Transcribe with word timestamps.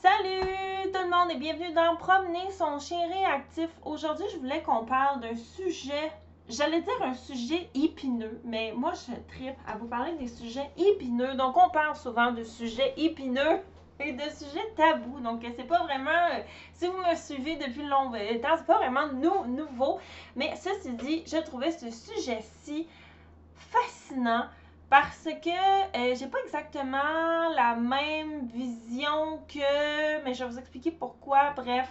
Salut 0.00 0.46
tout 0.92 1.02
le 1.02 1.10
monde 1.10 1.32
et 1.32 1.38
bienvenue 1.38 1.72
dans 1.72 1.96
Promener 1.96 2.52
son 2.52 2.78
chien 2.78 3.08
réactif. 3.08 3.68
Aujourd'hui, 3.84 4.26
je 4.32 4.36
voulais 4.38 4.62
qu'on 4.62 4.84
parle 4.84 5.20
d'un 5.20 5.34
sujet, 5.34 6.12
j'allais 6.48 6.82
dire 6.82 7.02
un 7.02 7.14
sujet 7.14 7.68
épineux, 7.74 8.40
mais 8.44 8.72
moi 8.76 8.92
je 8.92 9.12
tripe 9.34 9.56
à 9.66 9.76
vous 9.76 9.88
parler 9.88 10.12
des 10.12 10.28
sujets 10.28 10.70
épineux. 10.76 11.34
Donc 11.34 11.56
on 11.56 11.68
parle 11.70 11.96
souvent 11.96 12.30
de 12.30 12.44
sujets 12.44 12.94
épineux 12.96 13.60
et 13.98 14.12
de 14.12 14.22
sujets 14.22 14.72
tabous. 14.76 15.18
Donc 15.18 15.44
c'est 15.56 15.66
pas 15.66 15.82
vraiment, 15.82 16.10
euh, 16.10 16.42
si 16.74 16.86
vous 16.86 16.98
me 16.98 17.16
suivez 17.16 17.56
depuis 17.56 17.82
longtemps, 17.82 18.12
c'est 18.56 18.66
pas 18.66 18.78
vraiment 18.78 19.08
nouveau. 19.08 19.98
Mais 20.36 20.54
ceci 20.54 20.92
dit, 20.92 21.24
je 21.26 21.38
trouvais 21.38 21.72
ce 21.72 21.90
sujet-ci 21.90 22.86
fascinant 23.56 24.44
parce 24.90 25.24
que 25.24 25.98
euh, 25.98 26.14
j'ai 26.14 26.26
pas 26.26 26.38
exactement 26.44 27.48
la 27.54 27.76
même 27.76 28.46
vision 28.46 29.40
que. 29.48 30.24
Mais 30.24 30.34
je 30.34 30.44
vais 30.44 30.50
vous 30.50 30.58
expliquer 30.58 30.90
pourquoi. 30.90 31.50
Bref, 31.56 31.88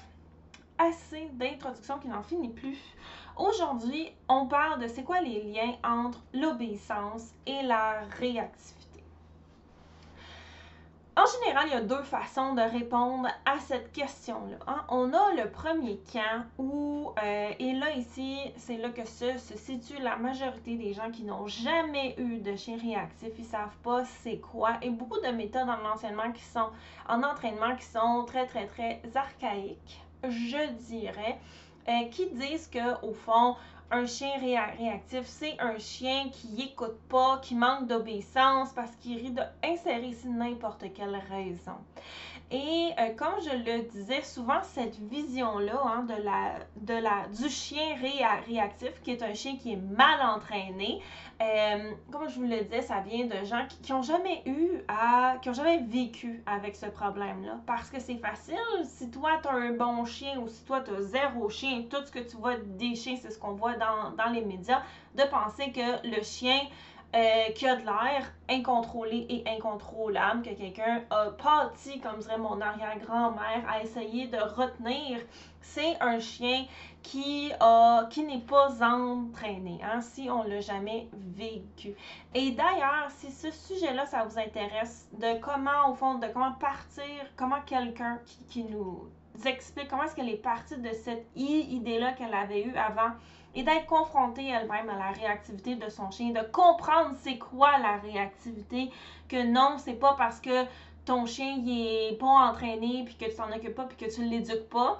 assez 0.77 1.29
d'introduction 1.33 1.99
qui 1.99 2.07
n'en 2.07 2.23
finit 2.23 2.49
plus. 2.53 2.77
Aujourd'hui, 3.35 4.11
on 4.27 4.47
parle 4.47 4.81
de 4.81 4.87
c'est 4.87 5.03
quoi 5.03 5.21
les 5.21 5.43
liens 5.43 5.75
entre 5.83 6.19
l'obéissance 6.33 7.33
et 7.45 7.61
la 7.63 8.01
réactivité. 8.19 8.76
En 11.17 11.25
général, 11.25 11.65
il 11.65 11.73
y 11.73 11.75
a 11.75 11.81
deux 11.81 12.03
façons 12.03 12.53
de 12.53 12.61
répondre 12.61 13.27
à 13.43 13.57
cette 13.57 13.91
question-là. 13.91 14.57
Hein. 14.67 14.85
On 14.89 15.11
a 15.13 15.33
le 15.33 15.49
premier 15.49 15.99
camp 16.13 16.45
où, 16.59 17.11
euh, 17.23 17.49
et 17.57 17.73
là 17.73 17.91
ici, 17.95 18.37
c'est 18.55 18.77
là 18.77 18.89
que 18.89 19.03
se, 19.03 19.35
situe 19.55 19.99
la 19.99 20.17
majorité 20.17 20.75
des 20.75 20.93
gens 20.93 21.09
qui 21.09 21.23
n'ont 21.23 21.47
jamais 21.47 22.13
eu 22.19 22.37
de 22.37 22.55
chien 22.55 22.77
réactif, 22.77 23.29
ils 23.39 23.45
savent 23.45 23.75
pas 23.81 24.05
c'est 24.21 24.37
quoi, 24.37 24.73
et 24.83 24.91
beaucoup 24.91 25.19
de 25.19 25.29
méthodes 25.29 25.67
en 25.67 26.31
qui 26.33 26.43
sont, 26.43 26.69
en 27.09 27.23
entraînement 27.23 27.75
qui 27.75 27.85
sont 27.85 28.23
très 28.27 28.45
très 28.45 28.67
très 28.67 29.01
archaïques, 29.15 29.99
je 30.23 30.71
dirais, 30.87 31.39
euh, 31.87 32.03
qui 32.11 32.29
disent 32.29 32.67
que 32.67 33.03
au 33.03 33.13
fond, 33.13 33.55
un 33.91 34.05
chien 34.05 34.31
réactif, 34.39 35.25
c'est 35.25 35.55
un 35.59 35.77
chien 35.77 36.29
qui 36.31 36.61
écoute 36.61 36.99
pas, 37.09 37.39
qui 37.41 37.55
manque 37.55 37.87
d'obéissance 37.87 38.73
parce 38.73 38.91
qu'il 38.97 39.17
rit 39.17 39.31
d'insérer 39.31 40.07
ici 40.07 40.27
n'importe 40.27 40.85
quelle 40.93 41.21
raison. 41.29 41.77
Et 42.49 42.91
euh, 42.97 43.13
comme 43.17 43.41
je 43.41 43.49
le 43.49 43.81
disais, 43.89 44.21
souvent 44.21 44.61
cette 44.63 44.97
vision-là 44.99 45.81
hein, 45.83 46.03
de 46.03 46.23
la, 46.23 46.53
de 46.77 46.93
la, 46.93 47.27
du 47.27 47.49
chien 47.49 47.95
réactif, 48.47 49.01
qui 49.03 49.11
est 49.11 49.21
un 49.21 49.33
chien 49.33 49.57
qui 49.57 49.73
est 49.73 49.81
mal 49.97 50.21
entraîné, 50.21 51.01
euh, 51.41 51.91
comme 52.09 52.29
je 52.29 52.35
vous 52.35 52.47
le 52.47 52.61
disais, 52.63 52.81
ça 52.81 53.01
vient 53.01 53.25
de 53.25 53.45
gens 53.45 53.65
qui 53.67 53.91
n'ont 53.91 54.01
jamais 54.01 54.43
eu 54.45 54.81
à, 54.87 55.35
qui 55.41 55.49
ont 55.49 55.53
jamais 55.53 55.79
vécu 55.79 56.41
avec 56.45 56.77
ce 56.77 56.85
problème-là. 56.85 57.59
Parce 57.65 57.89
que 57.89 57.99
c'est 57.99 58.17
facile, 58.17 58.55
si 58.85 59.11
toi 59.11 59.31
tu 59.41 59.49
as 59.49 59.53
un 59.53 59.73
bon 59.73 60.05
chien 60.05 60.39
ou 60.39 60.47
si 60.47 60.63
toi 60.63 60.79
tu 60.79 60.91
as 60.91 61.01
zéro 61.01 61.49
chien, 61.49 61.83
tout 61.89 62.05
ce 62.05 62.11
que 62.11 62.19
tu 62.19 62.37
vois 62.37 62.55
des 62.55 62.95
chiens, 62.95 63.17
c'est 63.21 63.29
ce 63.31 63.39
qu'on 63.39 63.53
voit 63.53 63.75
dans, 63.77 64.31
les 64.31 64.41
médias, 64.41 64.81
de 65.15 65.23
penser 65.23 65.71
que 65.71 66.07
le 66.07 66.21
chien 66.23 66.59
euh, 67.15 67.51
qui 67.55 67.65
a 67.65 67.77
de 67.77 67.85
l'air 67.85 68.33
incontrôlé 68.49 69.25
et 69.29 69.43
incontrôlable, 69.47 70.41
que 70.41 70.53
quelqu'un 70.53 71.03
a 71.09 71.31
parti, 71.31 71.99
comme 72.01 72.19
dirait 72.19 72.37
mon 72.37 72.59
arrière-grand-mère, 72.59 73.63
à 73.69 73.81
essayer 73.81 74.27
de 74.27 74.37
retenir, 74.37 75.19
c'est 75.61 75.95
un 76.01 76.19
chien 76.19 76.65
qui, 77.03 77.51
a, 77.61 78.07
qui 78.09 78.23
n'est 78.23 78.41
pas 78.41 78.83
entraîné, 78.83 79.79
hein, 79.83 80.01
si 80.01 80.29
on 80.29 80.43
l'a 80.43 80.59
jamais 80.59 81.07
vécu. 81.13 81.95
Et 82.33 82.51
d'ailleurs, 82.51 83.07
si 83.09 83.31
ce 83.31 83.51
sujet-là, 83.51 84.05
ça 84.05 84.25
vous 84.25 84.37
intéresse, 84.37 85.09
de 85.13 85.39
comment, 85.39 85.89
au 85.89 85.95
fond, 85.95 86.15
de 86.15 86.27
comment 86.27 86.51
partir, 86.53 87.03
comment 87.37 87.61
quelqu'un 87.65 88.19
qui, 88.25 88.43
qui 88.49 88.63
nous 88.65 89.09
explique 89.45 89.87
comment 89.87 90.03
est-ce 90.03 90.15
qu'elle 90.15 90.29
est 90.29 90.41
partie 90.41 90.77
de 90.77 90.91
cette 90.91 91.27
idée-là 91.35 92.13
qu'elle 92.13 92.33
avait 92.33 92.63
eue 92.63 92.75
avant 92.75 93.11
et 93.57 93.63
d'être 93.63 93.87
confrontée 93.87 94.47
elle-même 94.47 94.87
à 94.87 94.97
la 94.97 95.09
réactivité 95.09 95.75
de 95.75 95.89
son 95.89 96.11
chien, 96.11 96.29
de 96.29 96.45
comprendre 96.51 97.15
c'est 97.23 97.39
quoi 97.39 97.79
la 97.79 97.97
réactivité, 97.97 98.91
que 99.27 99.43
non, 99.47 99.77
c'est 99.79 99.95
pas 99.95 100.13
parce 100.15 100.39
que 100.39 100.65
ton 101.05 101.25
chien 101.25 101.57
il 101.65 102.11
est 102.11 102.19
pas 102.19 102.27
entraîné 102.27 103.03
puis 103.03 103.15
que 103.15 103.25
tu 103.25 103.35
t'en 103.35 103.51
occupes 103.51 103.73
pas 103.73 103.85
puis 103.85 103.97
que 103.97 104.13
tu 104.13 104.23
l'éduques 104.23 104.69
pas. 104.69 104.99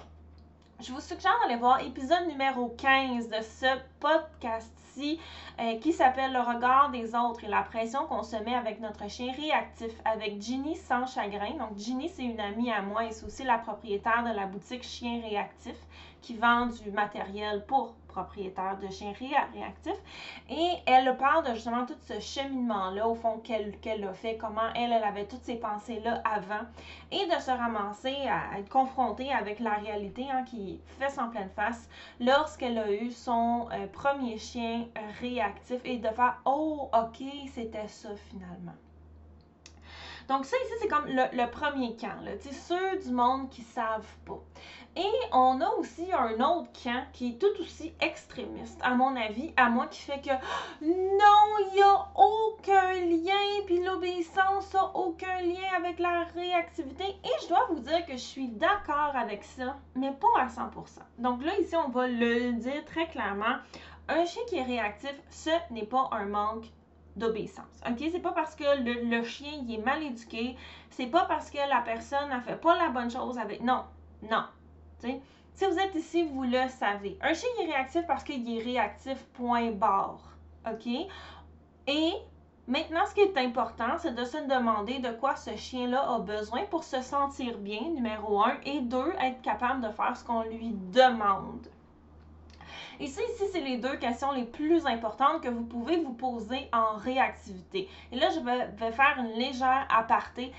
Je 0.80 0.92
vous 0.92 1.00
suggère 1.00 1.38
d'aller 1.42 1.54
voir 1.54 1.80
épisode 1.80 2.26
numéro 2.26 2.74
15 2.76 3.28
de 3.28 3.42
ce 3.42 3.78
podcast-ci 4.00 5.20
euh, 5.60 5.78
qui 5.78 5.92
s'appelle 5.92 6.32
Le 6.32 6.40
regard 6.40 6.90
des 6.90 7.14
autres 7.14 7.44
et 7.44 7.48
la 7.48 7.62
pression 7.62 8.06
qu'on 8.06 8.24
se 8.24 8.36
met 8.36 8.54
avec 8.54 8.80
notre 8.80 9.08
chien 9.08 9.32
réactif 9.32 9.92
avec 10.04 10.42
Ginny 10.42 10.74
sans 10.74 11.06
chagrin. 11.06 11.50
Donc 11.58 11.76
Ginny, 11.76 12.08
c'est 12.08 12.24
une 12.24 12.40
amie 12.40 12.72
à 12.72 12.82
moi 12.82 13.04
et 13.04 13.12
c'est 13.12 13.24
aussi 13.24 13.44
la 13.44 13.58
propriétaire 13.58 14.24
de 14.24 14.34
la 14.34 14.46
boutique 14.46 14.82
Chien 14.82 15.20
Réactif 15.20 15.76
qui 16.22 16.34
vend 16.34 16.66
du 16.66 16.90
matériel 16.90 17.64
pour 17.66 17.94
propriétaire 18.18 18.76
de 18.78 18.88
chiens 18.88 19.12
réactifs. 19.12 20.02
Et 20.50 20.70
elle 20.86 21.16
parle 21.16 21.48
de 21.48 21.54
justement 21.54 21.86
tout 21.86 21.94
ce 22.00 22.18
cheminement-là, 22.18 23.06
au 23.06 23.14
fond, 23.14 23.38
qu'elle 23.38 24.04
a 24.04 24.12
fait, 24.12 24.36
comment 24.36 24.72
elle, 24.74 24.92
elle 24.92 25.04
avait 25.04 25.26
toutes 25.26 25.44
ces 25.44 25.56
pensées-là 25.56 26.20
avant, 26.24 26.64
et 27.12 27.26
de 27.26 27.40
se 27.40 27.50
ramasser 27.50 28.16
à, 28.28 28.58
être 28.58 28.68
confrontée 28.68 29.32
avec 29.32 29.60
la 29.60 29.74
réalité 29.74 30.26
hein, 30.30 30.44
qui 30.44 30.80
fait 30.98 31.10
son 31.10 31.28
pleine 31.30 31.50
face 31.54 31.88
lorsqu'elle 32.20 32.78
a 32.78 32.90
eu 32.90 33.10
son 33.10 33.68
euh, 33.72 33.86
premier 33.86 34.38
chien 34.38 34.86
réactif 35.20 35.80
et 35.84 35.98
de 35.98 36.08
faire 36.08 36.40
Oh, 36.44 36.88
ok, 36.92 37.24
c'était 37.54 37.88
ça 37.88 38.10
finalement. 38.30 38.74
Donc 40.28 40.44
ça 40.44 40.56
ici, 40.62 40.72
c'est 40.82 40.88
comme 40.88 41.06
le, 41.06 41.50
premier 41.50 41.96
camp, 41.96 42.20
là, 42.22 42.32
ceux 42.38 42.98
du 42.98 43.10
monde 43.10 43.48
qui 43.48 43.62
savent 43.62 44.14
pas. 44.26 44.38
Et 44.94 45.10
on 45.32 45.60
a 45.62 45.70
aussi 45.78 46.12
un 46.12 46.34
autre 46.44 46.68
camp 46.84 47.06
qui 47.14 47.30
est 47.30 47.38
tout 47.38 47.62
aussi 47.62 47.94
extrémiste, 48.00 48.78
à 48.82 48.94
mon 48.94 49.16
avis, 49.16 49.54
à 49.56 49.70
moi, 49.70 49.86
qui 49.86 50.02
fait 50.02 50.20
que 50.20 50.32
non, 50.82 51.66
il 51.70 51.74
n'y 51.74 51.82
a 51.82 52.08
aucun 52.14 52.92
lien, 53.06 53.62
puis 53.64 53.82
l'obéissance 53.82 54.74
n'a 54.74 54.90
aucun 54.94 55.40
lien 55.40 55.72
avec 55.76 55.98
la 55.98 56.24
réactivité. 56.34 57.04
Et 57.04 57.42
je 57.42 57.48
dois 57.48 57.66
vous 57.70 57.80
dire 57.80 58.04
que 58.04 58.12
je 58.12 58.18
suis 58.18 58.48
d'accord 58.48 59.12
avec 59.14 59.44
ça, 59.44 59.76
mais 59.94 60.12
pas 60.12 60.42
à 60.42 60.46
100%. 60.48 60.98
Donc 61.18 61.42
là, 61.42 61.58
ici, 61.58 61.74
on 61.74 61.88
va 61.88 62.06
le 62.06 62.52
dire 62.52 62.84
très 62.84 63.06
clairement. 63.06 63.56
Un 64.08 64.26
chien 64.26 64.42
qui 64.48 64.56
est 64.56 64.64
réactif, 64.64 65.14
ce 65.30 65.50
n'est 65.70 65.86
pas 65.86 66.08
un 66.12 66.26
manque 66.26 66.66
d'obéissance. 67.18 67.80
OK? 67.88 67.98
C'est 67.98 68.20
pas 68.20 68.32
parce 68.32 68.54
que 68.54 68.64
le, 68.80 69.22
chien 69.22 69.50
il 69.62 69.74
est 69.74 69.84
mal 69.84 70.02
éduqué, 70.02 70.56
c'est 70.90 71.06
pas 71.06 71.24
parce 71.26 71.50
que 71.50 71.58
la 71.58 71.80
personne 71.82 72.28
n'a 72.30 72.40
fait 72.40 72.60
pas 72.60 72.76
la 72.76 72.88
bonne 72.88 73.10
chose 73.10 73.38
avec. 73.38 73.60
Non, 73.62 73.84
non. 74.22 74.44
Si 75.00 75.64
vous 75.64 75.78
êtes 75.78 75.94
ici, 75.94 76.24
vous 76.24 76.44
le 76.44 76.68
savez. 76.68 77.18
Un 77.20 77.34
chien 77.34 77.48
est 77.60 77.66
réactif 77.66 78.06
parce 78.06 78.24
qu'il 78.24 78.48
est 78.56 78.62
réactif, 78.62 79.18
point 79.34 79.70
barre. 79.72 80.36
OK? 80.66 80.86
Et 81.86 82.12
maintenant, 82.66 83.06
ce 83.06 83.14
qui 83.14 83.20
est 83.20 83.38
important, 83.38 83.98
c'est 83.98 84.14
de 84.14 84.24
se 84.24 84.36
demander 84.48 84.98
de 84.98 85.10
quoi 85.10 85.36
ce 85.36 85.56
chien-là 85.56 86.14
a 86.14 86.18
besoin 86.20 86.64
pour 86.66 86.84
se 86.84 87.00
sentir 87.00 87.58
bien, 87.58 87.80
numéro 87.80 88.42
un, 88.42 88.56
et 88.64 88.80
deux, 88.80 89.12
être 89.20 89.42
capable 89.42 89.80
de 89.80 89.90
faire 89.90 90.16
ce 90.16 90.24
qu'on 90.24 90.42
lui 90.42 90.72
demande. 90.92 91.66
Et 93.00 93.06
ça, 93.06 93.22
ici, 93.22 93.44
c'est 93.52 93.60
les 93.60 93.78
deux 93.78 93.96
questions 93.96 94.32
les 94.32 94.44
plus 94.44 94.86
importantes 94.86 95.42
que 95.42 95.48
vous 95.48 95.64
pouvez 95.64 95.98
vous 95.98 96.14
poser 96.14 96.68
en 96.72 96.96
réactivité. 96.96 97.88
Et 98.10 98.16
là, 98.16 98.28
je 98.30 98.40
vais, 98.40 98.92
faire 98.92 99.16
une 99.18 99.38
légère 99.38 99.86
aparté 99.90 100.52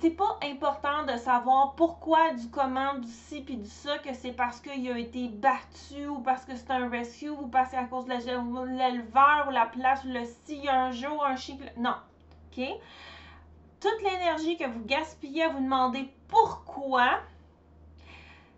c'est 0.00 0.10
pas 0.10 0.38
important 0.42 1.04
de 1.04 1.16
savoir 1.16 1.74
pourquoi, 1.76 2.32
du 2.32 2.48
comment, 2.48 2.94
du 2.94 3.08
ci 3.08 3.42
puis 3.42 3.56
du 3.56 3.68
ça, 3.68 3.98
que 3.98 4.12
c'est 4.14 4.32
parce 4.32 4.60
qu'il 4.60 4.90
a 4.90 4.98
été 4.98 5.28
battu 5.28 6.08
ou 6.08 6.18
parce 6.18 6.44
que 6.44 6.56
c'est 6.56 6.70
un 6.72 6.88
rescue 6.88 7.30
ou 7.30 7.46
parce 7.46 7.70
que 7.70 7.76
c'est 7.76 7.82
à 7.82 7.84
cause 7.84 8.06
de 8.06 8.12
l'éleveur 8.12 9.46
ou 9.48 9.52
la 9.52 9.66
place 9.66 10.04
ou 10.04 10.08
le 10.08 10.24
si 10.44 10.68
un 10.68 10.90
jour 10.90 11.24
un 11.24 11.36
chien. 11.36 11.56
Non. 11.76 11.94
OK? 12.50 12.64
Toute 13.80 14.02
l'énergie 14.02 14.56
que 14.56 14.64
vous 14.64 14.84
gaspillez 14.84 15.44
à 15.44 15.48
vous 15.50 15.60
demander 15.60 16.12
pourquoi, 16.28 17.20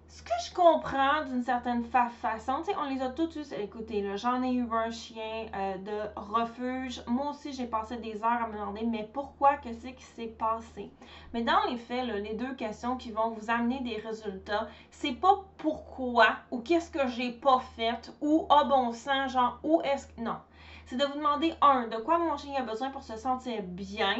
ce 0.08 0.22
que 0.22 0.32
je 0.42 0.54
comprends 0.54 1.24
d'une 1.26 1.42
certaine 1.42 1.84
façon, 1.84 2.60
tu 2.60 2.72
sais, 2.72 2.78
on 2.78 2.88
les 2.88 3.02
a 3.02 3.10
tous 3.10 3.36
eu, 3.36 3.44
écoutez, 3.60 4.16
j'en 4.16 4.42
ai 4.42 4.52
eu 4.52 4.66
un 4.72 4.90
chien 4.90 5.46
euh, 5.54 5.76
de 5.76 6.20
refuge. 6.20 7.02
Moi 7.06 7.30
aussi, 7.30 7.52
j'ai 7.52 7.66
passé 7.66 7.98
des 7.98 8.16
heures 8.24 8.42
à 8.42 8.48
me 8.48 8.54
demander, 8.54 8.86
mais 8.86 9.08
pourquoi, 9.12 9.58
qu'est-ce 9.58 9.86
qui 9.86 10.02
s'est 10.02 10.34
passé? 10.38 10.90
Mais 11.34 11.42
dans 11.42 11.62
les 11.68 11.76
faits, 11.76 12.06
les 12.06 12.34
deux 12.34 12.54
questions 12.54 12.96
qui 12.96 13.10
vont 13.10 13.30
vous 13.30 13.50
amener 13.50 13.80
des 13.80 13.96
résultats, 13.96 14.68
c'est 14.90 15.12
pas 15.12 15.44
pourquoi 15.58 16.36
ou 16.50 16.60
qu'est-ce 16.60 16.90
que 16.90 17.06
j'ai 17.08 17.30
pas 17.30 17.60
fait 17.76 18.10
ou 18.22 18.46
ah 18.48 18.64
bon 18.64 18.92
sang, 18.92 19.28
genre, 19.28 19.60
où 19.62 19.82
est-ce 19.82 20.06
que. 20.06 20.22
Non. 20.22 20.38
C'est 20.86 20.96
de 20.96 21.04
vous 21.04 21.18
demander, 21.18 21.52
un, 21.60 21.86
de 21.86 21.96
quoi 21.96 22.18
mon 22.18 22.34
chien 22.38 22.54
a 22.58 22.62
besoin 22.62 22.90
pour 22.90 23.02
se 23.02 23.16
sentir 23.18 23.62
bien, 23.62 24.16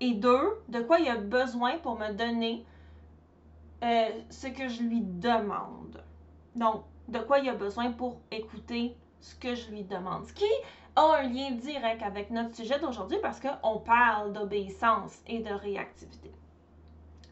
et 0.00 0.14
deux, 0.14 0.58
de 0.68 0.80
quoi 0.80 0.98
il 0.98 1.08
a 1.08 1.16
besoin 1.16 1.76
pour 1.78 1.98
me 1.98 2.12
donner 2.12 2.64
euh, 3.82 4.08
ce 4.30 4.46
que 4.46 4.68
je 4.68 4.82
lui 4.82 5.00
demande. 5.00 6.02
Donc, 6.54 6.84
de 7.08 7.18
quoi 7.18 7.38
il 7.38 7.48
a 7.48 7.54
besoin 7.54 7.92
pour 7.92 8.20
écouter 8.30 8.96
ce 9.20 9.34
que 9.34 9.54
je 9.54 9.70
lui 9.70 9.82
demande. 9.82 10.26
Ce 10.26 10.32
qui 10.32 10.44
a 10.96 11.16
un 11.16 11.22
lien 11.22 11.52
direct 11.52 12.02
avec 12.02 12.30
notre 12.30 12.54
sujet 12.54 12.78
d'aujourd'hui 12.78 13.18
parce 13.22 13.40
qu'on 13.40 13.78
parle 13.78 14.32
d'obéissance 14.32 15.18
et 15.26 15.40
de 15.40 15.50
réactivité. 15.50 16.30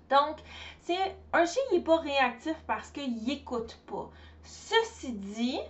Donc, 0.09 0.39
c'est 0.81 1.17
un 1.33 1.47
chien 1.47 1.63
n'est 1.73 1.83
pas 1.83 1.99
réactif 1.99 2.57
parce 2.67 2.91
qu'il 2.91 3.23
n'écoute 3.23 3.79
pas. 3.87 4.11
Ceci 4.43 5.13
dit, 5.13 5.61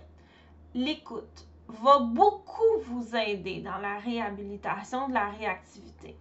l'écoute 0.73 1.45
va 1.67 1.99
beaucoup 1.99 2.79
vous 2.85 3.15
aider 3.15 3.61
dans 3.61 3.77
la 3.77 3.99
réhabilitation 3.99 5.09
de 5.09 5.13
la 5.13 5.29
réactivité. 5.29 6.17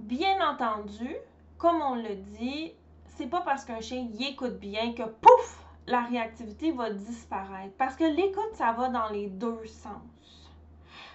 Bien 0.00 0.50
entendu, 0.50 1.16
comme 1.58 1.82
on 1.82 1.96
le 1.96 2.14
dit, 2.38 2.72
c'est 3.16 3.26
pas 3.26 3.40
parce 3.40 3.64
qu'un 3.64 3.80
chien 3.80 4.08
y 4.12 4.26
écoute 4.26 4.58
bien 4.58 4.92
que 4.92 5.02
pouf, 5.02 5.64
la 5.88 6.02
réactivité 6.02 6.70
va 6.70 6.90
disparaître. 6.90 7.74
Parce 7.76 7.96
que 7.96 8.04
l'écoute, 8.04 8.54
ça 8.54 8.72
va 8.72 8.88
dans 8.88 9.08
les 9.08 9.26
deux 9.26 9.66
sens. 9.66 10.02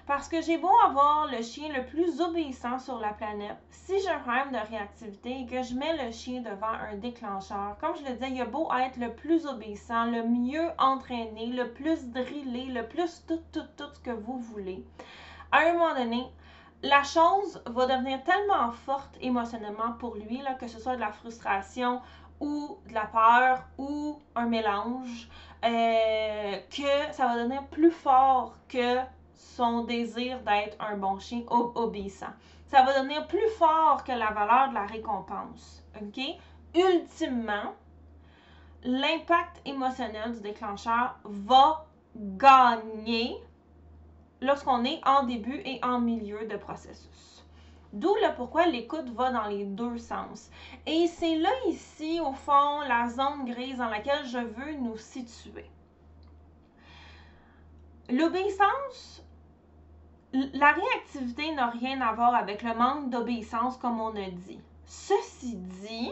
Parce 0.06 0.28
que 0.28 0.42
j'ai 0.42 0.58
beau 0.58 0.72
avoir 0.86 1.28
le 1.32 1.42
chien 1.42 1.70
le 1.72 1.86
plus 1.86 2.20
obéissant 2.20 2.78
sur 2.78 3.00
la 3.00 3.14
planète, 3.14 3.56
si 3.70 4.02
j'ai 4.02 4.10
un 4.10 4.20
problème 4.20 4.52
de 4.52 4.70
réactivité 4.70 5.40
et 5.40 5.46
que 5.46 5.64
je 5.64 5.76
mets 5.76 6.06
le 6.06 6.12
chien 6.12 6.42
devant 6.42 6.68
un 6.68 6.96
déclencheur, 6.98 7.78
comme 7.80 7.96
je 7.96 8.04
le 8.04 8.16
disais, 8.16 8.32
il 8.32 8.42
a 8.42 8.46
beau 8.46 8.68
être 8.74 8.98
le 8.98 9.14
plus 9.14 9.46
obéissant, 9.46 10.06
le 10.06 10.24
mieux 10.24 10.70
entraîné, 10.78 11.48
le 11.48 11.72
plus 11.72 12.10
drillé, 12.10 12.66
le 12.66 12.86
plus 12.86 13.24
tout, 13.26 13.40
tout, 13.54 13.68
tout 13.78 13.94
ce 13.94 14.00
que 14.02 14.12
vous 14.12 14.40
voulez. 14.40 14.84
À 15.54 15.60
un 15.60 15.74
moment 15.74 15.96
donné, 15.96 16.26
la 16.84 17.02
chose 17.02 17.64
va 17.66 17.86
devenir 17.86 18.22
tellement 18.24 18.70
forte 18.72 19.18
émotionnellement 19.22 19.94
pour 19.94 20.16
lui, 20.16 20.42
que 20.60 20.68
ce 20.68 20.80
soit 20.80 20.96
de 20.96 21.00
la 21.00 21.14
frustration 21.14 22.02
ou 22.42 22.78
de 22.90 22.94
la 22.94 23.06
peur 23.06 23.64
ou 23.78 24.20
un 24.36 24.48
mélange, 24.48 25.30
euh, 25.64 26.58
que 26.70 27.14
ça 27.14 27.28
va 27.28 27.38
devenir 27.38 27.64
plus 27.68 27.92
fort 27.92 28.56
que 28.68 28.98
son 29.34 29.86
désir 29.86 30.40
d'être 30.42 30.76
un 30.82 30.98
bon 30.98 31.20
chien 31.20 31.44
obéissant. 31.48 32.34
Ça 32.68 32.84
va 32.84 33.00
devenir 33.00 33.28
plus 33.28 33.50
fort 33.58 34.04
que 34.04 34.12
la 34.12 34.32
valeur 34.32 34.70
de 34.70 34.74
la 34.74 34.86
récompense. 34.86 35.84
OK? 36.02 36.20
Ultimement, 36.76 37.74
l'impact 38.84 39.62
émotionnel 39.64 40.34
du 40.34 40.42
déclencheur 40.42 41.16
va 41.24 41.86
gagner 42.16 43.38
lorsqu'on 44.44 44.84
est 44.84 45.02
en 45.06 45.24
début 45.24 45.62
et 45.66 45.80
en 45.84 46.00
milieu 46.00 46.46
de 46.46 46.58
processus. 46.58 47.46
D'où 47.94 48.14
le 48.16 48.36
pourquoi 48.36 48.66
l'écoute 48.66 49.10
va 49.10 49.32
dans 49.32 49.48
les 49.48 49.66
deux 49.66 49.98
sens. 49.98 50.50
Et 50.88 51.08
c'est 51.08 51.36
là 51.36 51.52
ici, 51.68 52.20
au 52.20 52.34
fond, 52.34 52.82
la 52.88 53.08
zone 53.08 53.46
grise 53.46 53.78
dans 53.78 53.90
laquelle 53.90 54.26
je 54.26 54.40
veux 54.40 54.74
nous 54.74 54.98
situer. 54.98 55.70
L'obéissance, 58.10 59.24
la 60.34 60.72
réactivité 60.72 61.54
n'a 61.54 61.68
rien 61.68 62.02
à 62.02 62.14
voir 62.14 62.34
avec 62.34 62.64
le 62.64 62.74
manque 62.74 63.12
d'obéissance 63.12 63.78
comme 63.78 64.02
on 64.02 64.16
a 64.16 64.30
dit. 64.30 64.60
Ceci 64.86 65.56
dit, 65.56 66.12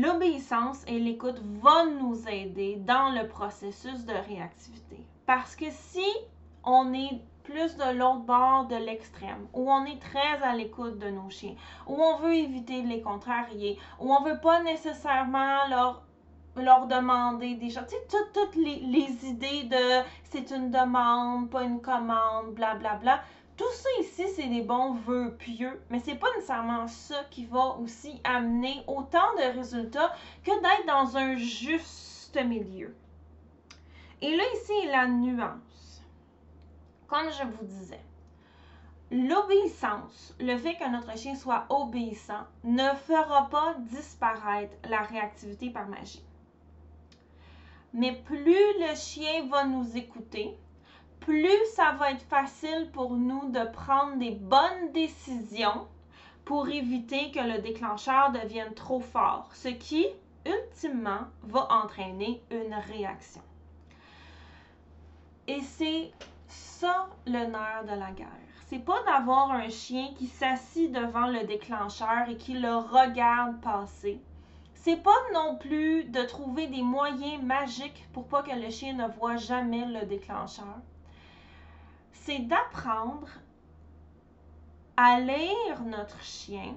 l'obéissance 0.00 0.84
et 0.86 0.98
l'écoute 0.98 1.40
vont 1.60 1.86
nous 2.00 2.28
aider 2.28 2.76
dans 2.76 3.10
le 3.10 3.26
processus 3.28 4.04
de 4.04 4.12
réactivité. 4.12 4.98
Parce 5.26 5.56
que 5.56 5.66
si 5.70 6.06
on 6.64 6.92
est 6.92 7.20
plus 7.44 7.76
de 7.76 7.96
l'autre 7.96 8.24
bord 8.26 8.66
de 8.66 8.76
l'extrême, 8.76 9.46
où 9.54 9.70
on 9.70 9.84
est 9.84 10.00
très 10.00 10.42
à 10.42 10.54
l'écoute 10.54 10.98
de 10.98 11.08
nos 11.08 11.30
chiens, 11.30 11.54
où 11.86 11.94
on 11.94 12.18
veut 12.18 12.34
éviter 12.34 12.82
de 12.82 12.88
les 12.88 13.00
contrarier, 13.00 13.78
où 14.00 14.12
on 14.12 14.22
veut 14.22 14.40
pas 14.40 14.62
nécessairement 14.62 15.68
leur 15.68 16.02
leur 16.56 16.86
demander 16.86 17.54
des 17.56 17.68
choses. 17.68 17.84
Tu 17.86 17.94
sais, 17.94 18.06
toutes, 18.08 18.32
toutes 18.32 18.56
les, 18.56 18.76
les, 18.76 19.26
idées 19.26 19.64
de 19.64 20.02
c'est 20.24 20.50
une 20.50 20.70
demande, 20.70 21.50
pas 21.50 21.64
une 21.64 21.82
commande, 21.82 22.54
blablabla. 22.54 22.98
Bla, 22.98 23.16
bla. 23.16 23.20
Tout 23.56 23.72
ça 23.72 23.88
ici, 24.00 24.24
c'est 24.34 24.48
des 24.48 24.60
bons 24.60 24.92
vœux 24.92 25.34
pieux, 25.38 25.80
mais 25.88 25.98
c'est 26.00 26.16
pas 26.16 26.26
nécessairement 26.34 26.86
ça 26.88 27.24
qui 27.30 27.46
va 27.46 27.76
aussi 27.78 28.20
amener 28.22 28.82
autant 28.86 29.34
de 29.38 29.56
résultats 29.56 30.14
que 30.44 30.50
d'être 30.50 30.86
dans 30.86 31.16
un 31.16 31.36
juste 31.36 32.38
milieu. 32.44 32.94
Et 34.20 34.36
là, 34.36 34.44
ici 34.54 34.86
la 34.88 35.06
nuance. 35.06 36.02
Comme 37.06 37.30
je 37.30 37.44
vous 37.44 37.64
disais, 37.64 38.00
l'obéissance, 39.10 40.34
le 40.40 40.56
fait 40.58 40.74
que 40.74 40.90
notre 40.90 41.16
chien 41.16 41.34
soit 41.34 41.64
obéissant, 41.70 42.46
ne 42.64 42.88
fera 43.06 43.48
pas 43.48 43.74
disparaître 43.78 44.76
la 44.88 45.00
réactivité 45.02 45.70
par 45.70 45.88
magie. 45.88 46.24
Mais 47.94 48.12
plus 48.12 48.78
le 48.80 48.94
chien 48.94 49.46
va 49.48 49.64
nous 49.64 49.96
écouter, 49.96 50.58
plus 51.26 51.66
ça 51.74 51.90
va 51.98 52.12
être 52.12 52.22
facile 52.22 52.88
pour 52.92 53.10
nous 53.16 53.50
de 53.50 53.64
prendre 53.72 54.16
des 54.16 54.30
bonnes 54.30 54.92
décisions 54.94 55.88
pour 56.44 56.68
éviter 56.68 57.32
que 57.32 57.40
le 57.40 57.60
déclencheur 57.60 58.30
devienne 58.30 58.72
trop 58.74 59.00
fort, 59.00 59.50
ce 59.52 59.66
qui, 59.66 60.06
ultimement, 60.46 61.26
va 61.42 61.66
entraîner 61.82 62.40
une 62.52 62.74
réaction. 62.74 63.42
Et 65.48 65.60
c'est 65.62 66.12
ça 66.46 67.08
le 67.26 67.46
nerf 67.46 67.82
de 67.82 67.98
la 67.98 68.12
guerre. 68.12 68.28
C'est 68.68 68.84
pas 68.84 69.02
d'avoir 69.02 69.50
un 69.50 69.68
chien 69.68 70.10
qui 70.16 70.28
s'assit 70.28 70.92
devant 70.92 71.26
le 71.26 71.42
déclencheur 71.42 72.28
et 72.28 72.36
qui 72.36 72.54
le 72.54 72.76
regarde 72.76 73.60
passer. 73.62 74.20
C'est 74.74 75.02
pas 75.02 75.10
non 75.34 75.56
plus 75.56 76.04
de 76.04 76.22
trouver 76.22 76.68
des 76.68 76.82
moyens 76.82 77.42
magiques 77.42 78.06
pour 78.12 78.28
pas 78.28 78.44
que 78.44 78.54
le 78.54 78.70
chien 78.70 78.92
ne 78.92 79.08
voit 79.08 79.38
jamais 79.38 79.86
le 79.86 80.06
déclencheur 80.06 80.78
c'est 82.26 82.40
d'apprendre 82.40 83.28
à 84.96 85.20
lire 85.20 85.84
notre 85.84 86.20
chien, 86.22 86.74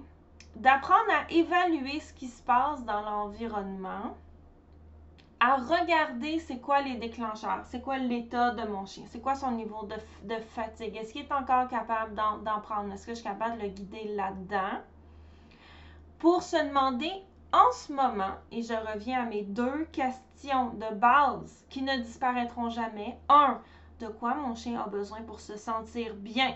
d'apprendre 0.55 1.09
à 1.09 1.31
évaluer 1.31 1.99
ce 1.99 2.13
qui 2.13 2.27
se 2.27 2.43
passe 2.43 2.85
dans 2.85 3.01
l'environnement, 3.01 4.15
à 5.39 5.55
regarder 5.55 6.37
c'est 6.37 6.59
quoi 6.59 6.81
les 6.81 6.97
déclencheurs, 6.97 7.63
c'est 7.65 7.81
quoi 7.81 7.97
l'état 7.97 8.51
de 8.51 8.67
mon 8.67 8.85
chien, 8.85 9.05
c'est 9.07 9.21
quoi 9.21 9.33
son 9.33 9.51
niveau 9.51 9.87
de, 10.23 10.35
fatigue, 10.35 10.95
est-ce 10.95 11.13
qu'il 11.13 11.23
est 11.23 11.31
encore 11.31 11.67
capable 11.67 12.13
d'en 12.13 12.61
prendre, 12.61 12.93
est-ce 12.93 13.07
que 13.07 13.13
je 13.13 13.21
suis 13.21 13.27
capable 13.27 13.57
de 13.57 13.63
le 13.63 13.69
guider 13.69 14.13
là-dedans, 14.15 14.81
pour 16.19 16.43
se 16.43 16.57
demander 16.57 17.11
en 17.51 17.71
ce 17.71 17.91
moment, 17.91 18.35
et 18.51 18.61
je 18.61 18.73
reviens 18.73 19.23
à 19.23 19.25
mes 19.25 19.41
deux 19.41 19.85
questions 19.85 20.69
de 20.73 20.93
base 20.93 21.65
qui 21.69 21.81
ne 21.81 21.97
disparaîtront 21.97 22.69
jamais. 22.69 23.17
Un, 23.29 23.59
de 23.99 24.07
quoi 24.07 24.33
mon 24.33 24.55
chien 24.55 24.79
a 24.79 24.87
besoin 24.87 25.21
pour 25.21 25.39
se 25.39 25.57
sentir 25.57 26.15
bien. 26.15 26.55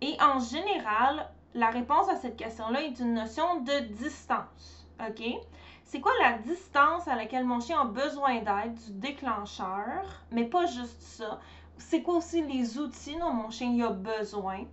Et 0.00 0.16
en 0.20 0.38
général, 0.38 1.30
la 1.54 1.70
réponse 1.70 2.08
à 2.08 2.16
cette 2.16 2.36
question-là 2.36 2.82
est 2.82 2.98
une 3.00 3.14
notion 3.14 3.60
de 3.60 3.80
distance. 3.94 4.86
OK? 5.00 5.22
C'est 5.84 6.00
quoi 6.00 6.12
la 6.20 6.38
distance 6.38 7.06
à 7.06 7.14
laquelle 7.14 7.44
mon 7.44 7.60
chien 7.60 7.80
a 7.80 7.84
besoin 7.84 8.40
d'aide 8.40 8.74
du 8.74 8.92
déclencheur, 8.94 10.04
mais 10.32 10.44
pas 10.44 10.66
juste 10.66 11.00
ça. 11.00 11.38
C'est 11.78 12.02
quoi 12.02 12.16
aussi 12.16 12.42
les 12.42 12.78
outils 12.78 13.16
dont 13.18 13.32
mon 13.32 13.50
chien 13.50 13.86
a 13.86 13.90
besoin 13.90 14.64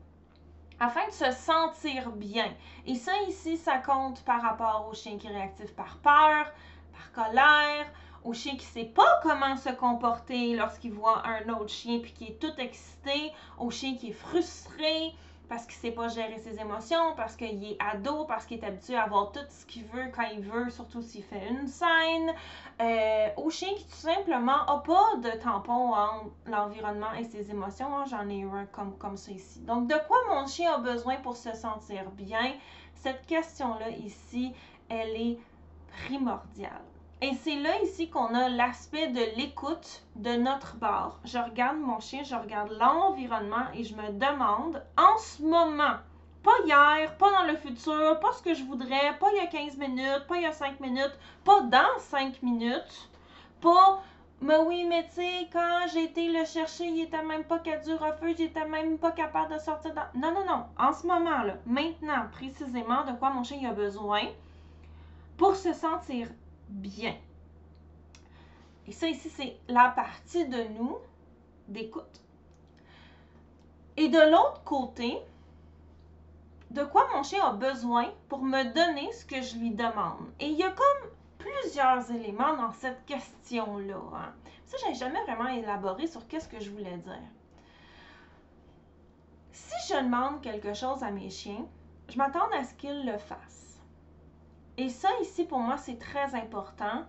afin 0.79 1.05
de 1.07 1.11
se 1.11 1.31
sentir 1.31 2.11
bien? 2.11 2.51
Et 2.87 2.95
ça 2.95 3.11
ici, 3.27 3.57
ça 3.57 3.77
compte 3.77 4.23
par 4.23 4.41
rapport 4.41 4.87
au 4.89 4.93
chien 4.95 5.17
qui 5.17 5.27
est 5.27 5.31
réactif 5.31 5.73
par 5.75 5.97
peur, 5.97 6.51
par 6.91 7.11
colère, 7.25 7.85
au 8.23 8.33
chien 8.33 8.55
qui 8.55 8.65
sait 8.65 8.85
pas 8.85 9.19
comment 9.21 9.55
se 9.57 9.69
comporter 9.69 10.55
lorsqu'il 10.55 10.91
voit 10.91 11.23
un 11.27 11.49
autre 11.49 11.69
chien 11.69 11.99
puis 11.99 12.13
qui 12.13 12.25
est 12.25 12.39
tout 12.39 12.53
excité, 12.57 13.31
au 13.57 13.69
chien 13.69 13.95
qui 13.95 14.09
est 14.09 14.13
frustré 14.13 15.13
parce 15.49 15.65
qu'il 15.65 15.75
sait 15.75 15.91
pas 15.91 16.07
gérer 16.07 16.39
ses 16.39 16.59
émotions, 16.59 17.15
parce 17.15 17.35
qu'il 17.35 17.63
est 17.63 17.77
ado, 17.79 18.25
parce 18.25 18.45
qu'il 18.45 18.57
est 18.57 18.65
habitué 18.65 18.95
à 18.95 19.03
avoir 19.03 19.31
tout 19.31 19.45
ce 19.49 19.65
qu'il 19.65 19.85
veut 19.85 20.09
quand 20.15 20.23
il 20.33 20.41
veut, 20.41 20.69
surtout 20.69 21.01
s'il 21.01 21.23
fait 21.23 21.47
une 21.47 21.67
scène, 21.67 22.33
euh, 22.81 23.27
au 23.37 23.49
chien 23.49 23.69
qui 23.75 23.85
tout 23.85 23.95
simplement 23.95 24.65
a 24.65 24.79
pas 24.79 25.15
de 25.17 25.37
tampon 25.39 25.93
entre 25.93 26.31
l'environnement 26.47 27.13
et 27.19 27.23
ses 27.25 27.51
émotions. 27.51 27.95
Hein, 27.95 28.05
j'en 28.09 28.27
ai 28.29 28.41
un 28.43 28.65
comme, 28.71 28.97
comme 28.97 29.17
ça 29.17 29.31
ici. 29.31 29.59
Donc, 29.61 29.87
de 29.87 29.95
quoi 30.07 30.17
mon 30.29 30.47
chien 30.47 30.73
a 30.73 30.77
besoin 30.79 31.17
pour 31.17 31.35
se 31.35 31.53
sentir 31.53 32.09
bien? 32.11 32.53
Cette 32.95 33.25
question-là 33.27 33.89
ici, 33.89 34.53
elle 34.89 35.15
est 35.15 35.37
primordiale. 36.05 36.92
Et 37.23 37.35
c'est 37.35 37.55
là 37.55 37.81
ici 37.81 38.09
qu'on 38.09 38.35
a 38.35 38.49
l'aspect 38.49 39.07
de 39.07 39.37
l'écoute 39.37 40.03
de 40.17 40.35
notre 40.35 40.75
bord. 40.75 41.21
Je 41.23 41.37
regarde 41.37 41.77
mon 41.77 42.01
chien, 42.01 42.21
je 42.25 42.35
regarde 42.35 42.75
l'environnement 42.77 43.63
et 43.73 43.85
je 43.85 43.95
me 43.95 44.11
demande 44.11 44.83
en 44.97 45.17
ce 45.17 45.41
moment, 45.41 45.95
pas 46.43 46.51
hier, 46.65 47.15
pas 47.17 47.31
dans 47.31 47.49
le 47.49 47.55
futur, 47.55 48.19
pas 48.19 48.33
ce 48.33 48.43
que 48.43 48.53
je 48.53 48.65
voudrais, 48.65 49.17
pas 49.21 49.27
il 49.31 49.37
y 49.37 49.39
a 49.39 49.47
15 49.47 49.77
minutes, 49.77 50.25
pas 50.27 50.35
il 50.35 50.43
y 50.43 50.45
a 50.45 50.51
5 50.51 50.81
minutes, 50.81 51.17
pas 51.45 51.61
dans 51.61 51.97
5 51.97 52.43
minutes, 52.43 53.09
pas 53.61 54.01
mais 54.41 54.57
oui, 54.57 54.85
mais 54.89 55.05
tu 55.05 55.21
sais, 55.21 55.47
quand 55.53 55.87
j'ai 55.93 56.03
été 56.03 56.29
le 56.29 56.43
chercher, 56.43 56.87
il 56.87 57.03
était 57.03 57.23
même 57.23 57.45
pas 57.45 57.59
qu'à 57.59 57.77
du 57.77 57.93
refuge, 57.93 58.35
il 58.39 58.47
était 58.47 58.67
même 58.67 58.97
pas 58.97 59.11
capable 59.11 59.53
de 59.53 59.59
sortir 59.59 59.93
dans... 59.93 60.19
Non, 60.19 60.33
non, 60.33 60.45
non. 60.45 60.65
En 60.77 60.91
ce 60.91 61.07
moment, 61.07 61.43
là, 61.43 61.55
maintenant, 61.65 62.25
précisément, 62.33 63.05
de 63.05 63.13
quoi 63.13 63.29
mon 63.29 63.45
chien 63.45 63.69
a 63.69 63.71
besoin 63.71 64.23
pour 65.37 65.55
se 65.55 65.71
sentir 65.71 66.27
bien. 66.73 67.15
Et 68.87 68.91
ça 68.91 69.07
ici, 69.07 69.29
c'est 69.29 69.57
la 69.67 69.89
partie 69.89 70.47
de 70.47 70.63
nous 70.77 70.97
d'écoute. 71.67 72.21
Et 73.95 74.09
de 74.09 74.19
l'autre 74.31 74.63
côté, 74.63 75.17
de 76.71 76.83
quoi 76.83 77.07
mon 77.13 77.23
chien 77.23 77.45
a 77.45 77.53
besoin 77.53 78.11
pour 78.27 78.43
me 78.43 78.63
donner 78.73 79.11
ce 79.13 79.25
que 79.25 79.41
je 79.41 79.57
lui 79.57 79.71
demande? 79.71 80.31
Et 80.39 80.47
il 80.47 80.57
y 80.57 80.63
a 80.63 80.71
comme 80.71 81.11
plusieurs 81.37 82.11
éléments 82.11 82.57
dans 82.57 82.71
cette 82.71 83.05
question-là. 83.05 84.01
Hein. 84.15 84.33
Ça, 84.65 84.77
j'ai 84.85 84.95
jamais 84.95 85.23
vraiment 85.23 85.49
élaboré 85.49 86.07
sur 86.07 86.27
qu'est-ce 86.27 86.49
que 86.49 86.59
je 86.59 86.71
voulais 86.71 86.97
dire. 86.97 87.29
Si 89.51 89.93
je 89.93 90.03
demande 90.03 90.41
quelque 90.41 90.73
chose 90.73 91.03
à 91.03 91.11
mes 91.11 91.29
chiens, 91.29 91.65
je 92.09 92.17
m'attends 92.17 92.49
à 92.51 92.63
ce 92.63 92.73
qu'ils 92.73 93.05
le 93.05 93.17
fassent. 93.17 93.62
Et 94.77 94.89
ça, 94.89 95.09
ici, 95.21 95.45
pour 95.45 95.59
moi, 95.59 95.77
c'est 95.77 95.99
très 95.99 96.35
important 96.35 97.05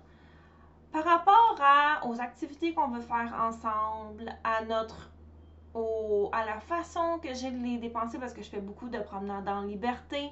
par 0.92 1.04
rapport 1.04 1.58
aux 2.06 2.20
activités 2.20 2.72
qu'on 2.74 2.88
veut 2.88 3.00
faire 3.00 3.34
ensemble, 3.40 4.32
à 4.44 4.64
notre 4.64 5.10
à 6.32 6.44
la 6.44 6.60
façon 6.60 7.18
que 7.20 7.34
j'ai 7.34 7.50
de 7.50 7.58
les 7.58 7.78
dépenser 7.78 8.18
parce 8.18 8.32
que 8.32 8.42
je 8.42 8.48
fais 8.48 8.60
beaucoup 8.60 8.88
de 8.88 8.98
promenades 8.98 9.48
en 9.48 9.62
liberté, 9.62 10.30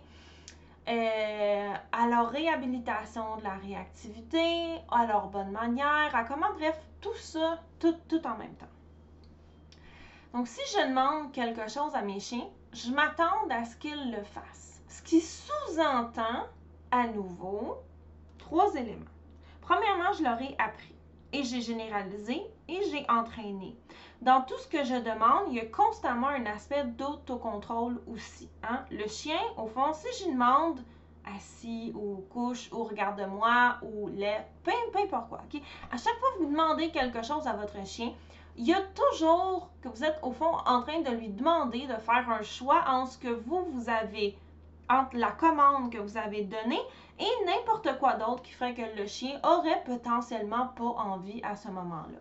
euh, 0.89 1.75
à 1.93 2.07
leur 2.09 2.31
réhabilitation 2.31 3.37
de 3.37 3.43
la 3.43 3.55
réactivité, 3.55 4.79
à 4.91 5.07
leur 5.07 5.29
bonne 5.29 5.51
manière, 5.51 6.15
à 6.15 6.25
comment, 6.25 6.53
bref, 6.55 6.79
tout 7.01 7.15
ça, 7.17 7.59
tout, 7.79 7.95
tout 8.09 8.25
en 8.27 8.37
même 8.37 8.55
temps. 8.55 8.67
Donc, 10.33 10.49
si 10.49 10.61
je 10.73 10.89
demande 10.89 11.33
quelque 11.33 11.69
chose 11.69 11.95
à 11.95 12.03
mes 12.03 12.21
chiens, 12.21 12.47
je 12.73 12.91
m'attends 12.91 13.49
à 13.51 13.65
ce 13.65 13.77
qu'ils 13.77 14.13
le 14.13 14.23
fassent. 14.23 14.83
Ce 14.89 15.03
qui 15.03 15.21
sous-entend, 15.21 16.47
à 16.93 17.09
nouveau, 17.09 17.79
trois 18.39 18.75
éléments. 18.77 19.07
Premièrement, 19.63 20.13
je 20.13 20.23
leur 20.23 20.41
ai 20.41 20.55
appris 20.59 20.95
et 21.33 21.43
j'ai 21.43 21.63
généralisé 21.63 22.43
et 22.69 22.81
j'ai 22.91 23.05
entraîné. 23.09 23.75
Dans 24.21 24.43
tout 24.43 24.59
ce 24.59 24.69
que 24.69 24.85
je 24.85 24.95
demande, 24.95 25.47
il 25.49 25.55
y 25.55 25.61
a 25.61 25.67
constamment 25.67 26.29
un 26.29 26.47
aspect 26.47 26.85
d'autocontrôle 26.85 28.01
aussi. 28.07 28.49
Hein? 28.63 28.85
Le 28.91 29.09
chien, 29.09 29.41
au 29.57 29.67
fond, 29.67 29.93
si 29.95 30.07
je 30.23 30.31
demande 30.31 30.81
assis 31.37 31.93
ou 31.95 32.25
couche 32.31 32.71
ou 32.73 32.85
regarde-moi 32.85 33.79
ou 33.83 34.09
lait, 34.09 34.47
peu, 34.63 34.73
importe 35.03 35.29
quoi. 35.29 35.41
À 35.91 35.97
chaque 35.97 36.19
fois 36.19 36.29
que 36.37 36.43
vous 36.43 36.51
demandez 36.51 36.91
quelque 36.91 37.23
chose 37.23 37.47
à 37.47 37.55
votre 37.55 37.85
chien, 37.87 38.13
il 38.57 38.67
y 38.67 38.75
a 38.75 38.83
toujours 38.83 39.71
que 39.81 39.89
vous 39.89 40.05
êtes 40.05 40.19
au 40.23 40.33
fond 40.33 40.57
en 40.67 40.83
train 40.83 41.01
de 41.01 41.11
lui 41.11 41.31
demander 41.31 41.87
de 41.87 41.95
faire 41.95 42.29
un 42.29 42.43
choix 42.43 42.85
entre 42.87 43.13
ce 43.13 43.19
que 43.19 43.29
vous, 43.29 43.65
vous 43.73 43.89
avez, 43.89 44.37
entre 44.93 45.17
la 45.17 45.31
commande 45.31 45.91
que 45.91 45.99
vous 45.99 46.17
avez 46.17 46.43
donnée 46.43 46.81
et 47.19 47.45
n'importe 47.47 47.99
quoi 47.99 48.15
d'autre 48.15 48.43
qui 48.43 48.53
ferait 48.53 48.75
que 48.75 48.97
le 48.97 49.07
chien 49.07 49.41
aurait 49.43 49.83
potentiellement 49.85 50.69
pas 50.69 50.85
envie 50.85 51.41
à 51.43 51.57
ce 51.57 51.69
moment-là. 51.69 52.19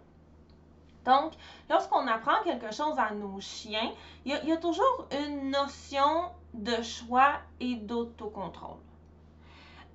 Donc, 1.05 1.33
lorsqu'on 1.69 2.07
apprend 2.07 2.43
quelque 2.43 2.71
chose 2.73 2.97
à 2.97 3.11
nos 3.13 3.39
chiens, 3.39 3.91
il 4.25 4.33
y, 4.45 4.51
a, 4.51 4.57
toujours 4.57 5.07
une 5.11 5.49
notion 5.49 6.29
de 6.53 6.81
choix 6.83 7.33
et 7.59 7.75
d'autocontrôle. 7.75 8.77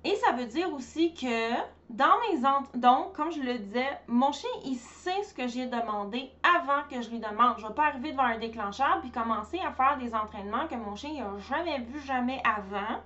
Et 0.03 0.15
ça 0.15 0.31
veut 0.33 0.45
dire 0.45 0.73
aussi 0.73 1.13
que 1.13 1.53
dans 1.89 2.05
mes 2.29 2.41
donc 2.79 3.13
comme 3.13 3.31
je 3.31 3.41
le 3.41 3.57
disais, 3.57 3.99
mon 4.07 4.31
chien 4.31 4.49
il 4.65 4.75
sait 4.75 5.23
ce 5.23 5.33
que 5.33 5.47
j'ai 5.47 5.65
demandé 5.67 6.31
avant 6.43 6.83
que 6.89 7.01
je 7.01 7.09
lui 7.09 7.19
demande. 7.19 7.55
Je 7.57 7.63
ne 7.63 7.69
vais 7.69 7.75
pas 7.75 7.87
arriver 7.87 8.11
devant 8.11 8.23
un 8.23 8.37
déclencheur 8.37 8.99
puis 9.01 9.11
commencer 9.11 9.59
à 9.59 9.71
faire 9.71 9.97
des 9.97 10.13
entraînements 10.13 10.67
que 10.67 10.75
mon 10.75 10.95
chien 10.95 11.13
n'a 11.13 11.37
jamais 11.49 11.79
vu 11.79 11.99
jamais 12.01 12.41
avant 12.43 13.01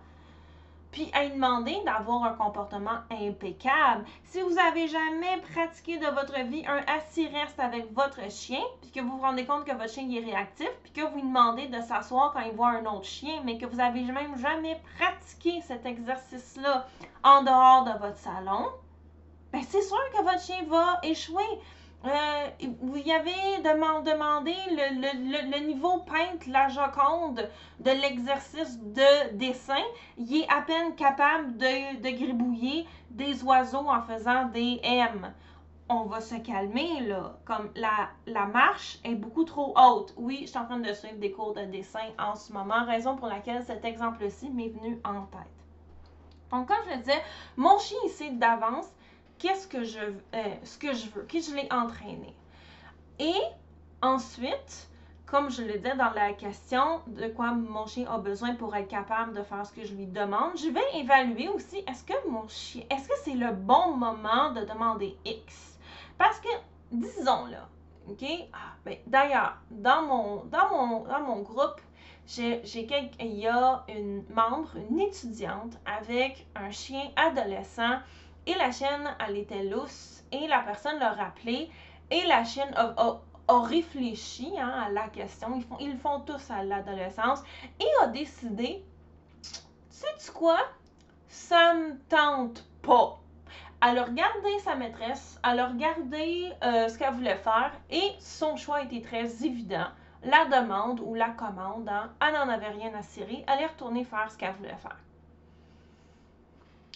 puis 0.92 1.10
à 1.14 1.24
lui 1.24 1.32
demander 1.34 1.78
d'avoir 1.86 2.24
un 2.24 2.34
comportement 2.34 3.00
impeccable. 3.10 4.06
Si 4.26 4.42
vous 4.42 4.58
avez 4.60 4.88
jamais 4.88 5.42
pratiqué 5.54 5.98
de 5.98 6.08
votre 6.08 6.40
vie 6.48 6.66
un 6.68 6.84
assis-reste 6.94 7.60
avec 7.60 7.94
votre 7.94 8.30
chien, 8.30 8.62
puis 8.82 8.92
que 8.92 9.00
vous 9.00 9.18
vous 9.18 9.22
rendez 9.24 9.46
compte 9.46 9.66
que 9.66 9.72
votre 9.72 9.90
chien 9.90 10.10
est 10.12 10.26
réactif, 10.26 10.70
puis 10.84 10.92
que 10.92 11.02
vous 11.02 11.16
lui 11.16 11.24
demandez 11.24 11.68
de 11.68 11.82
s'asseoir 11.82 12.34
quand 12.34 12.42
il 12.42 12.52
voit 12.54 12.70
un 12.70 12.86
autre 12.86 13.06
chien, 13.06 13.42
mais 13.46 13.58
que 13.58 13.66
vous 13.66 13.80
avez 13.80 14.04
même 14.04 14.38
jamais 14.38 14.82
pratiqué 14.98 15.62
cet 15.62 15.86
exercice-là 15.86 16.88
en 17.24 17.44
dehors 17.44 17.86
de 17.86 18.00
votre 18.00 18.18
salon, 18.18 18.68
ben 19.52 19.62
c'est 19.68 19.82
sûr 19.82 19.98
que 20.14 20.24
votre 20.24 20.42
chien 20.42 20.64
va 20.68 21.00
échouer. 21.04 21.44
Euh, 22.04 22.48
vous 22.82 22.96
avez 22.96 23.62
demandé 23.62 24.56
le, 24.72 25.66
niveau 25.68 26.00
peintre, 26.00 26.48
la 26.48 26.68
joconde 26.68 27.48
de 27.80 27.92
l'exercice 27.92 28.80
de 28.80 29.36
dessin. 29.36 29.84
Il 30.18 30.36
est 30.36 30.50
à 30.50 30.62
peine 30.62 30.96
capable 30.96 31.58
de, 31.58 32.02
de 32.02 32.10
gribouiller 32.18 32.88
des 33.12 33.44
oiseaux 33.44 33.88
en 33.88 34.02
faisant 34.02 34.46
des 34.46 34.80
M. 34.84 35.32
On 35.90 36.06
va 36.06 36.22
se 36.22 36.36
calmer, 36.36 37.02
là. 37.02 37.38
Comme 37.46 37.70
la, 37.76 38.10
la 38.26 38.46
marche 38.48 38.98
est 39.04 39.16
beaucoup 39.16 39.44
trop 39.44 39.74
haute. 39.78 40.14
Oui, 40.18 40.40
je 40.42 40.48
suis 40.48 40.58
en 40.58 40.66
train 40.66 40.80
de 40.80 40.94
suivre 40.94 41.18
des 41.18 41.32
cours 41.32 41.54
de 41.54 41.66
dessin 41.66 42.00
en 42.18 42.34
ce 42.34 42.52
moment, 42.52 42.84
raison 42.86 43.16
pour 43.16 43.28
laquelle 43.28 43.64
cet 43.64 43.86
exemple-ci 43.86 44.50
m'est 44.50 44.70
venu 44.70 45.00
en 45.04 45.26
tête. 45.26 45.42
Donc, 46.52 46.68
comme 46.68 46.78
je 46.86 46.96
le 46.96 46.98
disais, 46.98 47.22
mon 47.58 47.78
chien 47.78 47.98
ici 48.06 48.32
d'avance 48.32 48.88
qu'est-ce 49.42 49.68
que 49.68 49.84
je, 49.84 50.00
euh, 50.00 50.44
ce 50.64 50.78
que 50.78 50.94
je 50.94 51.10
veux, 51.10 51.24
qui 51.24 51.42
je 51.42 51.56
l'ai 51.56 51.68
entraîné. 51.72 52.34
Et 53.20 53.42
ensuite, 54.02 54.88
comme 55.26 55.50
je 55.50 55.64
le 55.64 55.80
disais 55.80 55.96
dans 55.96 56.12
la 56.12 56.34
question 56.34 57.02
de 57.08 57.28
quoi 57.28 57.52
mon 57.52 57.88
chien 57.88 58.06
a 58.12 58.20
besoin 58.20 58.54
pour 58.56 58.76
être 58.76 58.88
capable 58.88 59.34
de 59.34 59.42
faire 59.42 59.66
ce 59.66 59.74
que 59.74 59.84
je 59.84 59.96
lui 59.96 60.06
demande, 60.06 60.58
je 60.58 60.70
vais 60.70 61.00
évaluer 61.00 61.50
aussi 61.50 61.84
est-ce 61.88 62.04
que 62.04 62.30
mon 62.30 62.48
chien, 62.48 62.84
est-ce 62.92 63.08
que 63.08 63.16
c'est 63.24 63.34
le 63.34 63.52
bon 63.52 63.96
moment 63.96 64.52
de 64.52 64.62
demander 64.62 65.18
X? 65.26 65.80
Parce 66.18 66.40
que, 66.40 66.50
disons 66.92 67.46
là, 67.48 67.68
OK? 68.10 68.24
Ah, 68.54 68.74
ben, 68.86 68.98
D'ailleurs, 69.08 69.58
dans 69.72 70.04
mon, 70.04 70.44
dans, 70.46 70.70
mon, 70.70 71.04
dans 71.06 71.22
mon 71.22 71.42
groupe, 71.42 71.82
j'ai, 72.28 72.62
il 73.20 73.40
y 73.40 73.48
a 73.48 73.84
une 73.90 74.24
membre, 74.34 74.70
une 74.90 75.00
étudiante 75.00 75.74
avec 75.86 76.46
un 76.56 76.70
chien 76.70 77.10
adolescent 77.16 78.00
et 78.48 78.56
la 78.56 78.72
chienne, 78.72 79.16
elle 79.26 79.38
était 79.38 79.64
lousse 79.64 80.24
et 80.32 80.48
la 80.48 80.60
personne 80.60 81.00
l'a 81.00 81.12
rappelé 81.12 81.70
et 82.10 82.26
la 82.26 82.44
chienne 82.44 82.74
a, 82.76 83.20
réfléchi 83.48 84.54
hein, 84.58 84.86
à 84.86 84.90
la 84.90 85.10
question. 85.10 85.58
Ils 85.58 85.64
font, 85.64 85.78
ils 85.80 85.98
font 85.98 86.22
tous 86.22 86.50
à 86.50 86.64
l'adolescence 86.64 87.44
et 87.80 88.04
a 88.04 88.08
décidé, 88.08 88.84
sais-tu 89.90 90.32
quoi? 90.32 90.58
Ça 91.28 91.74
me 91.74 91.98
tente 92.08 92.64
pas. 92.82 93.20
Elle 93.84 93.98
a 93.98 94.04
regardé 94.04 94.60
sa 94.60 94.76
maîtresse, 94.76 95.40
elle 95.44 95.60
a 95.60 95.68
regardé 95.68 96.52
euh, 96.64 96.88
ce 96.88 96.98
qu'elle 96.98 97.14
voulait 97.14 97.36
faire 97.38 97.72
et 97.90 98.12
son 98.20 98.56
choix 98.56 98.84
était 98.84 99.02
très 99.02 99.44
évident. 99.44 99.88
La 100.24 100.46
demande 100.46 101.00
ou 101.00 101.16
la 101.16 101.30
commande, 101.30 101.90
hein, 101.90 102.12
elle 102.22 102.34
n'en 102.34 102.48
avait 102.48 102.70
rien 102.70 102.94
à 102.94 103.02
cirer, 103.02 103.44
elle 103.48 103.62
est 103.62 103.68
retournée 103.68 104.04
faire 104.04 104.32
ce 104.32 104.38
qu'elle 104.38 104.54
voulait 104.54 104.76
faire. 104.78 105.00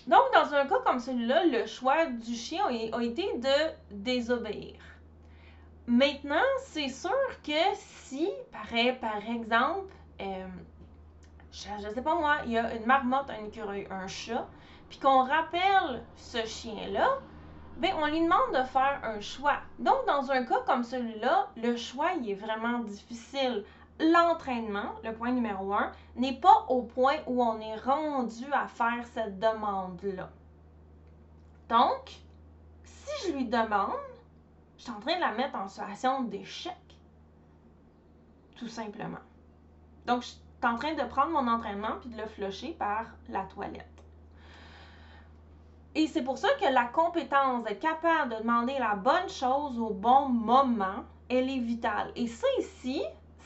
Donc, 0.07 0.21
dans 0.33 0.53
un 0.53 0.67
cas 0.67 0.79
comme 0.85 0.99
celui-là, 0.99 1.45
le 1.45 1.65
choix 1.65 2.05
du 2.05 2.35
chien 2.35 2.65
a, 2.67 3.01
été 3.01 3.37
de 3.37 3.95
désobéir. 3.95 4.75
Maintenant, 5.87 6.45
c'est 6.59 6.89
sûr 6.89 7.11
que 7.43 7.75
si, 7.75 8.29
par, 8.51 8.67
exemple, 9.27 9.91
euh, 10.21 10.47
je, 11.51 11.87
ne 11.87 11.93
sais 11.93 12.01
pas 12.01 12.15
moi, 12.15 12.37
il 12.45 12.51
y 12.51 12.57
a 12.57 12.73
une 12.75 12.85
marmotte, 12.85 13.29
un 13.29 13.45
écureuil, 13.45 13.87
un 13.89 14.07
chat, 14.07 14.47
puis 14.89 14.99
qu'on 14.99 15.23
rappelle 15.23 16.03
ce 16.15 16.45
chien-là, 16.45 17.19
ben, 17.77 17.91
on 17.97 18.05
lui 18.05 18.21
demande 18.21 18.51
de 18.53 18.63
faire 18.63 18.99
un 19.03 19.19
choix. 19.19 19.57
Donc, 19.79 20.05
dans 20.05 20.31
un 20.31 20.43
cas 20.43 20.61
comme 20.67 20.83
celui-là, 20.83 21.49
le 21.57 21.75
choix, 21.75 22.13
est 22.13 22.35
vraiment 22.35 22.79
difficile 22.79 23.65
l'entraînement, 23.99 24.93
le 25.03 25.13
point 25.13 25.31
numéro 25.31 25.73
un, 25.73 25.91
n'est 26.15 26.39
pas 26.39 26.65
au 26.69 26.81
point 26.81 27.17
où 27.27 27.43
on 27.43 27.59
est 27.59 27.77
rendu 27.77 28.45
à 28.51 28.67
faire 28.67 29.05
cette 29.13 29.39
demande-là. 29.39 30.29
Donc, 31.69 32.11
si 32.83 33.27
je 33.27 33.33
lui 33.33 33.45
demande, 33.45 33.91
je 34.77 34.83
suis 34.83 34.91
en 34.91 34.99
train 34.99 35.15
de 35.15 35.21
la 35.21 35.31
mettre 35.31 35.55
en 35.55 35.67
situation 35.67 36.23
d'échec. 36.23 36.73
Tout 38.57 38.67
simplement. 38.67 39.19
Donc, 40.05 40.21
je 40.21 40.27
suis 40.27 40.39
en 40.63 40.75
train 40.75 40.93
de 40.93 41.03
prendre 41.03 41.31
mon 41.31 41.47
entraînement 41.47 41.97
puis 42.01 42.09
de 42.09 42.17
le 42.17 42.27
flusher 42.27 42.73
par 42.73 43.05
la 43.29 43.43
toilette. 43.43 43.95
Et 45.95 46.07
c'est 46.07 46.23
pour 46.23 46.37
ça 46.37 46.49
que 46.59 46.71
la 46.71 46.85
compétence 46.85 47.63
d'être 47.63 47.79
capable 47.79 48.35
de 48.35 48.39
demander 48.41 48.77
la 48.77 48.95
bonne 48.95 49.29
chose 49.29 49.79
au 49.79 49.91
bon 49.91 50.27
moment, 50.27 51.05
elle 51.29 51.49
est 51.49 51.59
vitale. 51.59 52.11
Et 52.15 52.27
ça 52.27 52.47
ici, 52.59 53.01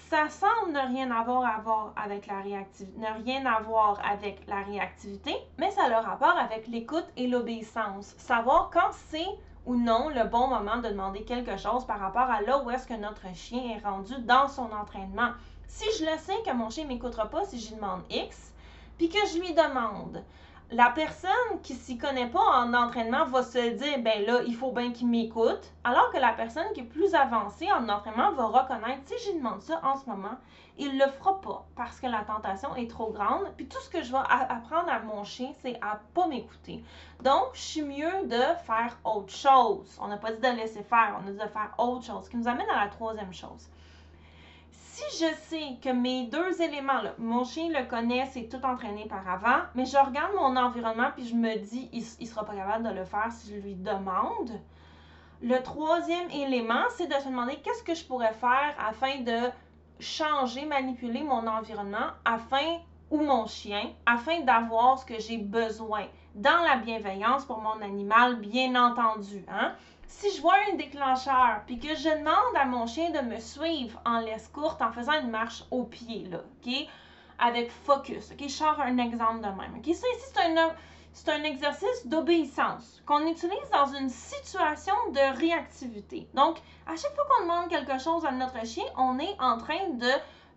ça 0.09 0.27
semble 0.27 0.71
ne 0.71 0.79
rien 0.79 1.11
avoir 1.11 1.45
à 1.45 1.61
voir 1.61 1.93
avec 1.95 2.25
la 2.25 2.39
réactivité, 2.39 2.99
ne 2.99 3.23
rien 3.23 3.45
avoir 3.45 3.99
avec 4.03 4.41
la 4.47 4.63
réactivité, 4.63 5.35
mais 5.59 5.69
ça 5.69 5.83
a 5.83 5.89
le 5.89 5.97
rapport 5.97 6.35
avec 6.35 6.67
l'écoute 6.67 7.05
et 7.15 7.27
l'obéissance. 7.27 8.15
Savoir 8.17 8.71
quand 8.73 8.91
c'est 8.91 9.27
ou 9.67 9.75
non 9.75 10.09
le 10.09 10.23
bon 10.23 10.47
moment 10.47 10.77
de 10.77 10.89
demander 10.89 11.23
quelque 11.25 11.57
chose 11.57 11.85
par 11.85 11.99
rapport 11.99 12.23
à 12.23 12.41
là 12.41 12.63
où 12.63 12.71
est-ce 12.71 12.87
que 12.87 12.95
notre 12.95 13.31
chien 13.35 13.61
est 13.75 13.85
rendu 13.85 14.15
dans 14.21 14.47
son 14.47 14.71
entraînement. 14.71 15.29
Si 15.67 15.85
je 15.99 16.05
le 16.05 16.17
sais 16.17 16.41
que 16.43 16.55
mon 16.55 16.71
chien 16.71 16.85
ne 16.85 16.89
m'écoutera 16.89 17.27
pas 17.27 17.45
si 17.45 17.59
je 17.59 17.75
demande 17.75 18.01
X, 18.09 18.55
puis 18.97 19.09
que 19.09 19.27
je 19.31 19.39
lui 19.39 19.53
demande 19.53 20.23
la 20.71 20.91
personne 20.91 21.31
qui 21.63 21.73
s'y 21.73 21.97
connaît 21.97 22.27
pas 22.29 22.39
en 22.39 22.73
entraînement 22.73 23.25
va 23.25 23.41
se 23.41 23.69
dire, 23.71 23.99
ben 23.99 24.23
là, 24.25 24.41
il 24.45 24.55
faut 24.55 24.71
bien 24.71 24.91
qu'il 24.91 25.07
m'écoute, 25.07 25.73
alors 25.83 26.11
que 26.11 26.17
la 26.17 26.33
personne 26.33 26.71
qui 26.73 26.81
est 26.81 26.83
plus 26.83 27.15
avancée 27.15 27.71
en 27.71 27.89
entraînement 27.89 28.31
va 28.33 28.45
reconnaître, 28.45 29.01
si 29.05 29.15
je 29.25 29.37
demande 29.37 29.61
ça 29.61 29.81
en 29.83 29.95
ce 29.95 30.07
moment, 30.07 30.37
il 30.77 30.97
le 30.97 31.07
fera 31.07 31.41
pas 31.41 31.65
parce 31.75 31.99
que 31.99 32.05
la 32.05 32.21
tentation 32.21 32.75
est 32.75 32.89
trop 32.89 33.11
grande. 33.11 33.47
Puis 33.57 33.67
tout 33.67 33.81
ce 33.81 33.89
que 33.89 34.03
je 34.03 34.11
vais 34.11 34.19
apprendre 34.29 34.89
à 34.89 34.99
mon 34.99 35.23
chien, 35.23 35.51
c'est 35.61 35.77
à 35.81 35.99
pas 36.13 36.27
m'écouter. 36.27 36.83
Donc, 37.23 37.49
je 37.53 37.59
suis 37.59 37.81
mieux 37.81 38.27
de 38.27 38.41
faire 38.65 38.97
autre 39.03 39.33
chose. 39.33 39.97
On 39.99 40.07
n'a 40.07 40.17
pas 40.17 40.31
dit 40.31 40.39
de 40.39 40.55
laisser 40.55 40.83
faire, 40.83 41.19
on 41.21 41.27
a 41.27 41.31
dit 41.31 41.37
de 41.37 41.47
faire 41.47 41.73
autre 41.79 42.05
chose, 42.05 42.25
ce 42.25 42.29
qui 42.29 42.37
nous 42.37 42.47
amène 42.47 42.69
à 42.69 42.85
la 42.85 42.89
troisième 42.89 43.33
chose 43.33 43.69
si 44.99 45.23
je 45.23 45.33
sais 45.47 45.77
que 45.81 45.89
mes 45.89 46.25
deux 46.25 46.61
éléments, 46.61 47.01
mon 47.17 47.45
chien 47.45 47.69
le 47.69 47.87
connaît, 47.87 48.25
c'est 48.31 48.49
tout 48.49 48.63
entraîné 48.65 49.05
par 49.05 49.27
avant, 49.27 49.63
mais 49.75 49.85
je 49.85 49.97
regarde 49.97 50.33
mon 50.35 50.57
environnement 50.57 51.11
puis 51.15 51.27
je 51.27 51.35
me 51.35 51.57
dis, 51.57 51.89
il, 51.93 52.03
ne 52.19 52.25
sera 52.25 52.43
pas 52.43 52.53
capable 52.53 52.83
de 52.83 52.93
le 52.93 53.05
faire 53.05 53.31
si 53.31 53.55
je 53.55 53.61
lui 53.61 53.75
demande. 53.75 54.51
Le 55.41 55.61
troisième 55.63 56.29
élément, 56.31 56.83
c'est 56.97 57.07
de 57.07 57.13
se 57.13 57.29
demander 57.29 57.55
qu'est-ce 57.63 57.83
que 57.83 57.95
je 57.95 58.03
pourrais 58.03 58.33
faire 58.33 58.75
afin 58.77 59.21
de 59.21 59.49
changer, 60.01 60.65
manipuler 60.65 61.23
mon 61.23 61.47
environnement, 61.47 62.11
afin 62.25 62.79
ou 63.09 63.21
mon 63.21 63.47
chien, 63.47 63.91
afin 64.05 64.41
d'avoir 64.41 64.99
ce 64.99 65.05
que 65.05 65.19
j'ai 65.19 65.37
besoin 65.37 66.05
dans 66.35 66.61
la 66.63 66.75
bienveillance 66.75 67.45
pour 67.45 67.61
mon 67.61 67.81
animal, 67.81 68.35
bien 68.35 68.75
entendu. 68.75 69.45
Hein? 69.49 69.73
Si 70.09 70.35
je 70.35 70.41
vois 70.41 70.55
un 70.71 70.75
déclencheur, 70.75 71.61
puis 71.67 71.79
que 71.79 71.95
je 71.95 72.09
demande 72.09 72.55
à 72.55 72.65
mon 72.65 72.87
chien 72.87 73.11
de 73.11 73.19
me 73.19 73.39
suivre 73.39 74.01
en 74.05 74.19
laisse 74.19 74.47
courte 74.47 74.81
en 74.81 74.91
faisant 74.91 75.13
une 75.21 75.29
marche 75.29 75.63
au 75.69 75.83
pied, 75.83 76.25
là, 76.25 76.39
OK? 76.39 76.73
Avec 77.37 77.71
focus, 77.71 78.31
OK? 78.31 78.41
Je 78.41 78.47
sors 78.49 78.79
un 78.81 78.97
exemple 78.97 79.41
de 79.41 79.47
même, 79.47 79.75
OK? 79.77 79.85
Ça 79.85 80.07
ici, 80.17 80.31
c'est 80.33 80.57
un, 80.57 80.73
c'est 81.13 81.29
un 81.29 81.43
exercice 81.43 82.07
d'obéissance 82.07 83.01
qu'on 83.05 83.27
utilise 83.27 83.69
dans 83.71 83.85
une 83.85 84.09
situation 84.09 84.95
de 85.11 85.37
réactivité. 85.37 86.27
Donc, 86.33 86.57
à 86.87 86.95
chaque 86.95 87.13
fois 87.13 87.25
qu'on 87.29 87.43
demande 87.43 87.69
quelque 87.69 87.99
chose 87.99 88.25
à 88.25 88.31
notre 88.31 88.65
chien, 88.65 88.85
on 88.97 89.19
est 89.19 89.35
en 89.39 89.57
train 89.57 89.89
de 89.89 90.09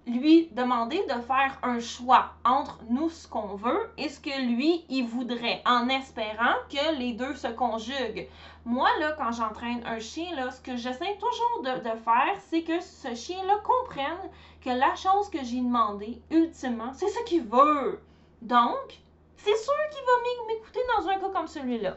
lui 0.06 0.49
demander 0.52 1.00
de 1.06 1.21
faire 1.21 1.59
un 1.62 1.78
choix 1.78 2.32
entre 2.44 2.78
nous 2.90 3.09
ce 3.09 3.28
qu'on 3.28 3.54
veut 3.54 3.90
et 3.97 4.09
ce 4.09 4.18
que 4.18 4.47
lui 4.49 4.85
il 4.88 5.06
voudrait 5.06 5.62
en 5.64 5.88
espérant 5.88 6.54
que 6.68 6.99
les 6.99 7.12
deux 7.12 7.35
se 7.35 7.49
conjuguent. 7.49 8.28
Moi 8.64 8.88
là 8.99 9.14
quand 9.16 9.32
j'entraîne 9.32 9.82
un 9.87 10.00
chien 10.00 10.35
là 10.35 10.50
ce 10.50 10.61
que 10.61 10.76
j'essaie 10.76 11.16
toujours 11.18 11.62
de, 11.62 11.78
de 11.80 11.97
faire 12.00 12.35
c'est 12.49 12.62
que 12.62 12.80
ce 12.80 13.14
chien 13.14 13.44
là 13.47 13.61
comprenne 13.62 14.30
que 14.61 14.71
la 14.71 14.94
chose 14.97 15.30
que 15.30 15.44
j'ai 15.44 15.61
demandé 15.61 16.21
ultimement 16.30 16.92
c'est 16.94 17.09
ce 17.09 17.23
qu'il 17.25 17.44
veut. 17.44 18.00
Donc 18.40 19.00
c'est 19.37 19.56
sûr 19.56 19.75
qu'il 19.92 20.04
va 20.04 20.47
m'écouter 20.49 20.80
dans 20.97 21.09
un 21.09 21.18
cas 21.18 21.30
comme 21.30 21.49
celui-là. 21.49 21.97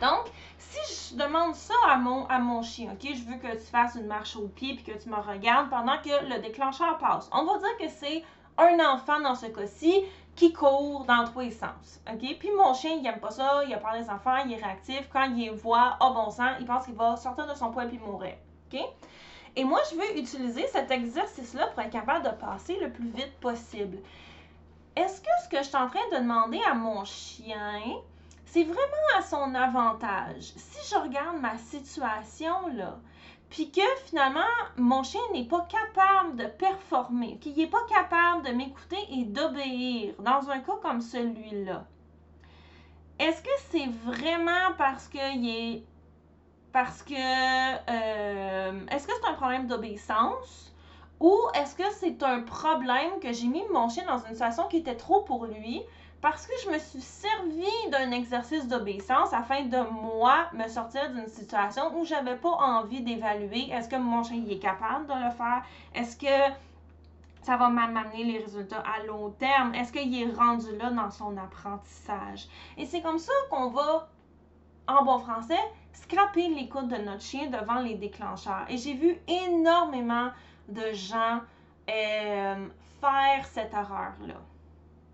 Donc, 0.00 0.30
si 0.58 1.14
je 1.14 1.22
demande 1.22 1.54
ça 1.54 1.74
à 1.88 1.96
mon, 1.96 2.62
chien, 2.62 2.92
OK, 2.92 3.14
je 3.14 3.24
veux 3.24 3.36
que 3.36 3.52
tu 3.56 3.66
fasses 3.66 3.96
une 3.96 4.06
marche 4.06 4.36
au 4.36 4.48
pied 4.48 4.74
puis 4.74 4.84
que 4.84 4.98
tu 4.98 5.08
me 5.08 5.16
regardes 5.16 5.68
pendant 5.68 5.98
que 5.98 6.26
le 6.28 6.40
déclencheur 6.40 6.98
passe. 6.98 7.28
On 7.32 7.44
va 7.44 7.58
dire 7.58 7.76
que 7.78 7.88
c'est 7.88 8.22
un 8.56 8.78
enfant 8.92 9.20
dans 9.20 9.34
ce 9.34 9.46
cas-ci 9.46 10.04
qui 10.36 10.52
court 10.52 11.04
dans 11.04 11.26
tous 11.26 11.40
les 11.40 11.50
sens. 11.50 12.00
OK? 12.10 12.38
Puis 12.38 12.50
mon 12.56 12.72
chien, 12.72 12.92
il 13.00 13.06
aime 13.06 13.20
pas 13.20 13.30
ça, 13.30 13.62
il 13.66 13.74
a 13.74 13.78
peur 13.78 13.92
des 13.92 14.08
enfants, 14.08 14.36
il 14.46 14.52
est 14.52 14.62
réactif. 14.62 15.08
Quand 15.12 15.24
il 15.24 15.50
voit, 15.50 15.96
oh 16.00 16.12
bon 16.14 16.30
sang, 16.30 16.56
il 16.60 16.66
pense 16.66 16.84
qu'il 16.84 16.94
va 16.94 17.16
sortir 17.16 17.46
de 17.46 17.54
son 17.54 17.70
poids 17.70 17.84
et 17.84 17.98
mourir. 17.98 18.34
OK? 18.72 18.80
Et 19.56 19.64
moi, 19.64 19.80
je 19.90 19.96
veux 19.96 20.18
utiliser 20.18 20.66
cet 20.68 20.90
exercice-là 20.90 21.66
pour 21.68 21.82
être 21.82 21.90
capable 21.90 22.24
de 22.24 22.30
passer 22.30 22.78
le 22.80 22.90
plus 22.90 23.08
vite 23.08 23.32
possible. 23.40 23.98
Est-ce 24.96 25.20
que 25.20 25.28
ce 25.44 25.48
que 25.48 25.58
je 25.58 25.68
suis 25.68 25.76
en 25.76 25.88
train 25.88 26.00
de 26.12 26.18
demander 26.18 26.60
à 26.70 26.74
mon 26.74 27.04
chien, 27.04 27.80
c'est 28.50 28.64
vraiment 28.64 29.16
à 29.16 29.22
son 29.22 29.54
avantage. 29.54 30.52
Si 30.56 30.92
je 30.92 30.98
regarde 30.98 31.40
ma 31.40 31.56
situation, 31.56 32.66
là, 32.74 32.98
puis 33.48 33.70
que 33.70 33.80
finalement, 34.06 34.40
mon 34.76 35.04
chien 35.04 35.20
n'est 35.32 35.46
pas 35.46 35.66
capable 35.68 36.36
de 36.36 36.46
performer, 36.46 37.38
qu'il 37.38 37.56
n'est 37.56 37.68
pas 37.68 37.84
capable 37.88 38.44
de 38.44 38.52
m'écouter 38.52 38.98
et 39.12 39.24
d'obéir 39.24 40.14
dans 40.18 40.50
un 40.50 40.58
cas 40.58 40.76
comme 40.82 41.00
celui-là, 41.00 41.86
est-ce 43.20 43.40
que 43.40 43.50
c'est 43.70 43.88
vraiment 44.04 44.72
parce 44.76 45.08
est. 45.14 45.84
Parce 46.72 47.02
que. 47.02 47.12
Euh, 47.14 48.86
est-ce 48.90 49.06
que 49.06 49.12
c'est 49.20 49.28
un 49.28 49.34
problème 49.34 49.68
d'obéissance? 49.68 50.74
Ou 51.20 51.36
est-ce 51.54 51.76
que 51.76 51.88
c'est 51.92 52.22
un 52.24 52.40
problème 52.40 53.20
que 53.20 53.32
j'ai 53.32 53.46
mis 53.46 53.62
mon 53.72 53.88
chien 53.88 54.06
dans 54.06 54.18
une 54.18 54.32
situation 54.32 54.66
qui 54.68 54.78
était 54.78 54.96
trop 54.96 55.20
pour 55.20 55.44
lui, 55.44 55.82
parce 56.20 56.46
que 56.46 56.52
je 56.64 56.70
me 56.70 56.78
suis 56.78 57.00
servi 57.00 57.66
d'un 57.90 58.10
exercice 58.10 58.68
d'obéissance 58.68 59.32
afin 59.32 59.64
de 59.64 59.78
moi 59.90 60.48
me 60.52 60.68
sortir 60.68 61.10
d'une 61.12 61.28
situation 61.28 61.96
où 61.96 62.04
j'avais 62.04 62.36
pas 62.36 62.50
envie 62.50 63.00
d'évaluer 63.00 63.70
est-ce 63.70 63.88
que 63.88 63.96
mon 63.96 64.22
chien 64.22 64.44
est 64.48 64.58
capable 64.58 65.06
de 65.06 65.14
le 65.14 65.30
faire, 65.30 65.62
est-ce 65.94 66.16
que 66.16 66.54
ça 67.42 67.56
va 67.56 67.70
m'amener 67.70 68.24
les 68.24 68.38
résultats 68.38 68.80
à 68.80 69.02
long 69.06 69.30
terme, 69.30 69.74
est-ce 69.74 69.92
qu'il 69.92 70.14
est 70.14 70.30
rendu 70.32 70.76
là 70.76 70.90
dans 70.90 71.10
son 71.10 71.36
apprentissage. 71.38 72.46
Et 72.76 72.84
c'est 72.84 73.00
comme 73.00 73.18
ça 73.18 73.32
qu'on 73.50 73.70
va, 73.70 74.08
en 74.86 75.04
bon 75.04 75.18
français, 75.18 75.58
scraper 75.92 76.48
l'écoute 76.48 76.88
de 76.88 76.96
notre 76.96 77.22
chien 77.22 77.48
devant 77.48 77.80
les 77.80 77.94
déclencheurs. 77.94 78.66
Et 78.68 78.76
j'ai 78.76 78.92
vu 78.92 79.16
énormément 79.26 80.30
de 80.68 80.92
gens 80.92 81.40
euh, 81.88 82.68
faire 83.00 83.46
cette 83.46 83.72
erreur-là 83.72 84.34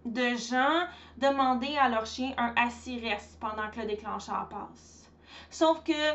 de 0.07 0.37
gens 0.37 0.87
demander 1.19 1.77
à 1.77 1.89
leur 1.89 2.07
chien 2.07 2.33
un 2.37 2.53
assis-reste 2.57 3.39
pendant 3.41 3.71
que 3.71 3.81
le 3.81 3.87
déclencheur 3.87 4.49
passe. 4.49 5.11
Sauf 5.51 5.83
que, 5.85 6.13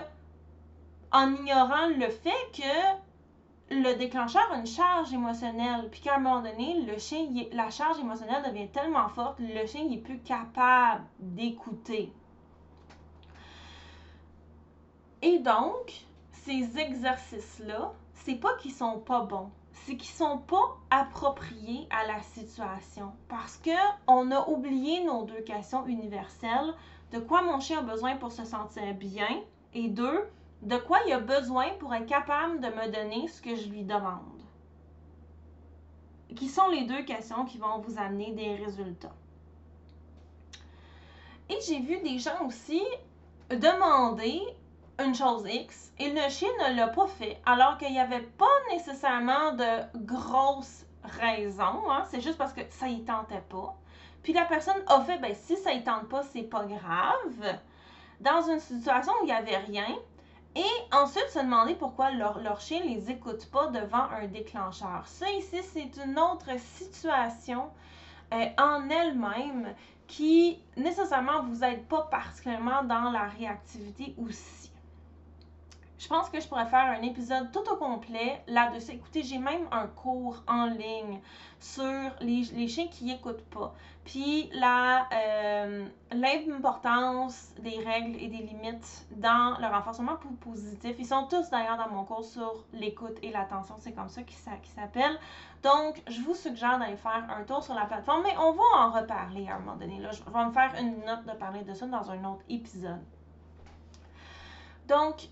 en 1.11 1.33
ignorant 1.33 1.87
le 1.87 2.07
fait 2.09 2.51
que 2.53 3.01
le 3.71 3.97
déclencheur 3.97 4.51
a 4.51 4.57
une 4.57 4.67
charge 4.67 5.13
émotionnelle, 5.13 5.87
puis 5.89 6.01
qu'à 6.01 6.15
un 6.15 6.19
moment 6.19 6.41
donné, 6.41 6.81
le 6.81 6.97
chien, 6.97 7.27
la 7.53 7.69
charge 7.69 7.99
émotionnelle 7.99 8.43
devient 8.43 8.67
tellement 8.67 9.07
forte, 9.09 9.39
le 9.39 9.65
chien 9.65 9.85
n'est 9.85 9.97
plus 9.97 10.19
capable 10.19 11.03
d'écouter. 11.19 12.11
Et 15.21 15.39
donc, 15.39 16.05
ces 16.31 16.77
exercices-là, 16.77 17.93
c'est 18.13 18.35
pas 18.35 18.55
qu'ils 18.57 18.73
sont 18.73 18.99
pas 18.99 19.21
bons, 19.21 19.51
c'est 19.85 19.97
qu'ils 19.97 20.15
sont 20.15 20.37
pas 20.37 20.77
appropriés 20.89 21.87
à 21.89 22.05
la 22.07 22.21
situation 22.21 23.13
parce 23.27 23.57
que 23.57 23.71
on 24.07 24.31
a 24.31 24.47
oublié 24.47 25.03
nos 25.03 25.23
deux 25.23 25.41
questions 25.41 25.85
universelles 25.85 26.73
de 27.11 27.19
quoi 27.19 27.41
mon 27.41 27.59
chien 27.59 27.79
a 27.79 27.81
besoin 27.81 28.15
pour 28.15 28.31
se 28.31 28.45
sentir 28.45 28.93
bien? 28.93 29.43
Et 29.73 29.89
deux 29.89 30.29
de 30.61 30.77
quoi 30.77 30.99
il 31.07 31.13
a 31.13 31.19
besoin 31.19 31.69
pour 31.79 31.93
être 31.93 32.05
capable 32.05 32.59
de 32.59 32.67
me 32.67 32.91
donner 32.91 33.27
ce 33.27 33.41
que 33.41 33.55
je 33.55 33.67
lui 33.67 33.83
demande? 33.83 34.41
Qui 36.35 36.47
sont 36.47 36.69
les 36.69 36.85
deux 36.85 37.03
questions 37.03 37.45
qui 37.45 37.57
vont 37.57 37.79
vous 37.79 37.97
amener 37.97 38.31
des 38.31 38.55
résultats. 38.55 39.15
Et 41.49 41.57
j'ai 41.67 41.81
vu 41.81 41.99
des 41.99 42.19
gens 42.19 42.45
aussi 42.45 42.81
demander 43.49 44.41
une 44.99 45.15
chose 45.15 45.43
X 45.47 45.91
et 45.99 46.09
le 46.09 46.29
chien 46.29 46.49
ne 46.59 46.75
l'a 46.75 46.87
pas 46.87 47.07
fait, 47.07 47.39
alors 47.45 47.77
qu'il 47.77 47.91
n'y 47.91 47.99
avait 47.99 48.21
pas 48.21 48.45
nécessairement 48.71 49.53
de 49.53 49.97
grosses 49.99 50.85
raisons. 51.03 51.89
Hein. 51.89 52.03
C'est 52.09 52.21
juste 52.21 52.37
parce 52.37 52.53
que 52.53 52.61
ça 52.69 52.87
y 52.87 53.03
tentait 53.03 53.43
pas. 53.49 53.75
Puis 54.23 54.33
la 54.33 54.45
personne 54.45 54.81
a 54.87 55.01
fait, 55.01 55.17
ben 55.17 55.33
si 55.33 55.57
ça 55.57 55.71
y 55.71 55.83
tente 55.83 56.07
pas, 56.07 56.23
c'est 56.23 56.43
pas 56.43 56.65
grave. 56.65 57.59
Dans 58.19 58.41
une 58.41 58.59
situation 58.59 59.11
où 59.21 59.23
il 59.23 59.27
n'y 59.27 59.31
avait 59.31 59.57
rien. 59.57 59.87
Et 60.55 60.93
ensuite 60.93 61.29
se 61.29 61.39
demander 61.39 61.75
pourquoi 61.75 62.11
leur, 62.11 62.59
chien 62.59 62.81
les 62.83 63.09
écoute 63.09 63.49
pas 63.51 63.67
devant 63.67 64.09
un 64.11 64.27
déclencheur. 64.27 65.03
Ça 65.05 65.29
ici, 65.31 65.61
c'est 65.63 65.91
une 66.03 66.19
autre 66.19 66.49
situation 66.59 67.69
euh, 68.33 68.45
en 68.57 68.89
elle-même 68.89 69.73
qui 70.07 70.61
nécessairement 70.75 71.43
vous 71.43 71.63
aide 71.63 71.85
pas 71.85 72.01
particulièrement 72.11 72.83
dans 72.83 73.11
la 73.11 73.29
réactivité 73.29 74.13
aussi. 74.17 74.60
Je 76.01 76.07
pense 76.07 76.31
que 76.31 76.39
je 76.39 76.47
pourrais 76.47 76.65
faire 76.65 76.97
un 76.97 77.03
épisode 77.03 77.51
tout 77.51 77.63
au 77.71 77.75
complet 77.75 78.41
là-dessus. 78.47 78.93
Écoutez, 78.93 79.21
j'ai 79.21 79.37
même 79.37 79.67
un 79.71 79.85
cours 79.85 80.41
en 80.47 80.65
ligne 80.65 81.19
sur 81.59 82.09
les, 82.21 82.67
chiens 82.67 82.87
qui 82.87 83.05
n'écoutent 83.05 83.45
pas. 83.51 83.75
Puis 84.03 84.49
euh, 84.55 85.85
l'importance 86.11 87.51
des 87.59 87.77
règles 87.85 88.17
et 88.19 88.29
des 88.29 88.39
limites 88.39 89.05
dans 89.11 89.59
le 89.59 89.67
renforcement 89.67 90.17
positif. 90.39 90.95
Ils 90.97 91.05
sont 91.05 91.27
tous 91.27 91.51
d'ailleurs 91.51 91.77
dans 91.77 91.89
mon 91.89 92.03
cours 92.03 92.25
sur 92.25 92.65
l'écoute 92.73 93.19
et 93.21 93.29
l'attention. 93.29 93.75
C'est 93.77 93.91
comme 93.91 94.09
ça 94.09 94.23
qu'il 94.23 94.37
s'appelle. 94.37 95.19
Donc, 95.61 96.01
je 96.07 96.19
vous 96.21 96.33
suggère 96.33 96.79
d'aller 96.79 96.97
faire 96.97 97.27
un 97.29 97.43
tour 97.43 97.63
sur 97.63 97.75
la 97.75 97.85
plateforme, 97.85 98.23
mais 98.23 98.35
on 98.39 98.53
va 98.53 98.63
en 98.77 98.89
reparler 98.89 99.47
à 99.49 99.57
un 99.57 99.59
moment 99.59 99.75
donné. 99.75 100.01
Je 100.01 100.23
vais 100.23 100.45
me 100.45 100.51
faire 100.51 100.73
une 100.79 101.05
note 101.05 101.25
de 101.25 101.37
parler 101.37 101.61
de 101.61 101.75
ça 101.75 101.85
dans 101.85 102.09
un 102.09 102.25
autre 102.25 102.41
épisode. 102.49 103.03
Donc, 104.87 105.29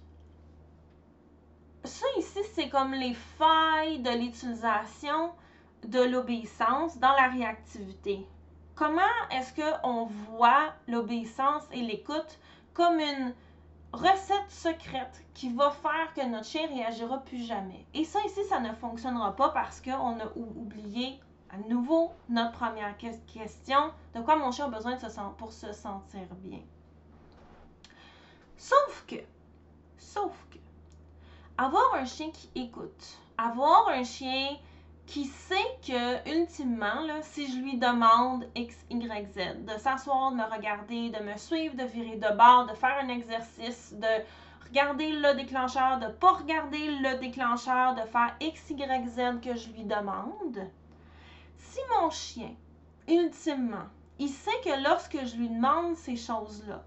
ça 1.84 2.06
ici, 2.18 2.40
c'est 2.54 2.70
comme 2.70 2.94
les 2.94 3.14
failles 3.14 4.00
de 4.00 4.12
l'utilisation 4.12 5.32
de 5.84 6.02
l'obéissance 6.02 6.98
dans 6.98 7.14
la 7.14 7.30
réactivité. 7.30 8.28
comment 8.80 9.02
est-ce 9.32 9.54
qu'on 9.54 10.06
voit 10.06 10.74
l'obéissance 10.88 11.64
et 11.74 11.82
l'écoute 11.82 12.40
comme 12.74 12.98
une 13.00 13.34
recette 13.92 14.50
secrète 14.50 15.26
qui 15.34 15.50
va 15.54 15.70
faire 15.70 16.14
que 16.16 16.26
notre 16.26 16.46
chien 16.46 16.66
réagira 16.68 17.20
plus 17.26 17.44
jamais? 17.46 17.86
Et 17.94 18.06
ça 18.06 18.20
ici, 18.26 18.44
ça 18.46 18.62
ne 18.62 18.74
fonctionnera 18.74 19.36
pas 19.36 19.50
parce 19.50 19.82
qu'on 19.82 20.20
a 20.20 20.32
oublié 20.36 21.20
à 21.50 21.58
nouveau 21.68 22.14
notre 22.30 22.54
première 22.54 22.96
question, 22.98 23.92
de 24.16 24.22
quoi 24.22 24.38
mon 24.38 24.52
chien 24.52 24.66
a 24.66 24.70
besoin 24.70 24.96
pour 25.38 25.52
se 25.52 25.74
sentir 25.74 26.28
bien. 26.38 26.62
Sauf 28.56 29.06
que, 29.08 29.16
sauf 29.98 30.32
que, 30.52 30.58
avoir 31.60 31.96
un 31.96 32.06
chien 32.06 32.30
qui 32.32 32.50
écoute, 32.56 33.20
avoir 33.38 33.90
un 33.90 34.04
chien 34.06 34.56
qui 35.06 35.26
sait 35.26 35.56
que, 35.86 36.40
ultimement, 36.40 37.02
là, 37.06 37.22
si 37.22 37.52
je 37.52 37.60
lui 37.60 37.78
demande 37.78 38.46
X, 38.56 38.78
Y, 38.90 39.28
Z, 39.34 39.66
de 39.66 39.78
s'asseoir, 39.78 40.32
de 40.32 40.38
me 40.38 40.44
regarder, 40.44 41.10
de 41.10 41.22
me 41.22 41.36
suivre, 41.36 41.76
de 41.76 41.84
virer 41.84 42.16
de 42.16 42.38
bord, 42.38 42.68
de 42.68 42.76
faire 42.76 42.98
un 43.02 43.10
exercice, 43.10 43.94
de 43.94 44.24
regarder 44.70 45.12
le 45.12 45.36
déclencheur, 45.36 46.00
de 46.00 46.08
pas 46.08 46.32
regarder 46.32 46.92
le 47.02 47.20
déclencheur, 47.20 47.94
de 47.96 48.08
faire 48.08 48.36
X, 48.40 48.70
Y, 48.70 49.08
Z 49.10 49.42
que 49.42 49.58
je 49.58 49.70
lui 49.72 49.84
demande, 49.84 50.66
si 51.58 51.80
mon 52.00 52.10
chien, 52.10 52.52
ultimement, 53.10 53.88
il 54.18 54.30
sait 54.30 54.62
que 54.64 54.82
lorsque 54.82 55.26
je 55.26 55.36
lui 55.36 55.50
demande 55.50 55.98
ces 55.98 56.16
choses-là, 56.16 56.86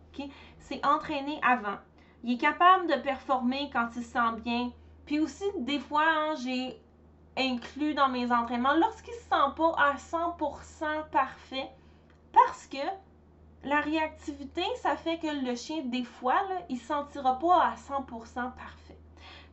c'est 0.60 0.86
entraîné 0.86 1.40
avant, 1.42 1.76
il 2.24 2.34
est 2.34 2.38
capable 2.38 2.86
de 2.86 3.00
performer 3.00 3.70
quand 3.72 3.88
il 3.96 4.02
se 4.02 4.10
sent 4.10 4.40
bien. 4.44 4.70
Puis 5.06 5.20
aussi, 5.20 5.44
des 5.58 5.78
fois, 5.78 6.04
hein, 6.06 6.34
j'ai 6.42 6.80
inclus 7.36 7.94
dans 7.94 8.08
mes 8.08 8.30
entraînements 8.30 8.74
lorsqu'il 8.74 9.14
ne 9.14 9.18
se 9.18 9.24
sent 9.24 9.54
pas 9.56 9.74
à 9.78 9.94
100% 9.96 11.10
parfait 11.10 11.70
parce 12.32 12.66
que 12.66 12.78
la 13.64 13.80
réactivité, 13.80 14.62
ça 14.82 14.96
fait 14.96 15.18
que 15.18 15.28
le 15.28 15.54
chien, 15.54 15.82
des 15.84 16.04
fois, 16.04 16.42
il 16.68 16.76
ne 16.76 16.80
se 16.80 16.86
sentira 16.86 17.38
pas 17.38 17.62
à 17.62 17.74
100% 17.74 18.34
parfait. 18.34 18.98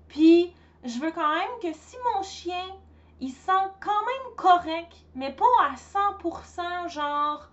Puis, 0.07 0.53
je 0.83 0.99
veux 0.99 1.11
quand 1.11 1.29
même 1.29 1.59
que 1.61 1.73
si 1.73 1.95
mon 2.13 2.23
chien, 2.23 2.65
il 3.21 3.31
sent 3.31 3.51
quand 3.79 3.91
même 3.91 4.35
correct, 4.35 4.93
mais 5.13 5.31
pas 5.31 5.45
à 5.61 5.75
100%, 5.75 6.89
genre, 6.89 7.49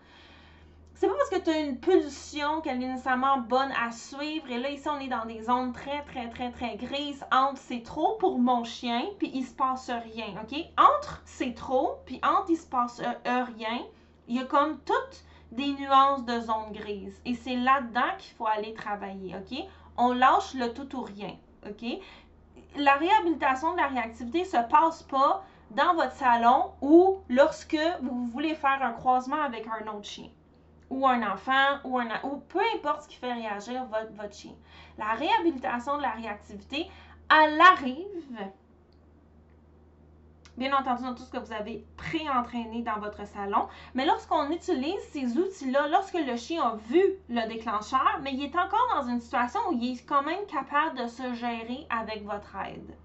c'est 0.96 1.08
pas 1.08 1.14
parce 1.14 1.28
que 1.28 1.44
tu 1.44 1.50
as 1.50 1.60
une 1.60 1.78
pulsion 1.78 2.62
qu'elle 2.62 2.82
est 2.82 2.88
nécessairement 2.88 3.36
bonne 3.36 3.70
à 3.72 3.90
suivre. 3.92 4.50
Et 4.50 4.58
là, 4.58 4.70
ici, 4.70 4.88
on 4.88 4.98
est 4.98 5.08
dans 5.08 5.26
des 5.26 5.42
zones 5.42 5.74
très, 5.74 6.02
très, 6.04 6.30
très, 6.30 6.50
très 6.50 6.76
grises. 6.76 7.22
Entre 7.30 7.60
c'est 7.60 7.82
trop 7.82 8.16
pour 8.16 8.38
mon 8.38 8.64
chien, 8.64 9.02
puis 9.18 9.30
il 9.34 9.44
se 9.44 9.54
passe 9.54 9.90
rien, 9.90 10.28
OK? 10.42 10.58
Entre 10.78 11.20
c'est 11.26 11.54
trop, 11.54 11.98
puis 12.06 12.18
entre 12.24 12.46
il 12.48 12.56
se 12.56 12.66
passe 12.66 13.00
euh, 13.00 13.44
rien, 13.44 13.82
il 14.26 14.36
y 14.36 14.40
a 14.40 14.44
comme 14.44 14.78
toutes 14.86 15.24
des 15.52 15.68
nuances 15.74 16.24
de 16.24 16.40
zones 16.40 16.72
grises. 16.72 17.20
Et 17.26 17.34
c'est 17.34 17.56
là-dedans 17.56 18.16
qu'il 18.18 18.34
faut 18.34 18.46
aller 18.46 18.72
travailler, 18.72 19.36
OK? 19.36 19.58
On 19.98 20.14
lâche 20.14 20.54
le 20.54 20.72
tout 20.72 20.96
ou 20.96 21.02
rien, 21.02 21.36
OK? 21.68 21.84
La 22.76 22.94
réhabilitation 22.94 23.72
de 23.72 23.76
la 23.76 23.88
réactivité 23.88 24.46
se 24.46 24.56
passe 24.70 25.02
pas 25.02 25.44
dans 25.72 25.94
votre 25.94 26.12
salon 26.12 26.70
ou 26.80 27.18
lorsque 27.28 27.78
vous 28.00 28.24
voulez 28.28 28.54
faire 28.54 28.82
un 28.82 28.92
croisement 28.92 29.42
avec 29.42 29.66
un 29.66 29.92
autre 29.92 30.06
chien 30.06 30.28
ou 30.90 31.06
un 31.06 31.22
enfant, 31.30 31.78
ou, 31.84 31.98
un, 31.98 32.08
ou 32.24 32.36
peu 32.48 32.60
importe 32.74 33.02
ce 33.02 33.08
qui 33.08 33.16
fait 33.16 33.32
réagir 33.32 33.84
votre, 33.86 34.12
votre 34.12 34.34
chien. 34.34 34.54
La 34.98 35.14
réhabilitation 35.14 35.96
de 35.96 36.02
la 36.02 36.12
réactivité, 36.12 36.88
elle 37.30 37.60
arrive, 37.60 38.38
bien 40.56 40.76
entendu, 40.76 41.02
dans 41.02 41.14
tout 41.14 41.24
ce 41.24 41.30
que 41.30 41.38
vous 41.38 41.52
avez 41.52 41.84
pré-entraîné 41.96 42.82
dans 42.82 42.98
votre 43.00 43.26
salon, 43.26 43.68
mais 43.94 44.06
lorsqu'on 44.06 44.50
utilise 44.50 45.00
ces 45.10 45.36
outils-là, 45.36 45.88
lorsque 45.88 46.14
le 46.14 46.36
chien 46.36 46.62
a 46.62 46.76
vu 46.76 47.02
le 47.28 47.48
déclencheur, 47.48 48.20
mais 48.22 48.32
il 48.32 48.44
est 48.44 48.56
encore 48.56 48.88
dans 48.94 49.08
une 49.08 49.20
situation 49.20 49.60
où 49.68 49.72
il 49.72 49.92
est 49.92 50.06
quand 50.06 50.22
même 50.22 50.46
capable 50.46 50.98
de 50.98 51.06
se 51.08 51.34
gérer 51.34 51.86
avec 51.90 52.24
votre 52.24 52.54
aide. 52.64 52.96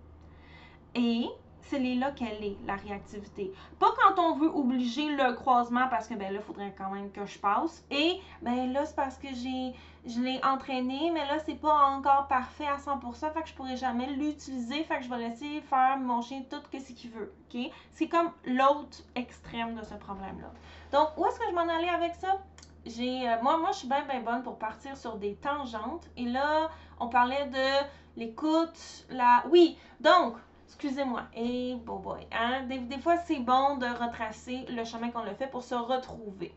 Et 0.93 1.29
c'est 1.71 1.79
là 1.95 2.11
qu'elle 2.11 2.43
est, 2.43 2.57
la 2.67 2.75
réactivité. 2.75 3.53
Pas 3.79 3.93
quand 3.97 4.21
on 4.21 4.35
veut 4.35 4.49
obliger 4.49 5.09
le 5.15 5.33
croisement 5.33 5.87
parce 5.89 6.07
que 6.07 6.15
ben 6.15 6.33
là, 6.33 6.39
il 6.39 6.45
faudrait 6.45 6.75
quand 6.77 6.89
même 6.89 7.09
que 7.11 7.25
je 7.25 7.39
passe. 7.39 7.85
Et 7.89 8.19
ben 8.41 8.73
là, 8.73 8.85
c'est 8.85 8.95
parce 8.95 9.17
que 9.17 9.27
j'ai 9.29 9.73
je 10.03 10.19
l'ai 10.19 10.43
entraîné, 10.43 11.11
mais 11.13 11.25
là, 11.27 11.37
c'est 11.45 11.61
pas 11.61 11.75
encore 11.89 12.27
parfait 12.27 12.65
à 12.65 12.77
100%, 12.77 13.33
fait 13.33 13.41
que 13.43 13.47
je 13.47 13.53
pourrais 13.53 13.77
jamais 13.77 14.07
l'utiliser, 14.07 14.83
fait 14.83 14.97
que 14.97 15.03
je 15.03 15.09
vais 15.09 15.19
laisser 15.19 15.61
faire 15.61 15.99
mon 15.99 16.23
chien 16.23 16.41
tout 16.49 16.57
ce 16.73 16.91
qu'il 16.91 17.11
veut, 17.11 17.31
ok? 17.53 17.71
C'est 17.91 18.07
comme 18.07 18.31
l'autre 18.45 18.97
extrême 19.13 19.75
de 19.75 19.83
ce 19.83 19.93
problème-là. 19.93 20.51
Donc, 20.91 21.09
où 21.17 21.25
est-ce 21.27 21.37
que 21.37 21.45
je 21.47 21.53
m'en 21.53 21.69
allais 21.71 21.89
avec 21.89 22.15
ça? 22.15 22.39
J'ai, 22.83 23.29
euh, 23.29 23.35
moi, 23.43 23.57
moi, 23.57 23.69
je 23.73 23.77
suis 23.77 23.87
bien, 23.87 24.03
bien 24.05 24.21
bonne 24.21 24.41
pour 24.41 24.57
partir 24.57 24.97
sur 24.97 25.17
des 25.17 25.35
tangentes. 25.35 26.09
Et 26.17 26.25
là, 26.25 26.71
on 26.99 27.07
parlait 27.09 27.45
de 27.45 28.19
l'écoute, 28.19 29.05
la... 29.11 29.43
Oui, 29.51 29.77
donc, 29.99 30.33
Excusez-moi. 30.71 31.23
Et 31.35 31.75
bon 31.85 31.99
boy. 31.99 32.25
Hein? 32.31 32.63
Des, 32.63 32.97
fois, 32.97 33.17
c'est 33.17 33.39
bon 33.39 33.75
de 33.75 33.85
retracer 33.85 34.65
le 34.69 34.85
chemin 34.85 35.11
qu'on 35.11 35.19
a 35.19 35.35
fait 35.35 35.47
pour 35.47 35.63
se 35.63 35.75
retrouver. 35.75 36.55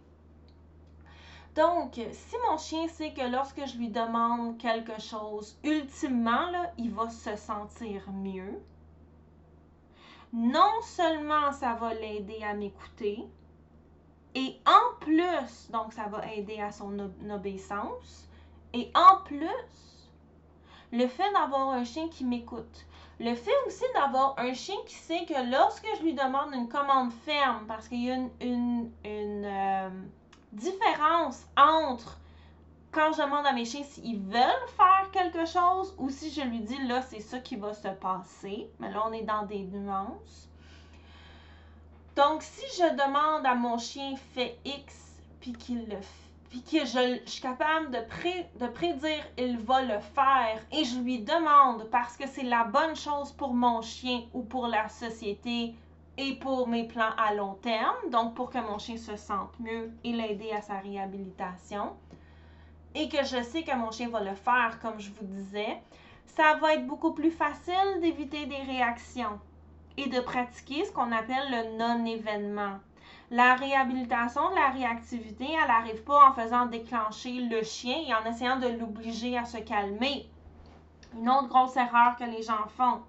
Donc, 1.56 1.94
si 2.12 2.36
mon 2.48 2.56
chien 2.56 2.86
sait 2.86 3.12
que 3.12 3.28
lorsque 3.28 3.66
je 3.66 3.76
lui 3.76 3.88
demande 3.88 4.56
quelque 4.58 5.00
chose, 5.00 5.58
ultimement, 5.64 6.50
il 6.78 6.92
va 6.92 7.10
se 7.10 7.34
sentir 7.34 8.10
mieux, 8.12 8.62
non 10.32 10.80
seulement 10.82 11.52
ça 11.52 11.74
va 11.74 11.92
l'aider 11.94 12.42
à 12.42 12.54
m'écouter, 12.54 13.24
et 14.36 14.56
en 14.66 14.98
plus, 15.00 15.70
donc 15.70 15.92
ça 15.92 16.06
va 16.06 16.32
aider 16.32 16.60
à 16.60 16.72
son 16.72 16.98
obéissance, 17.30 18.28
et 18.72 18.90
en 18.94 19.22
plus, 19.24 20.10
le 20.92 21.06
fait 21.06 21.32
d'avoir 21.32 21.70
un 21.70 21.84
chien 21.84 22.08
qui 22.08 22.24
m'écoute, 22.24 22.86
le 23.20 23.34
fait 23.34 23.52
aussi 23.66 23.84
d'avoir 23.94 24.34
un 24.38 24.52
chien 24.54 24.76
qui 24.86 24.94
sait 24.94 25.24
que 25.24 25.50
lorsque 25.50 25.86
je 25.98 26.02
lui 26.02 26.14
demande 26.14 26.52
une 26.52 26.68
commande 26.68 27.12
ferme, 27.24 27.64
parce 27.66 27.88
qu'il 27.88 28.04
y 28.04 28.10
a 28.10 28.16
une, 28.40 28.90
euh, 29.06 29.90
différence 30.52 31.46
entre 31.56 32.18
quand 32.92 33.12
je 33.12 33.22
demande 33.22 33.44
à 33.44 33.52
mes 33.52 33.64
chiens 33.64 33.82
s'ils 33.82 34.20
veulent 34.20 34.68
faire 34.76 35.10
quelque 35.12 35.46
chose 35.46 35.94
ou 35.98 36.10
si 36.10 36.30
je 36.30 36.42
lui 36.42 36.60
dis 36.60 36.86
là, 36.86 37.02
c'est 37.02 37.20
ça 37.20 37.40
qui 37.40 37.56
va 37.56 37.74
se 37.74 37.88
passer. 37.88 38.70
Mais 38.78 38.90
là, 38.90 39.02
on 39.06 39.12
est 39.12 39.22
dans 39.22 39.44
des 39.44 39.64
nuances. 39.64 40.48
Donc, 42.14 42.42
si 42.42 42.64
je 42.78 42.90
demande 42.90 43.44
à 43.44 43.56
mon 43.56 43.78
chien 43.78 44.14
fait 44.34 44.58
X 44.64 44.94
puis 45.40 45.52
qu'il 45.52 45.88
le 45.88 46.00
fait, 46.00 46.33
puis 46.54 46.62
que 46.78 46.86
je, 46.86 47.20
suis 47.26 47.42
capable 47.42 47.90
de, 47.90 48.66
prédire 48.68 49.24
il 49.36 49.58
va 49.58 49.82
le 49.82 49.98
faire. 49.98 50.60
Et 50.70 50.84
je 50.84 51.00
lui 51.00 51.18
demande 51.18 51.88
parce 51.90 52.16
que 52.16 52.28
c'est 52.28 52.44
la 52.44 52.62
bonne 52.62 52.94
chose 52.94 53.32
pour 53.32 53.52
mon 53.52 53.82
chien 53.82 54.22
ou 54.32 54.42
pour 54.42 54.68
la 54.68 54.88
société 54.88 55.74
et 56.16 56.34
pour 56.36 56.68
mes 56.68 56.86
plans 56.86 57.10
à 57.18 57.34
long 57.34 57.54
terme, 57.54 58.08
donc 58.12 58.34
pour 58.34 58.50
que 58.50 58.58
mon 58.58 58.78
chien 58.78 58.96
se 58.96 59.16
sente 59.16 59.58
mieux 59.58 59.90
et 60.04 60.12
l'aider 60.12 60.52
à 60.52 60.60
sa 60.62 60.78
réhabilitation, 60.78 61.92
et 62.94 63.08
que 63.08 63.24
je 63.24 63.42
sais 63.42 63.64
que 63.64 63.74
mon 63.74 63.90
chien 63.90 64.08
va 64.08 64.20
le 64.20 64.36
faire 64.36 64.78
comme 64.80 65.00
je 65.00 65.10
vous 65.10 65.26
disais, 65.26 65.82
ça 66.24 66.54
va 66.60 66.74
être 66.74 66.86
beaucoup 66.86 67.14
plus 67.14 67.32
facile 67.32 68.00
d'éviter 68.00 68.46
des 68.46 68.62
réactions 68.62 69.40
et 69.96 70.08
de 70.08 70.20
pratiquer 70.20 70.84
ce 70.84 70.92
qu'on 70.92 71.10
appelle 71.10 71.50
le 71.50 71.78
non-événement. 71.78 72.78
La 73.30 73.54
réhabilitation 73.54 74.50
de 74.50 74.54
la 74.54 74.68
réactivité, 74.68 75.46
elle 75.50 75.68
n'arrive 75.68 76.04
pas 76.04 76.28
en 76.28 76.32
faisant 76.34 76.66
déclencher 76.66 77.40
le 77.40 77.62
chien 77.62 77.96
et 78.06 78.14
en 78.14 78.24
essayant 78.30 78.58
de 78.58 78.68
l'obliger 78.68 79.38
à 79.38 79.46
se 79.46 79.56
calmer. 79.56 80.28
Une 81.16 81.30
autre 81.30 81.48
grosse 81.48 81.76
erreur 81.76 82.16
que 82.18 82.24
les 82.24 82.42
gens 82.42 82.66
font. 82.76 83.00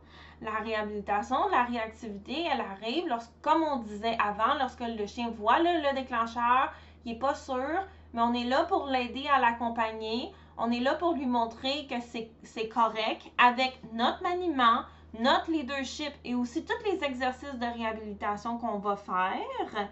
La 0.41 0.51
réhabilitation 0.63 1.47
de 1.47 1.51
la 1.51 1.63
réactivité, 1.63 2.47
elle 2.51 2.61
arrive, 2.61 3.07
lorsque, 3.07 3.31
comme 3.41 3.63
on 3.63 3.77
disait 3.77 4.17
avant, 4.17 4.53
lorsque 4.57 4.81
le 4.81 5.05
chien 5.05 5.31
voit 5.31 5.59
le, 5.59 5.95
déclencheur, 5.95 6.71
il 7.03 7.13
n'est 7.13 7.19
pas 7.19 7.35
sûr, 7.35 7.83
mais 8.13 8.21
on 8.21 8.33
est 8.33 8.45
là 8.45 8.63
pour 8.63 8.87
l'aider 8.87 9.25
à 9.33 9.39
l'accompagner. 9.39 10.31
On 10.57 10.71
est 10.71 10.79
là 10.79 10.95
pour 10.95 11.13
lui 11.13 11.25
montrer 11.25 11.87
que 11.87 11.95
c'est 12.43 12.69
correct 12.69 13.29
avec 13.37 13.79
notre 13.91 14.23
maniement, 14.23 14.83
notre 15.19 15.51
leadership 15.51 16.11
et 16.23 16.35
aussi 16.35 16.63
tous 16.63 16.91
les 16.91 17.03
exercices 17.03 17.57
de 17.59 17.65
réhabilitation 17.65 18.57
qu'on 18.57 18.79
va 18.79 18.95
faire. 18.95 19.89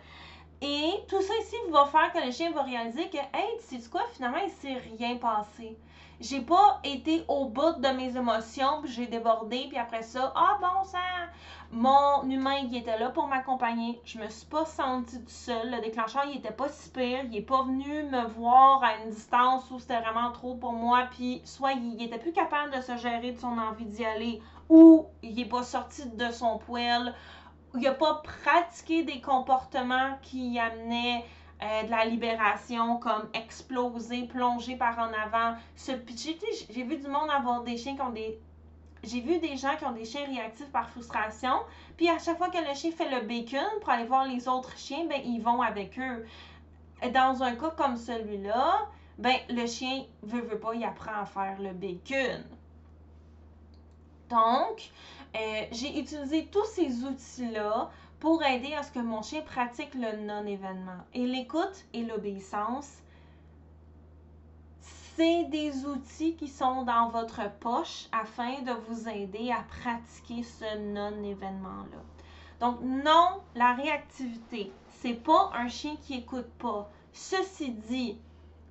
Et 0.61 0.93
tout 1.09 1.21
ça 1.21 1.33
ici 1.41 1.55
va 1.71 1.85
faire 1.85 2.11
que 2.13 2.25
le 2.25 2.31
chien 2.31 2.51
va 2.51 2.63
réaliser 2.63 3.09
que, 3.09 3.17
hey, 3.17 3.57
tu 3.67 3.79
sais 3.79 3.89
quoi, 3.89 4.03
finalement, 4.13 4.37
il 4.43 4.49
s'est 4.49 4.81
rien 4.97 5.17
passé. 5.17 5.77
J'ai 6.21 6.39
pas 6.39 6.79
été 6.85 7.25
au 7.27 7.45
bout 7.45 7.81
de 7.81 7.87
mes 7.89 8.15
émotions, 8.15 8.81
puis 8.81 8.91
j'ai 8.91 9.07
débordé, 9.07 9.65
puis 9.67 9.77
après 9.77 10.03
ça, 10.03 10.31
ah 10.35 10.57
bon 10.61 10.85
sang, 10.85 10.97
mon 11.71 12.29
humain, 12.29 12.57
il 12.63 12.77
était 12.77 12.97
là 12.97 13.09
pour 13.09 13.27
m'accompagner. 13.27 13.99
Je 14.05 14.19
me 14.19 14.29
suis 14.29 14.45
pas 14.45 14.63
sentie 14.63 15.19
tout 15.19 15.29
seul. 15.29 15.71
Le 15.71 15.81
déclencheur, 15.81 16.23
il 16.27 16.37
était 16.37 16.51
pas 16.51 16.69
si 16.69 16.91
pire. 16.91 17.25
Il 17.25 17.35
est 17.35 17.41
pas 17.41 17.63
venu 17.63 18.03
me 18.03 18.25
voir 18.27 18.83
à 18.83 18.97
une 19.03 19.09
distance 19.09 19.69
où 19.71 19.79
c'était 19.79 19.99
vraiment 19.99 20.31
trop 20.31 20.55
pour 20.55 20.73
moi, 20.73 21.07
puis 21.11 21.41
soit 21.45 21.73
il 21.73 22.01
était 22.01 22.19
plus 22.19 22.31
capable 22.31 22.71
de 22.73 22.79
se 22.79 22.95
gérer 22.97 23.31
de 23.31 23.39
son 23.39 23.57
envie 23.57 23.85
d'y 23.85 24.05
aller, 24.05 24.41
ou 24.69 25.07
il 25.21 25.35
n'est 25.35 25.45
pas 25.45 25.63
sorti 25.63 26.05
de 26.07 26.31
son 26.31 26.57
poêle, 26.57 27.13
il 27.75 27.81
n'a 27.81 27.93
pas 27.93 28.21
pratiqué 28.23 29.03
des 29.03 29.21
comportements 29.21 30.17
qui 30.21 30.59
amenaient 30.59 31.25
euh, 31.61 31.83
de 31.83 31.89
la 31.89 32.05
libération, 32.05 32.97
comme 32.97 33.29
exploser, 33.33 34.23
plonger 34.23 34.75
par 34.75 34.99
en 34.99 35.11
avant, 35.13 35.55
se 35.75 35.91
pitcher. 35.91 36.37
J'ai 36.69 36.83
vu 36.83 36.97
du 36.97 37.07
monde 37.07 37.29
avoir 37.29 37.63
des 37.63 37.77
chiens 37.77 37.95
qui 37.95 38.01
ont 38.01 38.11
des 38.11 38.39
j'ai 39.03 39.19
vu 39.19 39.39
des 39.39 39.57
gens 39.57 39.75
qui 39.77 39.83
ont 39.83 39.91
des 39.91 40.05
chiens 40.05 40.25
réactifs 40.25 40.71
par 40.71 40.89
frustration, 40.89 41.59
puis 41.97 42.09
à 42.09 42.19
chaque 42.19 42.37
fois 42.37 42.49
que 42.49 42.57
le 42.57 42.73
chien 42.73 42.91
fait 42.91 43.09
le 43.09 43.27
bacon 43.27 43.79
pour 43.81 43.89
aller 43.89 44.05
voir 44.05 44.25
les 44.25 44.47
autres 44.47 44.77
chiens, 44.77 45.05
ben 45.09 45.21
ils 45.25 45.41
vont 45.41 45.61
avec 45.61 45.99
eux. 45.99 46.25
Dans 47.13 47.43
un 47.43 47.55
cas 47.55 47.71
comme 47.71 47.97
celui-là, 47.97 48.87
ben 49.17 49.35
le 49.49 49.67
chien 49.67 50.05
veut 50.21 50.41
veut 50.41 50.59
pas, 50.59 50.73
il 50.73 50.83
apprend 50.85 51.21
à 51.21 51.25
faire 51.25 51.61
le 51.61 51.73
bacon. 51.73 52.43
Donc, 54.29 54.91
euh, 55.35 55.65
j'ai 55.71 55.99
utilisé 55.99 56.47
tous 56.51 56.65
ces 56.65 57.03
outils-là 57.03 57.89
pour 58.19 58.43
aider 58.43 58.73
à 58.73 58.83
ce 58.83 58.91
que 58.91 58.99
mon 58.99 59.21
chien 59.21 59.41
pratique 59.41 59.93
le 59.95 60.25
non-événement. 60.25 61.03
Et 61.13 61.25
l'écoute 61.27 61.85
et 61.93 62.03
l'obéissance, 62.03 62.89
c'est 65.15 65.43
des 65.45 65.85
outils 65.85 66.35
qui 66.35 66.47
sont 66.47 66.83
dans 66.83 67.09
votre 67.09 67.51
poche 67.59 68.07
afin 68.11 68.61
de 68.61 68.71
vous 68.87 69.07
aider 69.09 69.51
à 69.51 69.63
pratiquer 69.63 70.43
ce 70.43 70.77
non-événement-là. 70.77 72.01
Donc, 72.59 72.79
non, 72.81 73.41
la 73.55 73.73
réactivité, 73.73 74.71
c'est 75.01 75.21
pas 75.21 75.51
un 75.53 75.67
chien 75.67 75.95
qui 76.01 76.15
écoute 76.15 76.49
pas. 76.59 76.89
Ceci 77.11 77.71
dit, 77.71 78.17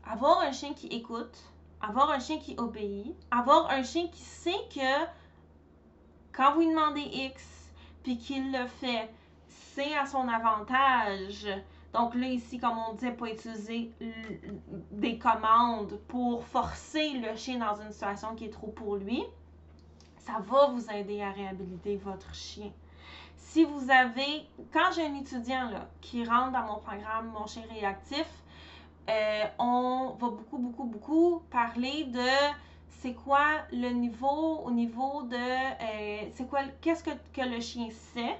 avoir 0.04 0.40
un 0.40 0.52
chien 0.52 0.72
qui 0.72 0.86
écoute, 0.88 1.38
avoir 1.80 2.10
un 2.10 2.18
chien 2.18 2.38
qui 2.38 2.54
obéit, 2.58 3.14
avoir 3.30 3.70
un 3.70 3.82
chien 3.82 4.08
qui 4.08 4.22
sait 4.22 4.50
que 4.74 5.04
quand 6.32 6.54
vous 6.54 6.60
lui 6.60 6.68
demandez 6.68 7.00
X, 7.00 7.70
puis 8.02 8.18
qu'il 8.18 8.52
le 8.52 8.66
fait, 8.66 9.10
c'est 9.48 9.96
à 9.96 10.06
son 10.06 10.28
avantage. 10.28 11.46
Donc 11.92 12.14
là, 12.14 12.26
ici, 12.26 12.58
comme 12.58 12.78
on 12.78 12.94
disait, 12.94 13.12
pas 13.12 13.28
utiliser 13.28 13.92
des 14.90 15.18
commandes 15.18 15.98
pour 16.08 16.44
forcer 16.44 17.10
le 17.18 17.36
chien 17.36 17.58
dans 17.58 17.80
une 17.80 17.92
situation 17.92 18.34
qui 18.34 18.46
est 18.46 18.52
trop 18.52 18.68
pour 18.68 18.96
lui. 18.96 19.22
Ça 20.18 20.38
va 20.40 20.68
vous 20.68 20.90
aider 20.90 21.20
à 21.20 21.30
réhabiliter 21.32 21.96
votre 21.96 22.34
chien. 22.34 22.70
Si 23.36 23.64
vous 23.64 23.90
avez, 23.90 24.46
quand 24.72 24.92
j'ai 24.94 25.04
un 25.04 25.14
étudiant 25.14 25.68
là, 25.68 25.88
qui 26.00 26.24
rentre 26.24 26.52
dans 26.52 26.62
mon 26.62 26.78
programme 26.78 27.32
Mon 27.38 27.46
chien 27.46 27.64
réactif, 27.70 28.26
euh, 29.10 29.44
on 29.58 30.16
va 30.18 30.28
beaucoup, 30.28 30.58
beaucoup, 30.58 30.84
beaucoup 30.84 31.42
parler 31.50 32.04
de 32.04 32.20
c'est 33.00 33.14
quoi 33.14 33.62
le 33.72 33.90
niveau 33.90 34.61
au 34.64 34.70
niveau 34.70 35.22
de 35.22 35.37
euh, 35.37 36.28
c'est 36.35 36.48
quoi 36.48 36.61
qu'est-ce 36.81 37.02
que, 37.02 37.11
le 37.40 37.61
chien 37.61 37.88
sait? 37.90 38.38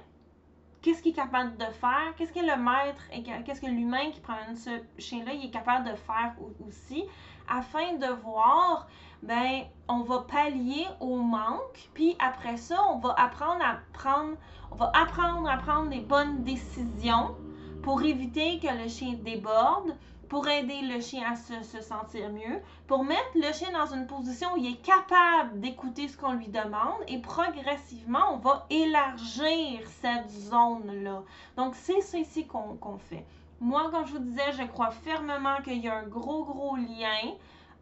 Qu'est-ce 0.81 1.01
qu'il 1.01 1.11
est 1.11 1.15
capable 1.15 1.57
de 1.57 1.65
faire, 1.65 2.13
qu'est-ce 2.17 2.33
que 2.33 2.39
le 2.39 2.61
maître 2.61 3.03
et 3.13 3.23
qu'est-ce 3.23 3.61
que 3.61 3.67
l'humain 3.67 4.11
qui 4.11 4.19
promène 4.19 4.55
ce 4.55 4.69
chien-là 4.97 5.33
il 5.33 5.45
est 5.45 5.51
capable 5.51 5.89
de 5.89 5.95
faire 5.95 6.35
aussi, 6.65 7.05
afin 7.47 7.93
de 7.93 8.07
voir, 8.21 8.87
ben, 9.21 9.63
on 9.87 10.01
va 10.01 10.19
pallier 10.19 10.85
au 10.99 11.17
manque, 11.17 11.89
puis 11.93 12.17
après 12.19 12.57
ça, 12.57 12.77
on 12.89 12.99
va 12.99 13.13
apprendre 13.17 13.63
à 13.63 13.77
prendre, 13.93 14.35
on 14.71 14.75
va 14.75 14.91
apprendre 14.93 15.49
à 15.49 15.57
prendre 15.57 15.89
des 15.89 16.01
bonnes 16.01 16.43
décisions 16.43 17.35
pour 17.81 18.01
éviter 18.03 18.59
que 18.59 18.67
le 18.67 18.89
chien 18.89 19.13
déborde, 19.13 19.95
pour 20.33 20.47
aider 20.47 20.81
le 20.81 20.99
chien 20.99 21.31
à 21.31 21.35
se, 21.35 21.79
sentir 21.79 22.31
mieux, 22.31 22.59
pour 22.87 23.03
mettre 23.03 23.29
le 23.35 23.53
chien 23.53 23.71
dans 23.71 23.93
une 23.93 24.07
position 24.07 24.55
où 24.55 24.57
il 24.57 24.65
est 24.65 24.81
capable 24.81 25.59
d'écouter 25.59 26.07
ce 26.07 26.17
qu'on 26.17 26.33
lui 26.33 26.47
demande 26.47 27.03
et 27.07 27.19
progressivement, 27.19 28.33
on 28.33 28.37
va 28.37 28.65
élargir 28.71 29.81
cette 30.01 30.31
zone-là. 30.31 31.21
Donc, 31.55 31.75
c'est 31.75 32.01
ceci 32.01 32.47
qu'on 32.47 32.97
fait. 32.97 33.23
Moi, 33.61 33.91
comme 33.91 34.07
je 34.07 34.13
vous 34.13 34.23
disais, 34.23 34.53
je 34.53 34.63
crois 34.63 34.89
fermement 34.89 35.61
qu'il 35.63 35.77
y 35.77 35.87
a 35.87 35.97
un 35.99 36.07
gros, 36.07 36.45
gros 36.45 36.77
lien 36.77 37.35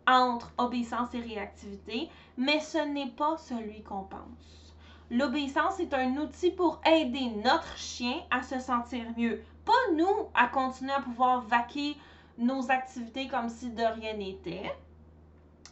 entre 0.06 0.52
obéissance 0.58 1.14
et 1.14 1.22
réactivité, 1.22 2.10
mais 2.36 2.60
ce 2.60 2.80
n'est 2.80 3.12
pas 3.12 3.38
celui 3.38 3.82
qu'on 3.82 4.04
pense. 4.04 4.76
L'obéissance 5.10 5.80
est 5.80 5.94
un 5.94 6.18
outil 6.18 6.52
pour 6.52 6.82
aider 6.86 7.32
notre 7.46 7.78
chien 7.78 8.16
à 8.30 8.44
se 8.44 8.60
sentir 8.60 9.06
mieux, 9.16 9.42
pas 9.64 9.94
nous 9.96 10.28
à 10.34 10.48
continuer 10.48 10.92
à 10.92 11.00
pouvoir 11.00 11.44
vaquer 11.44 11.96
nos 12.38 12.72
activités 12.72 13.28
comme 13.28 13.50
si 13.50 13.70
de 13.70 13.84
rien 13.84 14.14
n'était. 14.14 14.72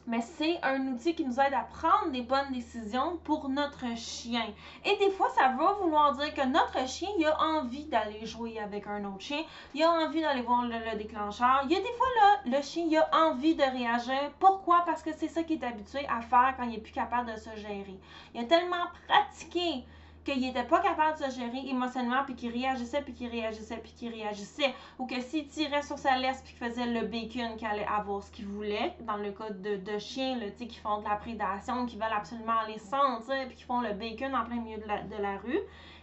Mais 0.10 0.22
c'est 0.22 0.60
un 0.64 0.88
outil 0.88 1.14
qui 1.14 1.24
nous 1.24 1.40
aide 1.40 1.54
à 1.54 1.68
prendre 1.72 2.12
des 2.12 2.24
bonnes 2.24 2.52
décisions 2.52 3.18
pour 3.24 3.48
notre 3.48 3.96
chien. 3.96 4.48
Et 4.84 4.98
des 4.98 5.12
fois, 5.12 5.30
ça 5.38 5.50
va 5.50 5.74
vouloir 5.74 6.16
dire 6.16 6.34
que 6.34 6.48
notre 6.48 6.88
chien, 6.88 7.10
il 7.20 7.26
a 7.28 7.40
envie 7.40 7.86
d'aller 7.86 8.26
jouer 8.26 8.60
avec 8.60 8.88
un 8.88 9.06
autre 9.06 9.22
chien. 9.22 9.44
Il 9.76 9.84
a 9.84 9.92
envie 9.92 10.22
d'aller 10.22 10.42
voir 10.42 10.64
le, 10.64 10.98
déclencheur. 10.98 11.62
Il 11.66 11.72
y 11.72 11.76
a 11.76 11.80
des 11.80 11.94
fois, 11.96 12.08
là, 12.22 12.58
le 12.58 12.64
chien, 12.64 12.86
il 12.90 12.98
a 12.98 13.08
envie 13.14 13.54
de 13.54 13.62
réagir. 13.62 14.32
Pourquoi? 14.40 14.82
Parce 14.84 15.04
que 15.04 15.12
c'est 15.16 15.28
ça 15.28 15.44
qu'il 15.44 15.62
est 15.62 15.68
habitué 15.68 16.08
à 16.08 16.22
faire 16.22 16.56
quand 16.58 16.64
il 16.64 16.72
n'est 16.72 16.78
plus 16.80 16.94
capable 16.94 17.32
de 17.32 17.38
se 17.38 17.56
gérer. 17.58 18.00
Il 18.34 18.42
a 18.42 18.46
tellement 18.46 18.88
pratiqué 19.08 19.86
qu'il 20.34 20.42
n'était 20.42 20.64
pas 20.64 20.80
capable 20.80 21.18
de 21.20 21.26
se 21.26 21.40
gérer 21.40 21.68
émotionnellement, 21.68 22.24
puis 22.26 22.36
qu'il 22.36 22.52
réagissait, 22.52 23.02
puis 23.02 23.14
qu'il 23.14 23.30
réagissait, 23.30 23.78
puis 23.78 23.92
qu'il 23.92 24.14
réagissait, 24.14 24.74
ou 24.98 25.06
que 25.06 25.20
s'il 25.22 25.48
tirait 25.48 25.82
sur 25.82 25.98
sa 25.98 26.18
laisse, 26.18 26.42
puis 26.42 26.54
qu'il 26.54 26.68
faisait 26.68 26.86
le 26.86 27.08
bacon, 27.08 27.56
qu'il 27.58 27.68
allait 27.68 27.86
avoir 27.86 28.24
ce 28.24 28.32
qu'il 28.32 28.46
voulait, 28.46 28.94
dans 29.02 29.18
le 29.18 29.32
cas 29.32 29.50
de, 29.50 29.78
de 29.78 29.98
chiens, 29.98 30.38
là, 30.38 30.48
qui 30.52 30.78
font 30.78 31.00
de 31.00 31.06
la 31.06 31.16
prédation, 31.16 31.86
qui 31.86 31.96
veulent 31.96 32.06
absolument 32.16 32.60
aller 32.66 32.78
sentir, 32.78 33.48
puis 33.48 33.56
qui 33.56 33.64
font 33.64 33.82
le 33.82 33.94
bacon 33.94 34.36
en 34.36 34.46
plein 34.46 34.62
milieu 34.62 34.78
de 34.78 34.88
la, 34.88 35.02
de 35.02 35.22
la 35.22 35.38
rue, 35.38 35.60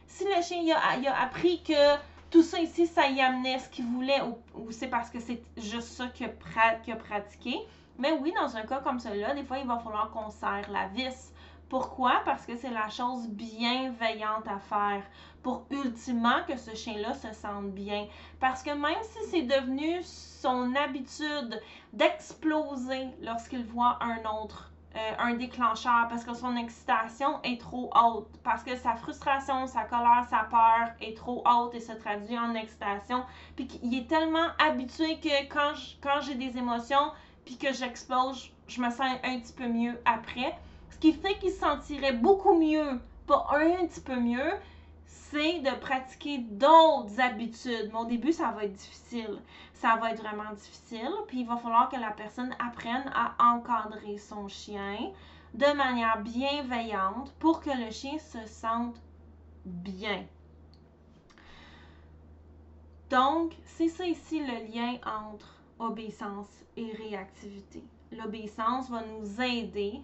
si 0.07 0.25
le 0.25 0.43
chien 0.43 0.59
il 0.63 0.73
a, 0.73 1.13
a 1.13 1.23
appris 1.25 1.63
que 1.63 1.97
tout 2.31 2.43
ça 2.43 2.59
ici, 2.59 2.87
ça 2.87 3.09
y 3.09 3.21
amenait 3.21 3.59
ce 3.59 3.69
qu'il 3.69 3.87
voulait, 3.87 4.21
ou, 4.55 4.71
c'est 4.73 4.89
parce 4.89 5.11
que 5.11 5.21
c'est 5.21 5.43
juste 5.57 5.89
ça 5.89 6.09
qu'il 6.09 6.27
a, 6.27 6.93
a 6.93 6.97
pratiqué, 6.97 7.57
mais 7.99 8.13
oui, 8.13 8.33
dans 8.39 8.57
un 8.57 8.63
cas 8.63 8.81
comme 8.81 8.99
celui-là, 8.99 9.35
des 9.35 9.45
fois, 9.45 9.59
il 9.59 9.67
va 9.67 9.79
falloir 9.79 10.11
qu'on 10.11 10.31
serre 10.31 10.69
la 10.71 10.89
vis 10.89 11.33
pourquoi? 11.69 12.23
Parce 12.25 12.47
que 12.47 12.57
c'est 12.57 12.71
la 12.71 12.89
chose 12.89 13.29
bienveillante 13.29 14.47
à 14.47 14.59
faire 14.59 15.03
pour 15.43 15.65
ultimement 15.71 16.43
que 16.49 16.57
ce 16.57 16.75
chien-là 16.75 17.15
se 17.15 17.33
sente 17.33 17.73
bien. 17.73 18.07
Parce 18.41 18.63
que 18.63 18.71
même 18.71 19.03
si 19.03 19.31
c'est 19.31 19.43
devenu 19.43 20.01
son 20.03 20.75
habitude 20.77 21.61
d'exploser 21.93 23.09
lorsqu'il 23.21 23.65
voit 23.65 23.99
un 24.01 24.19
autre, 24.43 24.73
euh, 24.97 25.13
un 25.19 25.35
déclencheur, 25.35 26.07
parce 26.09 26.25
que 26.25 26.35
son 26.35 26.57
excitation 26.57 27.43
est 27.43 27.61
trop 27.61 27.91
haute, 27.95 28.29
parce 28.43 28.63
que 28.63 28.77
sa 28.77 28.95
frustration, 28.95 29.67
sa 29.67 29.83
colère, 29.83 30.25
sa 30.31 30.45
peur 30.45 30.95
est 31.01 31.17
trop 31.17 31.43
haute 31.47 31.75
et 31.75 31.81
se 31.81 31.93
traduit 31.93 32.39
en 32.39 32.55
excitation, 32.55 33.25
puis 33.57 33.67
qu'il 33.67 33.95
est 33.95 34.09
tellement 34.09 34.49
habitué 34.59 35.21
que 35.21 35.49
quand 35.53 35.75
quand 36.01 36.21
j'ai 36.23 36.35
des 36.37 36.57
émotions, 36.57 37.13
puis 37.45 37.59
que 37.59 37.73
j'explose, 37.73 38.51
je 38.69 38.81
me 38.81 38.91
sens 38.91 39.19
un 39.23 39.39
petit 39.39 39.53
peu 39.53 39.69
mieux 39.69 40.01
après. 40.05 40.59
Ce 40.97 41.01
qui 41.01 41.13
fait 41.13 41.39
qu'il 41.39 41.51
se 41.51 41.59
sentirait 41.59 42.15
beaucoup 42.15 42.59
mieux, 42.59 42.99
pas 43.27 43.49
un 43.53 43.87
petit 43.87 44.01
peu 44.01 44.19
mieux, 44.19 44.55
c'est 45.05 45.61
de 45.61 45.79
pratiquer 45.79 46.39
d'autres 46.39 47.21
habitudes. 47.21 47.91
Mais 47.93 47.99
au 47.99 48.07
début, 48.07 48.33
ça 48.33 48.51
va 48.53 48.65
être 48.65 48.73
difficile. 48.73 49.43
Ça 49.75 49.97
va 49.97 50.13
être 50.13 50.23
vraiment 50.23 50.51
difficile. 50.55 51.13
Puis 51.29 51.41
il 51.41 51.47
va 51.47 51.59
falloir 51.59 51.91
que 51.91 52.01
la 52.01 52.13
personne 52.13 52.57
apprenne 52.67 53.13
à 53.15 53.35
encadrer 53.39 54.17
son 54.17 54.49
chien 54.49 55.13
de 55.53 55.77
manière 55.77 56.23
bienveillante 56.23 57.31
pour 57.41 57.61
que 57.61 57.69
le 57.69 57.91
chien 57.91 58.19
se 58.19 58.47
sente 58.47 58.97
bien. 59.67 60.25
Donc, 63.11 63.53
c'est 63.67 63.89
ça 63.89 64.07
ici 64.07 64.41
le 64.41 64.75
lien 64.75 64.97
entre 65.05 65.61
obéissance 65.79 66.49
et 66.79 66.91
réactivité. 66.93 67.85
L'obéissance 68.13 68.89
va 68.89 69.03
nous 69.05 69.43
aider 69.43 70.01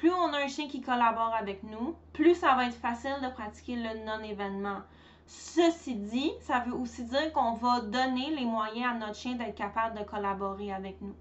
plus 0.00 0.10
on 0.10 0.32
a 0.32 0.38
un 0.38 0.48
chien 0.48 0.66
qui 0.66 0.80
collabore 0.80 1.34
avec 1.38 1.62
nous, 1.62 1.94
plus 2.14 2.34
ça 2.34 2.54
va 2.54 2.64
être 2.64 2.74
facile 2.74 3.16
de 3.22 3.28
pratiquer 3.28 3.76
le 3.76 4.02
non-événement. 4.06 4.78
Ceci 5.26 5.94
dit, 5.94 6.32
ça 6.40 6.60
veut 6.60 6.72
aussi 6.72 7.04
dire 7.04 7.30
qu'on 7.34 7.52
va 7.52 7.82
donner 7.82 8.34
les 8.34 8.46
moyens 8.46 8.94
à 8.94 8.94
notre 8.94 9.16
chien 9.16 9.34
d'être 9.34 9.54
capable 9.54 9.98
de 9.98 10.04
collaborer 10.04 10.72
avec 10.72 11.02
nous. 11.02 11.14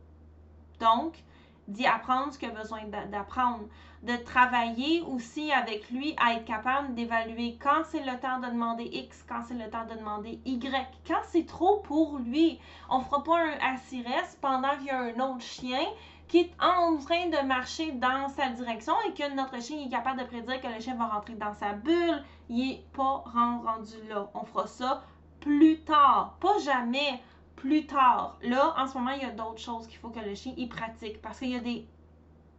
Donc, 0.79 1.21
d'y 1.67 1.85
apprendre 1.85 2.31
ce 2.31 2.39
qu'il 2.39 2.51
a 2.51 2.53
besoin 2.53 2.83
d'apprendre, 3.11 3.65
de 4.03 4.15
travailler 4.15 5.01
aussi 5.01 5.51
avec 5.51 5.89
lui 5.89 6.15
à 6.17 6.35
être 6.35 6.45
capable 6.45 6.95
d'évaluer 6.95 7.57
quand 7.61 7.83
c'est 7.83 8.05
le 8.05 8.17
temps 8.21 8.39
de 8.39 8.47
demander 8.47 8.85
X, 8.85 9.25
quand 9.27 9.43
c'est 9.45 9.55
le 9.55 9.69
temps 9.69 9.85
de 9.91 9.99
demander 9.99 10.39
Y, 10.45 10.87
quand 11.05 11.19
c'est 11.27 11.45
trop 11.45 11.81
pour 11.81 12.17
lui. 12.19 12.61
On 12.89 13.01
fera 13.01 13.23
pas 13.25 13.39
un 13.39 13.73
assirès 13.73 14.37
pendant 14.39 14.77
qu'il 14.77 14.87
y 14.87 14.91
a 14.91 15.01
un 15.01 15.19
autre 15.19 15.41
chien 15.41 15.85
qui 16.29 16.41
est 16.41 16.51
en 16.61 16.95
train 16.97 17.27
de 17.27 17.45
marcher 17.45 17.91
dans 17.93 18.29
sa 18.29 18.49
direction 18.49 18.93
et 19.07 19.13
que 19.13 19.33
notre 19.33 19.61
chien 19.61 19.83
est 19.83 19.89
capable 19.89 20.21
de 20.21 20.25
prédire 20.27 20.61
que 20.61 20.67
le 20.67 20.79
chien 20.79 20.95
va 20.95 21.07
rentrer 21.07 21.33
dans 21.33 21.55
sa 21.55 21.73
bulle, 21.73 22.23
il 22.47 22.67
n'est 22.67 22.83
pas 22.93 23.23
rendu 23.25 23.95
là. 24.07 24.29
On 24.35 24.45
fera 24.45 24.67
ça 24.67 25.03
plus 25.41 25.81
tard, 25.81 26.37
pas 26.39 26.59
jamais, 26.59 27.19
plus 27.55 27.87
tard. 27.87 28.37
Là, 28.43 28.75
en 28.77 28.85
ce 28.85 28.95
moment, 28.97 29.11
il 29.11 29.23
y 29.23 29.25
a 29.25 29.31
d'autres 29.31 29.59
choses 29.59 29.87
qu'il 29.87 29.97
faut 29.97 30.09
que 30.09 30.19
le 30.19 30.35
chien 30.35 30.53
y 30.55 30.67
pratique 30.67 31.19
parce 31.19 31.39
qu'il 31.39 31.49
y 31.49 31.55
a 31.55 31.59
des 31.59 31.87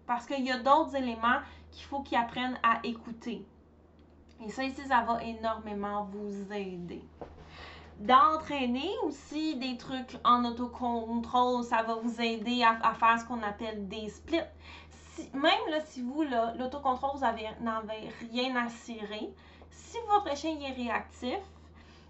parce 0.04 0.26
qu'il 0.26 0.44
y 0.44 0.50
a 0.50 0.58
d'autres 0.58 0.96
éléments 0.96 1.38
qu'il 1.70 1.84
faut 1.84 2.00
qu'il 2.00 2.18
apprenne 2.18 2.58
à 2.64 2.80
écouter. 2.82 3.46
Et 4.44 4.50
ça 4.50 4.64
ici, 4.64 4.82
ça 4.88 5.02
va 5.02 5.22
énormément 5.22 6.08
vous 6.10 6.52
aider. 6.52 7.04
D'entraîner 8.00 8.90
aussi 9.04 9.56
des 9.56 9.76
trucs 9.76 10.18
en 10.24 10.44
autocontrôle. 10.44 11.62
Ça 11.64 11.82
va 11.82 11.94
vous 11.96 12.20
aider 12.20 12.62
à, 12.62 12.94
faire 12.94 13.18
ce 13.20 13.24
qu'on 13.26 13.42
appelle 13.42 13.88
des 13.88 14.08
splits. 14.08 14.40
Même 15.34 15.68
là, 15.70 15.80
si 15.84 16.02
vous, 16.02 16.22
l'autocontrôle, 16.58 17.10
vous 17.14 17.20
n'avez 17.20 18.08
rien 18.32 18.56
à 18.56 18.68
cirer, 18.68 19.30
si 19.70 19.98
votre 20.08 20.34
chien 20.36 20.58
est 20.60 20.72
réactif, 20.72 21.38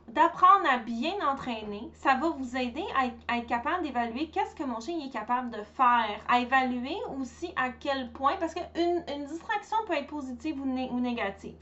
d'apprendre 0.09 0.69
à 0.71 0.79
bien 0.79 1.15
entraîner, 1.29 1.89
ça 1.95 2.15
va 2.15 2.29
vous 2.31 2.57
aider 2.57 2.85
à 2.97 3.37
être, 3.37 3.47
capable 3.47 3.83
d'évaluer 3.85 4.29
qu'est-ce 4.29 4.55
que 4.55 4.65
mon 4.65 4.81
chien 4.81 4.99
est 5.05 5.11
capable 5.11 5.51
de 5.51 5.63
faire, 5.63 6.21
à 6.29 6.41
évaluer 6.41 6.97
aussi 7.21 7.53
à 7.57 7.71
quel 7.71 8.11
point, 8.13 8.37
parce 8.39 8.55
qu'une 8.55 9.05
une 9.09 9.27
distraction 9.27 9.77
peut 9.87 9.95
être 9.95 10.09
positive 10.09 10.61
ou, 10.61 11.01
négative. 11.01 11.57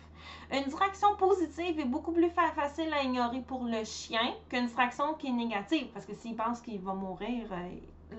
Une 0.51 0.65
distraction 0.65 1.15
positive 1.17 1.79
est 1.79 1.85
beaucoup 1.85 2.13
plus 2.13 2.31
facile 2.31 2.93
à 2.95 3.03
ignorer 3.03 3.43
pour 3.43 3.65
le 3.65 3.85
chien 3.85 4.35
qu'une 4.49 4.65
distraction 4.65 5.13
qui 5.15 5.27
est 5.27 5.33
négative, 5.33 5.89
parce 5.93 6.07
que 6.07 6.15
s'il 6.15 6.37
pense 6.37 6.63
qu'il 6.63 6.81
va 6.81 6.95
mourir, 6.95 7.47
euh, 7.53 7.69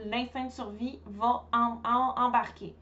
l'instinct 0.05 0.45
de 0.45 0.51
survie 0.51 0.99
va 1.07 1.47
embarquer. 1.51 2.75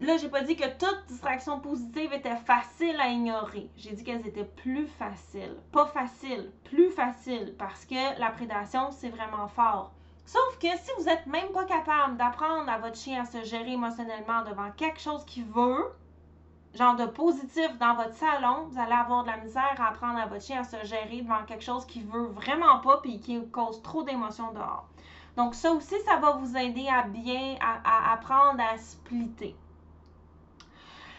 Là, 0.00 0.16
j'ai 0.16 0.28
pas 0.28 0.40
dit 0.40 0.56
que 0.56 0.68
toute 0.78 1.04
distraction 1.08 1.60
positive 1.60 2.12
était 2.14 2.36
facile 2.36 2.98
à 3.00 3.08
ignorer. 3.08 3.70
J'ai 3.76 3.92
dit 3.92 4.02
qu'elles 4.02 4.26
étaient 4.26 4.44
plus 4.44 4.86
faciles. 4.86 5.56
Pas 5.70 5.86
facile, 5.86 6.50
plus 6.64 6.90
facile, 6.90 7.54
parce 7.58 7.84
que 7.84 8.18
la 8.18 8.30
prédation, 8.30 8.90
c'est 8.92 9.10
vraiment 9.10 9.48
fort. 9.48 9.92
Sauf 10.24 10.58
que 10.58 10.68
si 10.68 10.90
vous 10.98 11.08
êtes 11.08 11.26
même 11.26 11.52
pas 11.52 11.64
capable 11.64 12.16
d'apprendre 12.16 12.70
à 12.70 12.78
votre 12.78 12.96
chien 12.96 13.22
à 13.22 13.24
se 13.26 13.44
gérer 13.44 13.72
émotionnellement 13.72 14.42
devant 14.42 14.70
quelque 14.72 15.00
chose 15.00 15.22
qu'il 15.26 15.44
veut, 15.44 15.92
genre 16.74 16.96
de 16.96 17.06
positif 17.06 17.78
dans 17.78 17.94
votre 17.94 18.14
salon, 18.14 18.66
vous 18.70 18.78
allez 18.78 18.92
avoir 18.92 19.24
de 19.24 19.30
la 19.30 19.36
misère 19.38 19.74
à 19.78 19.88
apprendre 19.88 20.18
à 20.18 20.26
votre 20.26 20.42
chien 20.42 20.60
à 20.60 20.64
se 20.64 20.84
gérer 20.84 21.22
devant 21.22 21.44
quelque 21.46 21.62
chose 21.62 21.84
qu'il 21.86 22.04
veut 22.06 22.26
vraiment 22.26 22.80
pas 22.80 22.98
puis 22.98 23.20
qui 23.20 23.40
cause 23.50 23.80
trop 23.82 24.02
d'émotions 24.02 24.52
dehors. 24.52 24.86
Donc 25.36 25.54
ça 25.54 25.72
aussi, 25.72 25.94
ça 26.04 26.16
va 26.16 26.32
vous 26.32 26.56
aider 26.56 26.88
à 26.88 27.02
bien 27.02 27.56
apprendre 27.84 28.60
à 28.60 28.76
splitter. 28.78 29.56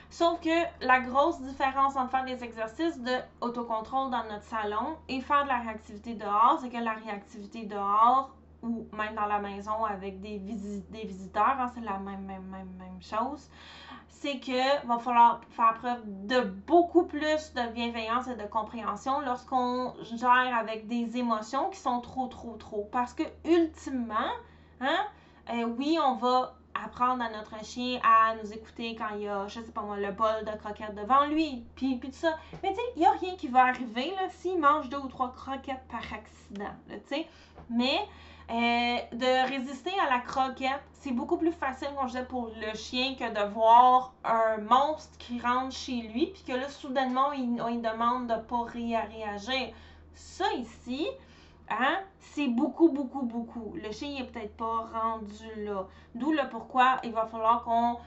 Sauf 0.09 0.39
que 0.39 0.85
la 0.85 1.01
grosse 1.01 1.41
différence 1.41 1.97
entre 1.97 2.11
faire 2.11 2.23
des 2.25 2.41
exercices 2.43 2.97
de 3.01 3.11
autocontrôle 3.41 4.11
dans 4.11 4.23
notre 4.23 4.43
salon 4.43 4.95
et 5.09 5.19
faire 5.19 5.43
de 5.43 5.49
la 5.49 5.57
réactivité 5.57 6.13
dehors, 6.13 6.59
c'est 6.61 6.69
que 6.69 6.77
la 6.77 6.93
réactivité 6.93 7.65
dehors 7.65 8.33
ou 8.61 8.87
même 8.93 9.13
dans 9.15 9.25
la 9.25 9.39
maison 9.39 9.83
avec 9.83 10.21
des, 10.21 10.37
visiteurs, 10.37 11.59
hein, 11.59 11.69
c'est 11.75 11.81
la 11.81 11.97
même, 11.97 12.25
même, 12.25 12.49
même 12.49 13.01
chose, 13.01 13.49
c'est 14.25 14.39
que 14.39 14.87
va 14.87 14.97
falloir 14.97 15.41
faire 15.51 15.75
preuve 15.75 16.01
de 16.25 16.41
beaucoup 16.41 17.05
plus 17.05 17.53
de 17.53 17.73
bienveillance 17.73 18.27
et 18.27 18.35
de 18.35 18.47
compréhension 18.47 19.19
lorsqu'on 19.21 19.93
gère 20.15 20.57
avec 20.57 20.87
des 20.87 21.17
émotions 21.17 21.69
qui 21.69 21.79
sont 21.79 22.01
trop, 22.01 22.25
trop, 22.27 22.55
trop. 22.55 22.89
Parce 22.91 23.13
que 23.13 23.21
ultimement, 23.45 24.31
hein, 24.81 24.97
euh, 25.53 25.65
oui, 25.77 25.99
on 26.03 26.15
va 26.15 26.55
apprendre 26.73 27.23
à 27.23 27.29
notre 27.29 27.63
chien 27.63 27.99
à 28.03 28.35
nous 28.41 28.51
écouter 28.51 28.95
quand 28.95 29.15
il 29.15 29.21
y 29.21 29.27
a, 29.27 29.47
je 29.47 29.59
sais 29.59 29.71
pas 29.71 29.81
moi, 29.81 29.97
le 29.97 30.11
bol 30.11 30.43
de 30.43 30.57
croquettes 30.57 30.95
devant 30.95 31.27
lui, 31.27 31.63
puis, 31.75 31.99
tout 31.99 32.07
ça. 32.11 32.35
Mais 32.63 32.69
tu 32.69 32.75
sais, 32.77 32.81
il 32.95 33.01
n'y 33.01 33.05
a 33.05 33.11
rien 33.11 33.35
qui 33.35 33.47
va 33.47 33.65
arriver 33.65 34.11
s'il 34.31 34.59
mange 34.59 34.89
deux 34.89 34.97
ou 34.97 35.07
trois 35.07 35.33
croquettes 35.33 35.85
par 35.87 36.01
accident. 36.01 36.73
Mais 37.69 37.99
euh, 38.49 38.97
de 39.11 39.49
résister 39.49 39.91
à 40.05 40.09
la 40.09 40.19
croquette, 40.19 40.83
c'est 40.93 41.11
beaucoup 41.11 41.37
plus 41.37 41.51
facile, 41.51 41.89
comme 41.97 42.09
je 42.09 42.19
pour 42.19 42.51
le 42.55 42.75
chien 42.77 43.15
que 43.15 43.27
de 43.27 43.53
voir 43.53 44.13
un 44.23 44.57
monstre 44.57 45.17
qui 45.17 45.39
rentre 45.39 45.75
chez 45.75 46.01
lui, 46.01 46.27
puis 46.27 46.43
que 46.47 46.53
là, 46.53 46.69
soudainement, 46.69 47.31
il, 47.31 47.55
demande 47.81 48.27
de 48.27 48.35
pas 48.35 48.63
réagir. 48.63 49.73
Ça 50.13 50.45
ici, 50.53 51.07
Hein? 51.69 51.97
C'est 52.19 52.47
beaucoup, 52.47 52.89
beaucoup, 52.89 53.23
beaucoup. 53.23 53.73
Le 53.81 53.91
chien 53.91 54.09
n'est 54.09 54.25
peut-être 54.25 54.55
pas 54.55 54.87
rendu 54.93 55.65
là. 55.65 55.87
D'où 56.13 56.31
le 56.31 56.47
pourquoi 56.49 56.97
il 57.03 57.11
va 57.11 57.25
falloir 57.25 57.63
qu'on 57.63 57.97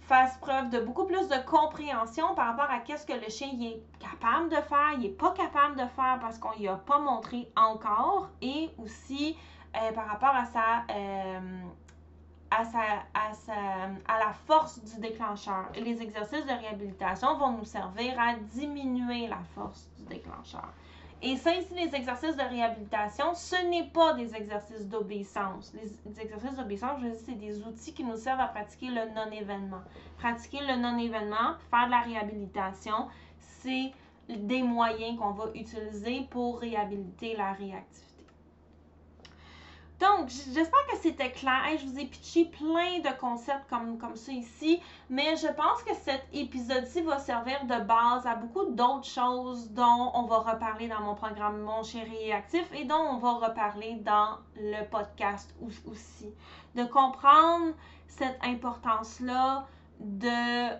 fasse 0.00 0.36
preuve 0.38 0.70
de 0.70 0.80
beaucoup 0.80 1.04
plus 1.04 1.26
de 1.28 1.36
compréhension 1.46 2.34
par 2.34 2.48
rapport 2.48 2.70
à 2.70 2.78
qu'est-ce 2.80 3.06
que 3.06 3.12
le 3.12 3.28
chien 3.28 3.48
est 3.60 3.82
capable 3.98 4.50
de 4.50 4.56
faire, 4.56 4.92
il 4.94 5.00
n'est 5.00 5.08
pas 5.08 5.32
capable 5.32 5.74
de 5.74 5.86
faire 5.96 6.18
parce 6.20 6.38
qu'on 6.38 6.56
lui 6.58 6.68
a 6.68 6.76
pas 6.76 6.98
montré 6.98 7.50
encore, 7.56 8.28
et 8.40 8.70
aussi 8.78 9.36
euh, 9.76 9.92
par 9.92 10.06
rapport 10.06 10.34
à 10.34 10.46
sa, 10.46 10.84
euh, 10.90 11.60
à, 12.50 12.62
à, 13.14 14.14
à 14.14 14.18
la 14.18 14.32
force 14.46 14.82
du 14.82 15.00
déclencheur. 15.00 15.66
Les 15.74 16.00
exercices 16.00 16.46
de 16.46 16.52
réhabilitation 16.52 17.36
vont 17.36 17.52
nous 17.52 17.64
servir 17.64 18.18
à 18.18 18.34
diminuer 18.34 19.26
la 19.26 19.40
force 19.54 19.88
du 19.98 20.04
déclencheur. 20.04 20.72
Et 21.22 21.36
ça, 21.36 21.54
ici, 21.54 21.72
les 21.74 21.94
exercices 21.94 22.36
de 22.36 22.42
réhabilitation, 22.42 23.34
ce 23.34 23.56
n'est 23.68 23.88
pas 23.88 24.12
des 24.14 24.34
exercices 24.34 24.86
d'obéissance. 24.86 25.72
Les, 25.74 26.20
exercices 26.20 26.54
d'obéissance, 26.54 27.00
je 27.02 27.08
dis, 27.08 27.18
c'est 27.24 27.38
des 27.38 27.62
outils 27.62 27.94
qui 27.94 28.04
nous 28.04 28.16
servent 28.16 28.40
à 28.40 28.48
pratiquer 28.48 28.88
le 28.88 29.12
non-événement. 29.14 29.80
Pratiquer 30.18 30.60
le 30.60 30.76
non-événement, 30.76 31.54
faire 31.70 31.86
de 31.86 31.90
la 31.90 32.00
réhabilitation, 32.00 33.08
c'est 33.38 33.92
des 34.28 34.62
moyens 34.62 35.18
qu'on 35.18 35.30
va 35.30 35.46
utiliser 35.54 36.26
pour 36.30 36.60
réhabiliter 36.60 37.34
la 37.34 37.52
réactivité. 37.52 38.15
Donc, 39.98 40.28
j'espère 40.28 40.86
que 40.90 40.96
c'était 41.00 41.32
clair. 41.32 41.62
je 41.80 41.86
vous 41.86 41.98
ai 41.98 42.04
pitché 42.04 42.44
plein 42.44 42.98
de 42.98 43.18
concepts 43.18 43.66
comme, 43.70 43.96
comme 43.96 44.14
ça 44.14 44.30
ici, 44.30 44.80
mais 45.08 45.36
je 45.36 45.46
pense 45.46 45.82
que 45.84 45.94
cet 45.94 46.26
épisode-ci 46.34 47.00
va 47.00 47.18
servir 47.18 47.64
de 47.64 47.82
base 47.82 48.26
à 48.26 48.34
beaucoup 48.34 48.66
d'autres 48.66 49.06
choses 49.06 49.70
dont 49.70 50.10
on 50.12 50.24
va 50.24 50.38
reparler 50.38 50.88
dans 50.88 51.00
mon 51.00 51.14
programme 51.14 51.62
Mon 51.62 51.82
chéri 51.82 52.30
actif 52.30 52.70
et 52.74 52.84
dont 52.84 52.94
on 52.94 53.16
va 53.16 53.48
reparler 53.48 53.94
dans 54.02 54.36
le 54.56 54.84
podcast 54.90 55.54
aussi. 55.62 56.30
De 56.74 56.84
comprendre 56.84 57.72
cette 58.06 58.38
importance-là 58.44 59.66
de, 59.98 60.74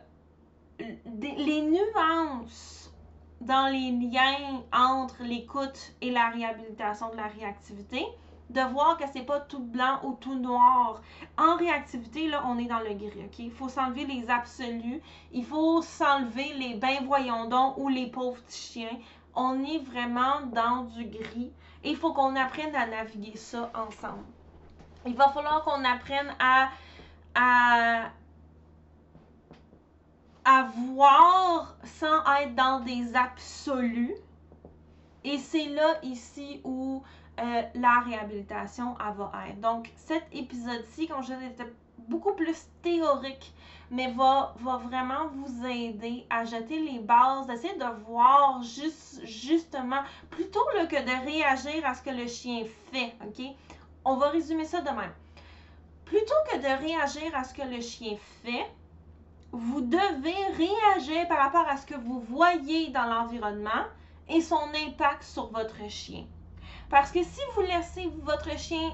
les 0.79 1.62
nuances 1.62 2.92
dans 3.40 3.72
les 3.72 3.92
liens 3.92 4.62
entre 4.72 5.22
l'écoute 5.22 5.94
et 6.02 6.11
la 6.11 6.29
réhabilitation 6.29 7.11
de 7.11 7.16
la 7.16 7.29
réactivité 7.29 8.05
de 8.51 8.61
voir 8.61 8.97
que 8.97 9.05
c'est 9.13 9.25
pas 9.25 9.41
tout 9.41 9.63
blanc 9.63 10.01
ou 10.05 10.15
tout 10.15 10.39
noir. 10.39 11.01
En 11.37 11.57
réactivité, 11.57 12.29
là, 12.29 12.43
on 12.47 12.59
est 12.59 12.67
dans 12.67 12.81
le 12.81 12.95
gris, 12.95 13.25
OK? 13.25 13.39
Il 13.41 13.51
faut 13.51 13.69
s'enlever 13.69 14.07
les 14.07 14.31
absolus. 14.31 15.01
Il 15.33 15.45
faut 15.45 15.83
s'enlever 15.83 16.53
les 16.55 16.75
ben 16.75 17.05
voyons 17.07 17.47
donc 17.47 17.77
ou 17.79 17.89
les 17.89 18.07
pauvres 18.07 18.41
petits 18.43 18.73
chiens. 18.73 18.99
On 19.35 19.63
est 19.65 19.79
vraiment 19.79 20.43
dans 20.53 20.85
du 20.85 21.05
gris. 21.07 21.53
Et 21.83 21.91
il 21.91 21.97
faut 21.97 22.13
qu'on 22.13 22.37
apprenne 22.37 22.75
à 22.75 22.87
naviguer 22.87 23.37
ça 23.37 23.71
ensemble. 23.75 24.25
Il 25.05 25.15
va 25.15 25.29
falloir 25.29 25.63
qu'on 25.65 25.85
apprenne 25.85 26.35
à, 26.39 26.69
à, 27.35 28.11
à 30.45 30.69
voir 30.95 31.77
sans 31.85 32.25
être 32.41 32.55
dans 32.55 32.81
des 32.81 33.15
absolus. 33.15 34.15
Et 35.25 35.39
c'est 35.39 35.67
là, 35.67 35.99
ici, 36.03 36.61
où 36.65 37.03
euh, 37.38 37.62
la 37.75 38.01
réhabilitation 38.01 38.94
va 38.94 39.31
être. 39.49 39.61
Donc, 39.61 39.92
cet 39.96 40.25
épisode-ci, 40.33 41.07
comme 41.07 41.22
je 41.22 41.35
disais, 41.35 41.49
était 41.49 41.72
beaucoup 42.09 42.33
plus 42.33 42.66
théorique, 42.83 43.53
mais 43.90 44.11
va, 44.12 44.55
va 44.59 44.77
vraiment 44.79 45.29
vous 45.29 45.66
aider 45.66 46.27
à 46.31 46.44
jeter 46.44 46.81
les 46.81 46.99
bases, 46.99 47.46
d'essayer 47.46 47.75
de 47.75 48.05
voir 48.07 48.62
juste, 48.62 49.20
justement, 49.25 50.03
plutôt 50.31 50.64
que 50.75 51.03
de 51.03 51.25
réagir 51.25 51.85
à 51.85 51.94
ce 51.94 52.03
que 52.03 52.11
le 52.11 52.27
chien 52.27 52.64
fait, 52.90 53.14
OK? 53.25 53.44
On 54.05 54.16
va 54.16 54.29
résumer 54.29 54.64
ça 54.64 54.81
de 54.81 54.90
même. 54.90 55.12
Plutôt 56.05 56.35
que 56.51 56.57
de 56.57 56.85
réagir 56.85 57.35
à 57.35 57.44
ce 57.44 57.53
que 57.53 57.62
le 57.62 57.81
chien 57.81 58.16
fait, 58.44 58.66
vous 59.53 59.81
devez 59.81 60.35
réagir 60.57 61.29
par 61.29 61.38
rapport 61.38 61.68
à 61.68 61.77
ce 61.77 61.87
que 61.87 61.96
vous 61.96 62.20
voyez 62.20 62.90
dans 62.90 63.05
l'environnement 63.05 63.85
et 64.29 64.40
son 64.40 64.62
impact 64.75 65.22
sur 65.22 65.49
votre 65.49 65.88
chien. 65.88 66.25
Parce 66.88 67.11
que 67.11 67.22
si 67.22 67.40
vous 67.55 67.62
laissez 67.62 68.09
votre 68.22 68.57
chien 68.59 68.92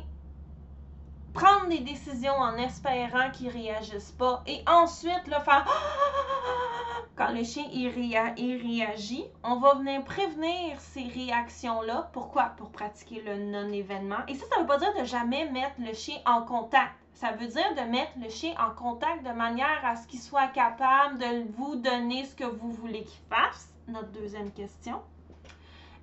prendre 1.33 1.69
des 1.69 1.81
décisions 1.81 2.35
en 2.35 2.57
espérant 2.57 3.31
qu'il 3.31 3.47
ne 3.47 3.53
réagisse 3.53 4.13
pas 4.13 4.43
et 4.47 4.63
ensuite 4.67 5.27
le 5.27 5.41
faire 5.43 5.67
quand 7.17 7.33
le 7.33 7.45
chien 7.45 7.65
il, 7.73 7.89
réagit, 7.89 9.25
on 9.43 9.57
va 9.57 9.75
venir 9.75 10.05
prévenir 10.05 10.81
ces 10.81 11.05
réactions-là. 11.05 12.11
Pourquoi? 12.13 12.53
Pour 12.57 12.71
pratiquer 12.71 13.23
le 13.23 13.37
non-événement. 13.37 14.25
Et 14.29 14.35
ça, 14.35 14.47
ça 14.49 14.57
ne 14.57 14.61
veut 14.63 14.67
pas 14.67 14.79
dire 14.79 14.95
de 14.99 15.05
jamais 15.05 15.49
mettre 15.51 15.77
le 15.79 15.93
chien 15.95 16.19
en 16.27 16.43
contact. 16.43 16.93
Ça 17.15 17.33
veut 17.33 17.47
dire 17.47 17.75
de 17.77 17.91
mettre 17.91 18.13
le 18.23 18.29
chien 18.29 18.55
en 18.59 18.75
contact 18.75 19.25
de 19.25 19.33
manière 19.33 19.85
à 19.85 19.97
ce 19.97 20.07
qu'il 20.07 20.21
soit 20.21 20.49
capable 20.49 21.19
de 21.19 21.53
vous 21.57 21.77
donner 21.77 22.25
ce 22.25 22.35
que 22.35 22.45
vous 22.45 22.73
voulez 22.73 23.05
qu'il 23.05 23.21
fasse. 23.31 23.69
Notre 23.89 24.11
deuxième 24.13 24.51
question. 24.53 25.03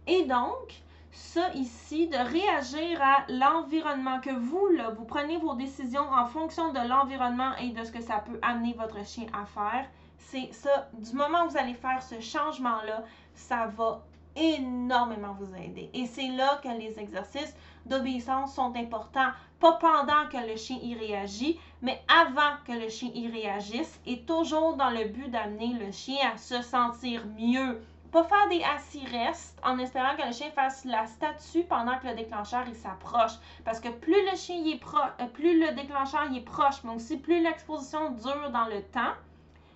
Et 0.07 0.25
donc, 0.25 0.81
ça 1.11 1.51
ici, 1.53 2.07
de 2.07 2.17
réagir 2.17 3.01
à 3.01 3.25
l'environnement, 3.29 4.19
que 4.19 4.31
vous, 4.31 4.67
là, 4.67 4.91
vous 4.91 5.05
prenez 5.05 5.37
vos 5.37 5.55
décisions 5.55 6.09
en 6.09 6.25
fonction 6.25 6.71
de 6.71 6.87
l'environnement 6.87 7.55
et 7.61 7.69
de 7.69 7.83
ce 7.83 7.91
que 7.91 8.01
ça 8.01 8.19
peut 8.19 8.39
amener 8.41 8.73
votre 8.73 9.05
chien 9.05 9.25
à 9.33 9.45
faire. 9.45 9.85
C'est 10.17 10.49
ça, 10.51 10.89
du 10.93 11.13
moment 11.13 11.45
où 11.45 11.49
vous 11.49 11.57
allez 11.57 11.73
faire 11.73 12.01
ce 12.03 12.19
changement-là, 12.19 13.03
ça 13.33 13.67
va 13.67 14.03
énormément 14.35 15.35
vous 15.39 15.53
aider. 15.55 15.89
Et 15.93 16.05
c'est 16.05 16.29
là 16.29 16.59
que 16.63 16.69
les 16.69 16.99
exercices 16.99 17.55
d'obéissance 17.85 18.53
sont 18.53 18.75
importants. 18.75 19.31
Pas 19.59 19.73
pendant 19.73 20.27
que 20.31 20.37
le 20.49 20.55
chien 20.55 20.77
y 20.81 20.95
réagit, 20.95 21.59
mais 21.81 22.01
avant 22.07 22.55
que 22.65 22.71
le 22.71 22.89
chien 22.89 23.09
y 23.13 23.27
réagisse 23.27 23.99
et 24.05 24.21
toujours 24.21 24.75
dans 24.75 24.89
le 24.89 25.05
but 25.05 25.29
d'amener 25.29 25.73
le 25.73 25.91
chien 25.91 26.17
à 26.33 26.37
se 26.37 26.61
sentir 26.61 27.25
mieux. 27.37 27.81
Pas 28.11 28.23
faire 28.23 28.49
des 28.49 28.63
assis 28.63 29.05
restes 29.05 29.59
en 29.63 29.77
espérant 29.77 30.15
que 30.15 30.25
le 30.25 30.31
chien 30.31 30.49
fasse 30.51 30.83
la 30.83 31.05
statue 31.05 31.63
pendant 31.63 31.97
que 31.99 32.07
le 32.07 32.15
déclencheur 32.15 32.63
il 32.67 32.75
s'approche. 32.75 33.33
Parce 33.63 33.79
que 33.79 33.89
plus 33.89 34.25
le 34.31 34.35
chien 34.35 34.65
est 34.65 34.79
proche, 34.79 35.11
euh, 35.19 35.27
plus 35.27 35.59
le 35.59 35.75
déclencheur 35.75 36.27
est 36.35 36.41
proche, 36.41 36.83
mais 36.83 36.95
aussi 36.95 37.17
plus 37.17 37.41
l'exposition 37.41 38.11
dure 38.11 38.49
dans 38.51 38.65
le 38.65 38.81
temps, 38.81 39.13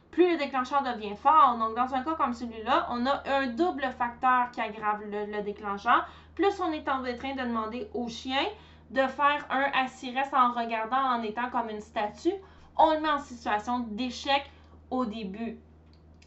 plus 0.10 0.32
le 0.32 0.38
déclencheur 0.38 0.82
devient 0.84 1.16
fort. 1.16 1.58
Donc, 1.60 1.76
dans 1.76 1.94
un 1.94 2.04
cas 2.04 2.16
comme 2.16 2.34
celui-là, 2.34 2.88
on 2.92 3.06
a 3.06 3.24
un 3.28 3.48
double 3.48 3.90
facteur 3.98 4.50
qui 4.52 4.62
aggrave 4.62 5.02
le, 5.10 5.42
déclencheur. 5.42 6.08
Plus 6.36 6.60
on 6.60 6.72
est 6.72 6.88
en 6.88 7.04
train 7.04 7.36
de 7.36 7.42
demander 7.48 7.90
au 7.94 8.08
chien 8.08 8.46
de 8.92 9.02
faire 9.02 9.46
un 9.50 9.72
assis 9.74 10.14
en 10.34 10.54
regardant 10.54 10.98
en 10.98 11.24
étant 11.24 11.50
comme 11.50 11.70
une 11.70 11.82
statue, 11.82 12.34
on 12.78 12.94
le 12.94 13.00
met 13.00 13.10
en 13.10 13.20
situation 13.20 13.80
d'échec 13.80 14.50
au 14.92 15.06
début. 15.06 15.58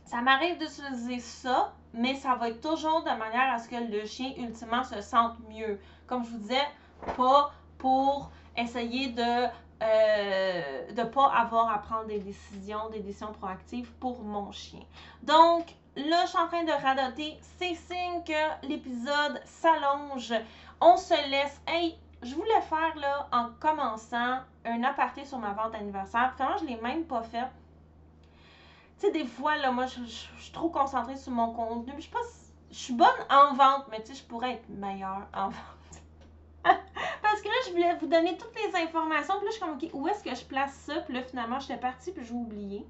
Ça 0.05 0.21
m'arrive 0.21 0.59
d'utiliser 0.59 1.21
ça, 1.21 1.73
mais 1.97 2.15
ça 2.15 2.35
va 2.35 2.51
être 2.51 2.61
toujours 2.61 3.03
de 3.03 3.11
manière 3.11 3.53
à 3.53 3.59
ce 3.59 3.69
que 3.69 3.77
le 3.77 4.07
chien 4.07 4.33
ultimement 4.37 4.85
se 4.85 5.01
sente 5.01 5.35
mieux. 5.49 5.81
Comme 6.07 6.25
je 6.25 6.31
vous 6.31 6.39
disais, 6.39 6.69
pas 7.17 7.53
pour 7.79 8.31
essayer 8.57 9.09
de 9.09 9.47
euh, 9.83 10.93
ne 10.95 11.05
pas 11.05 11.27
avoir 11.33 11.73
à 11.73 11.79
prendre 11.79 12.07
des 12.07 12.19
décisions, 12.19 12.89
des 12.91 13.01
décisions 13.01 13.33
proactives 13.33 13.91
pour 14.01 14.23
mon 14.23 14.53
chien. 14.53 14.81
Donc, 15.23 15.75
là, 15.97 16.23
je 16.25 16.29
suis 16.29 16.39
en 16.39 16.47
train 16.49 16.65
de 16.65 16.73
radoter. 16.73 17.39
C'est 17.59 17.75
signe 17.75 18.23
que 18.25 18.67
l'épisode 18.67 19.41
s'allonge. 19.45 20.35
On 20.81 20.97
se 20.97 21.31
laisse. 21.31 21.61
Hey, 21.67 21.99
je 22.23 22.35
voulais 22.35 22.61
faire, 22.63 22.95
là, 22.97 23.29
en 23.33 23.49
commençant, 23.61 24.39
un 24.65 24.83
aparté 24.83 25.25
sur 25.25 25.39
ma 25.39 25.53
vente 25.53 25.75
anniversaire. 25.75 26.33
Finalement, 26.37 26.59
je 26.59 26.65
ne 26.65 26.69
l'ai 26.71 26.81
même 26.81 27.05
pas 27.05 27.23
fait. 27.23 27.47
Tu 28.99 29.07
sais, 29.07 29.13
des 29.13 29.27
fois, 29.27 29.57
là, 29.57 29.71
moi, 29.73 29.87
je, 29.87 30.03
suis 30.05 30.53
trop 30.53 30.71
concentrée 30.71 31.17
sur 31.17 31.33
mon 31.33 31.53
contenu. 31.53 31.93
Je 31.99 32.05
sais 32.05 32.11
pas 32.11 32.21
je 32.71 32.77
suis 32.77 32.95
bonne 32.95 33.09
en 33.31 33.55
vente, 33.55 33.87
mais 33.91 34.03
tu 34.03 34.09
sais, 34.09 34.15
je 34.15 34.25
pourrais 34.25 34.55
être 34.55 34.69
meilleure 34.69 35.27
en 35.33 35.49
vente. 35.49 36.03
Parce 36.65 37.41
que 37.41 37.49
là, 37.49 37.55
je 37.67 37.71
voulais 37.71 37.95
vous 37.97 38.07
donner 38.07 38.37
toutes 38.37 38.55
les 38.57 38.77
informations. 38.77 39.35
Puis 39.39 39.47
là, 39.47 39.51
je 39.51 39.57
suis 39.57 39.61
comme, 39.61 39.75
OK, 39.75 39.91
où 39.93 40.09
est-ce 40.09 40.25
que 40.25 40.35
je 40.35 40.45
place 40.45 40.75
ça? 40.75 40.97
Puis 41.01 41.15
là, 41.15 41.23
finalement, 41.23 41.61
j'étais 41.61 41.79
partie, 41.79 42.13
puis 42.13 42.25
j'ai 42.25 42.35
oublié. 42.35 42.87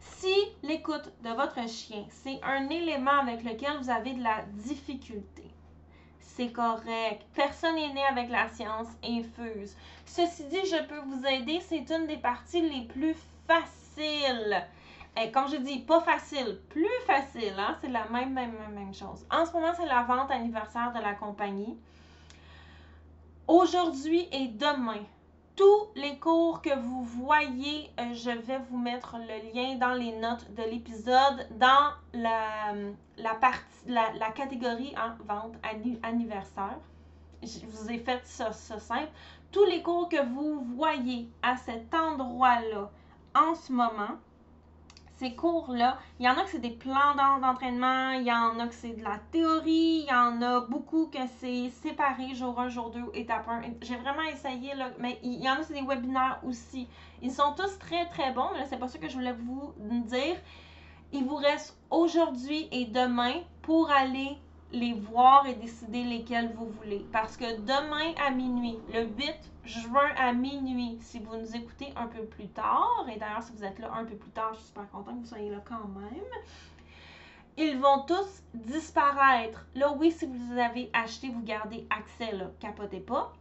Si 0.00 0.34
l'écoute 0.62 1.10
de 1.22 1.30
votre 1.30 1.68
chien, 1.68 2.04
c'est 2.10 2.40
un 2.42 2.68
élément 2.68 3.18
avec 3.20 3.42
lequel 3.42 3.78
vous 3.78 3.90
avez 3.90 4.14
de 4.14 4.22
la 4.22 4.42
difficulté, 4.42 5.44
c'est 6.20 6.52
correct. 6.52 7.24
Personne 7.34 7.74
n'est 7.74 7.92
né 7.92 8.04
avec 8.04 8.30
la 8.30 8.48
science 8.48 8.88
infuse. 9.04 9.76
Ceci 10.06 10.44
dit, 10.44 10.64
je 10.66 10.82
peux 10.84 11.00
vous 11.00 11.26
aider. 11.26 11.60
C'est 11.60 11.90
une 11.90 12.06
des 12.06 12.16
parties 12.16 12.62
les 12.62 12.86
plus 12.86 13.16
faciles. 13.46 13.81
Et 14.00 15.30
comme 15.30 15.48
je 15.48 15.56
dis, 15.56 15.80
pas 15.80 16.00
facile, 16.00 16.58
plus 16.70 16.88
facile, 17.06 17.54
hein? 17.58 17.76
c'est 17.80 17.88
la 17.88 18.08
même, 18.08 18.32
même, 18.32 18.54
même 18.74 18.94
chose. 18.94 19.26
En 19.30 19.44
ce 19.44 19.52
moment, 19.52 19.72
c'est 19.76 19.86
la 19.86 20.02
vente 20.02 20.30
anniversaire 20.30 20.92
de 20.92 21.00
la 21.00 21.14
compagnie 21.14 21.76
aujourd'hui 23.46 24.28
et 24.32 24.48
demain. 24.48 25.04
Tous 25.54 25.88
les 25.96 26.18
cours 26.18 26.62
que 26.62 26.74
vous 26.78 27.04
voyez, 27.04 27.90
euh, 28.00 28.14
je 28.14 28.30
vais 28.30 28.58
vous 28.70 28.78
mettre 28.78 29.16
le 29.18 29.52
lien 29.52 29.76
dans 29.76 29.92
les 29.92 30.12
notes 30.12 30.50
de 30.54 30.62
l'épisode, 30.62 31.46
dans 31.58 31.92
la, 32.14 33.34
partie, 33.34 33.62
la, 33.86 34.30
catégorie 34.34 34.94
en 34.96 35.22
vente 35.26 35.54
anniversaire. 36.02 36.78
Je 37.42 37.66
vous 37.66 37.90
ai 37.90 37.98
fait 37.98 38.22
ça 38.24 38.52
simple. 38.52 39.10
Tous 39.50 39.66
les 39.66 39.82
cours 39.82 40.08
que 40.08 40.24
vous 40.24 40.64
voyez 40.74 41.28
à 41.42 41.58
cet 41.58 41.92
endroit-là 41.92 42.90
en 43.34 43.54
ce 43.54 43.72
moment, 43.72 44.18
ces 45.16 45.34
cours-là, 45.36 45.98
il 46.18 46.26
y 46.26 46.28
en 46.28 46.36
a 46.36 46.42
que 46.42 46.50
c'est 46.50 46.58
des 46.58 46.70
plans 46.70 47.14
d'entraînement, 47.40 48.10
il 48.10 48.24
y 48.24 48.32
en 48.32 48.58
a 48.58 48.66
que 48.66 48.74
c'est 48.74 48.94
de 48.94 49.04
la 49.04 49.18
théorie, 49.30 50.04
il 50.04 50.08
y 50.10 50.12
en 50.12 50.42
a 50.42 50.60
beaucoup 50.62 51.06
que 51.06 51.18
c'est 51.38 51.70
séparé 51.70 52.34
jour 52.34 52.58
1, 52.58 52.68
jour 52.70 52.90
2, 52.90 53.00
étape 53.14 53.48
1. 53.48 53.62
J'ai 53.82 53.96
vraiment 53.96 54.22
essayé, 54.22 54.74
là, 54.74 54.90
mais 54.98 55.20
il 55.22 55.40
y 55.40 55.48
en 55.48 55.54
a 55.54 55.62
c'est 55.62 55.74
des 55.74 55.82
webinaires 55.82 56.40
aussi. 56.44 56.88
Ils 57.22 57.30
sont 57.30 57.54
tous 57.56 57.78
très 57.78 58.08
très 58.08 58.32
bons, 58.32 58.50
mais 58.54 58.66
c'est 58.66 58.78
pas 58.78 58.88
ça 58.88 58.98
que 58.98 59.08
je 59.08 59.14
voulais 59.14 59.32
vous 59.32 59.72
dire. 59.78 60.36
Il 61.12 61.24
vous 61.24 61.36
reste 61.36 61.78
aujourd'hui 61.90 62.68
et 62.72 62.86
demain 62.86 63.34
pour 63.62 63.90
aller 63.90 64.38
les 64.72 64.94
voir 64.94 65.46
et 65.46 65.54
décider 65.54 66.02
lesquels 66.04 66.52
vous 66.54 66.66
voulez. 66.66 67.04
Parce 67.12 67.36
que 67.36 67.60
demain 67.60 68.14
à 68.26 68.30
minuit, 68.30 68.78
le 68.92 69.04
8 69.04 69.34
juin 69.64 70.10
à 70.16 70.32
minuit, 70.32 70.98
si 71.00 71.20
vous 71.20 71.36
nous 71.36 71.56
écoutez 71.56 71.92
un 71.96 72.06
peu 72.06 72.24
plus 72.24 72.48
tard, 72.48 73.06
et 73.12 73.18
d'ailleurs 73.18 73.42
si 73.42 73.52
vous 73.52 73.64
êtes 73.64 73.78
là 73.78 73.92
un 73.94 74.04
peu 74.04 74.16
plus 74.16 74.30
tard, 74.30 74.54
je 74.54 74.58
suis 74.58 74.68
super 74.68 74.90
contente 74.90 75.16
que 75.16 75.20
vous 75.20 75.26
soyez 75.26 75.50
là 75.50 75.62
quand 75.64 75.86
même, 75.88 76.24
ils 77.56 77.78
vont 77.78 78.02
tous 78.06 78.42
disparaître. 78.54 79.66
Là, 79.74 79.92
oui, 79.92 80.10
si 80.10 80.26
vous 80.26 80.58
avez 80.58 80.90
acheté, 80.92 81.28
vous 81.28 81.42
gardez 81.42 81.86
accès, 81.90 82.32
capotez 82.58 83.00
pas. 83.00 83.32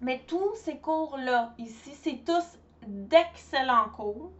Mais 0.00 0.22
tous 0.26 0.54
ces 0.56 0.78
cours-là, 0.78 1.54
ici, 1.58 1.92
c'est 1.94 2.24
tous 2.24 2.58
d'excellents 2.86 3.90
cours. 3.94 4.32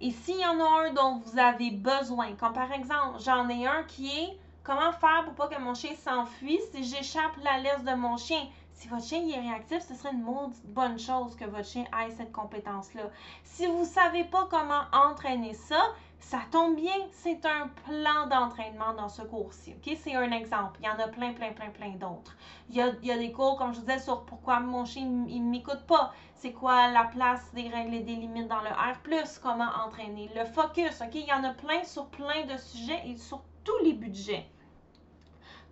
Et 0.00 0.10
s'il 0.10 0.40
y 0.40 0.46
en 0.46 0.58
a 0.58 0.86
un 0.86 0.92
dont 0.92 1.18
vous 1.18 1.38
avez 1.38 1.70
besoin, 1.70 2.32
comme 2.34 2.52
par 2.52 2.72
exemple, 2.72 3.18
j'en 3.20 3.48
ai 3.48 3.66
un 3.66 3.82
qui 3.84 4.08
est 4.08 4.38
Comment 4.62 4.92
faire 4.92 5.24
pour 5.24 5.34
pas 5.34 5.48
que 5.48 5.58
mon 5.58 5.74
chien 5.74 5.94
s'enfuit? 5.94 6.60
Si 6.72 6.84
j'échappe 6.84 7.36
la 7.42 7.58
laisse 7.58 7.82
de 7.82 7.94
mon 7.94 8.18
chien? 8.18 8.46
Si 8.74 8.88
votre 8.88 9.04
chien 9.04 9.26
est 9.26 9.40
réactif, 9.40 9.80
ce 9.80 9.94
serait 9.94 10.12
une 10.12 10.24
bonne 10.64 10.98
chose 10.98 11.34
que 11.34 11.46
votre 11.46 11.66
chien 11.66 11.84
ait 11.84 12.10
cette 12.10 12.32
compétence-là. 12.32 13.04
Si 13.42 13.66
vous 13.66 13.80
ne 13.80 13.84
savez 13.84 14.24
pas 14.24 14.46
comment 14.50 14.82
entraîner 14.92 15.54
ça, 15.54 15.80
ça 16.18 16.40
tombe 16.50 16.76
bien, 16.76 16.94
c'est 17.10 17.44
un 17.46 17.68
plan 17.86 18.26
d'entraînement 18.26 18.92
dans 18.94 19.08
ce 19.08 19.22
cours-ci. 19.22 19.74
C'est 19.96 20.14
un 20.14 20.30
exemple. 20.30 20.78
Il 20.80 20.86
y 20.86 20.90
en 20.90 20.98
a 20.98 21.08
plein, 21.08 21.32
plein, 21.32 21.52
plein, 21.52 21.70
plein 21.70 21.90
d'autres. 21.90 22.36
Il 22.68 22.76
y, 22.76 22.82
a, 22.82 22.88
il 23.02 23.08
y 23.08 23.12
a 23.12 23.18
des 23.18 23.32
cours, 23.32 23.56
comme 23.56 23.72
je 23.72 23.80
vous 23.80 23.86
disais, 23.86 23.98
sur 23.98 24.24
pourquoi 24.26 24.60
mon 24.60 24.84
chien 24.84 25.06
ne 25.06 25.40
m'écoute 25.40 25.86
pas. 25.86 26.12
C'est 26.34 26.52
quoi 26.52 26.88
la 26.88 27.04
place 27.04 27.52
des 27.54 27.68
règles 27.68 27.94
et 27.94 28.00
des 28.00 28.16
limites 28.16 28.48
dans 28.48 28.60
le 28.60 28.68
R+, 28.68 28.96
comment 29.42 29.68
entraîner 29.86 30.30
le 30.36 30.44
focus. 30.44 31.00
OK? 31.00 31.14
Il 31.14 31.26
y 31.26 31.32
en 31.32 31.44
a 31.44 31.54
plein 31.54 31.82
sur 31.84 32.06
plein 32.06 32.44
de 32.44 32.56
sujets 32.58 33.02
et 33.06 33.16
sur 33.16 33.42
tous 33.64 33.78
les 33.84 33.92
budgets. 33.92 34.46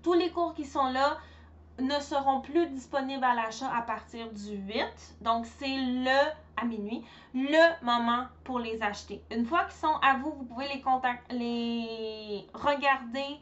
Tous 0.03 0.15
les 0.15 0.31
cours 0.31 0.55
qui 0.55 0.65
sont 0.65 0.89
là 0.91 1.19
ne 1.81 2.01
seront 2.01 2.41
plus 2.41 2.67
disponibles 2.69 3.25
à 3.25 3.35
l'achat 3.35 3.71
à 3.75 3.83
partir 3.83 4.31
du 4.33 4.57
8. 4.57 4.85
Donc, 5.21 5.47
c'est 5.47 5.77
le, 5.77 6.31
à 6.57 6.65
minuit, 6.65 7.05
le 7.35 7.85
moment 7.85 8.27
pour 8.45 8.59
les 8.59 8.83
acheter. 8.83 9.23
Une 9.31 9.45
fois 9.45 9.65
qu'ils 9.65 9.79
sont 9.79 9.95
à 10.03 10.17
vous, 10.17 10.33
vous 10.33 10.45
pouvez 10.45 10.67
les, 10.69 10.83
les 11.31 12.47
regarder, 12.55 13.41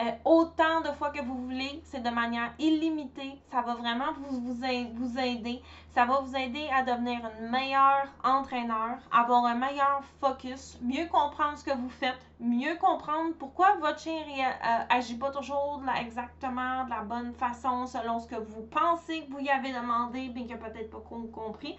euh, 0.00 0.10
autant 0.24 0.80
de 0.80 0.88
fois 0.92 1.10
que 1.10 1.22
vous 1.22 1.36
voulez. 1.46 1.80
C'est 1.84 2.02
de 2.02 2.10
manière 2.10 2.52
illimitée. 2.58 3.38
Ça 3.50 3.62
va 3.62 3.74
vraiment 3.74 4.12
vous, 4.18 4.40
vous, 4.40 4.62
vous 4.94 5.18
aider. 5.18 5.62
Ça 5.94 6.04
va 6.04 6.20
vous 6.20 6.36
aider 6.36 6.68
à 6.72 6.82
devenir 6.82 7.18
une 7.40 7.50
meilleure 7.50 8.06
entraîneur, 8.22 8.98
avoir 9.10 9.44
un 9.46 9.56
meilleur 9.56 10.02
focus, 10.20 10.78
mieux 10.80 11.06
comprendre 11.06 11.58
ce 11.58 11.64
que 11.64 11.76
vous 11.76 11.88
faites, 11.88 12.18
mieux 12.38 12.76
comprendre 12.76 13.34
pourquoi 13.38 13.74
votre 13.80 13.98
chien 13.98 14.14
euh, 14.14 14.84
agit 14.90 15.16
pas 15.16 15.30
toujours 15.30 15.82
exactement 16.00 16.84
de 16.84 16.90
la 16.90 17.00
bonne 17.00 17.32
façon 17.32 17.86
selon 17.86 18.20
ce 18.20 18.28
que 18.28 18.36
vous 18.36 18.62
pensez 18.70 19.24
que 19.24 19.32
vous 19.32 19.40
y 19.40 19.48
avez 19.48 19.72
demandé, 19.72 20.28
bien 20.28 20.44
qu'il 20.44 20.56
n'a 20.56 20.68
peut-être 20.68 20.90
pas 20.90 21.02
compris 21.32 21.76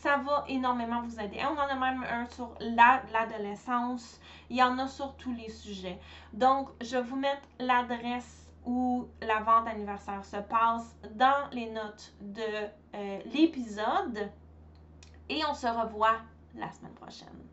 ça 0.00 0.16
va 0.16 0.44
énormément 0.48 1.02
vous 1.02 1.20
aider. 1.20 1.40
On 1.44 1.58
en 1.58 1.68
a 1.68 1.74
même 1.74 2.02
un 2.04 2.26
sur 2.26 2.54
l'adolescence. 2.60 4.18
Il 4.48 4.56
y 4.56 4.62
en 4.62 4.78
a 4.78 4.88
sur 4.88 5.14
tous 5.16 5.32
les 5.34 5.50
sujets. 5.50 5.98
Donc, 6.32 6.70
je 6.80 6.96
vais 6.96 7.02
vous 7.02 7.16
mettre 7.16 7.42
l'adresse 7.58 8.50
où 8.64 9.08
la 9.20 9.40
vente 9.40 9.68
anniversaire 9.68 10.24
se 10.24 10.38
passe 10.38 10.96
dans 11.14 11.48
les 11.52 11.70
notes 11.70 12.14
de 12.20 12.42
euh, 12.94 13.18
l'épisode. 13.32 14.30
Et 15.28 15.42
on 15.48 15.54
se 15.54 15.66
revoit 15.66 16.16
la 16.54 16.70
semaine 16.72 16.94
prochaine. 16.94 17.49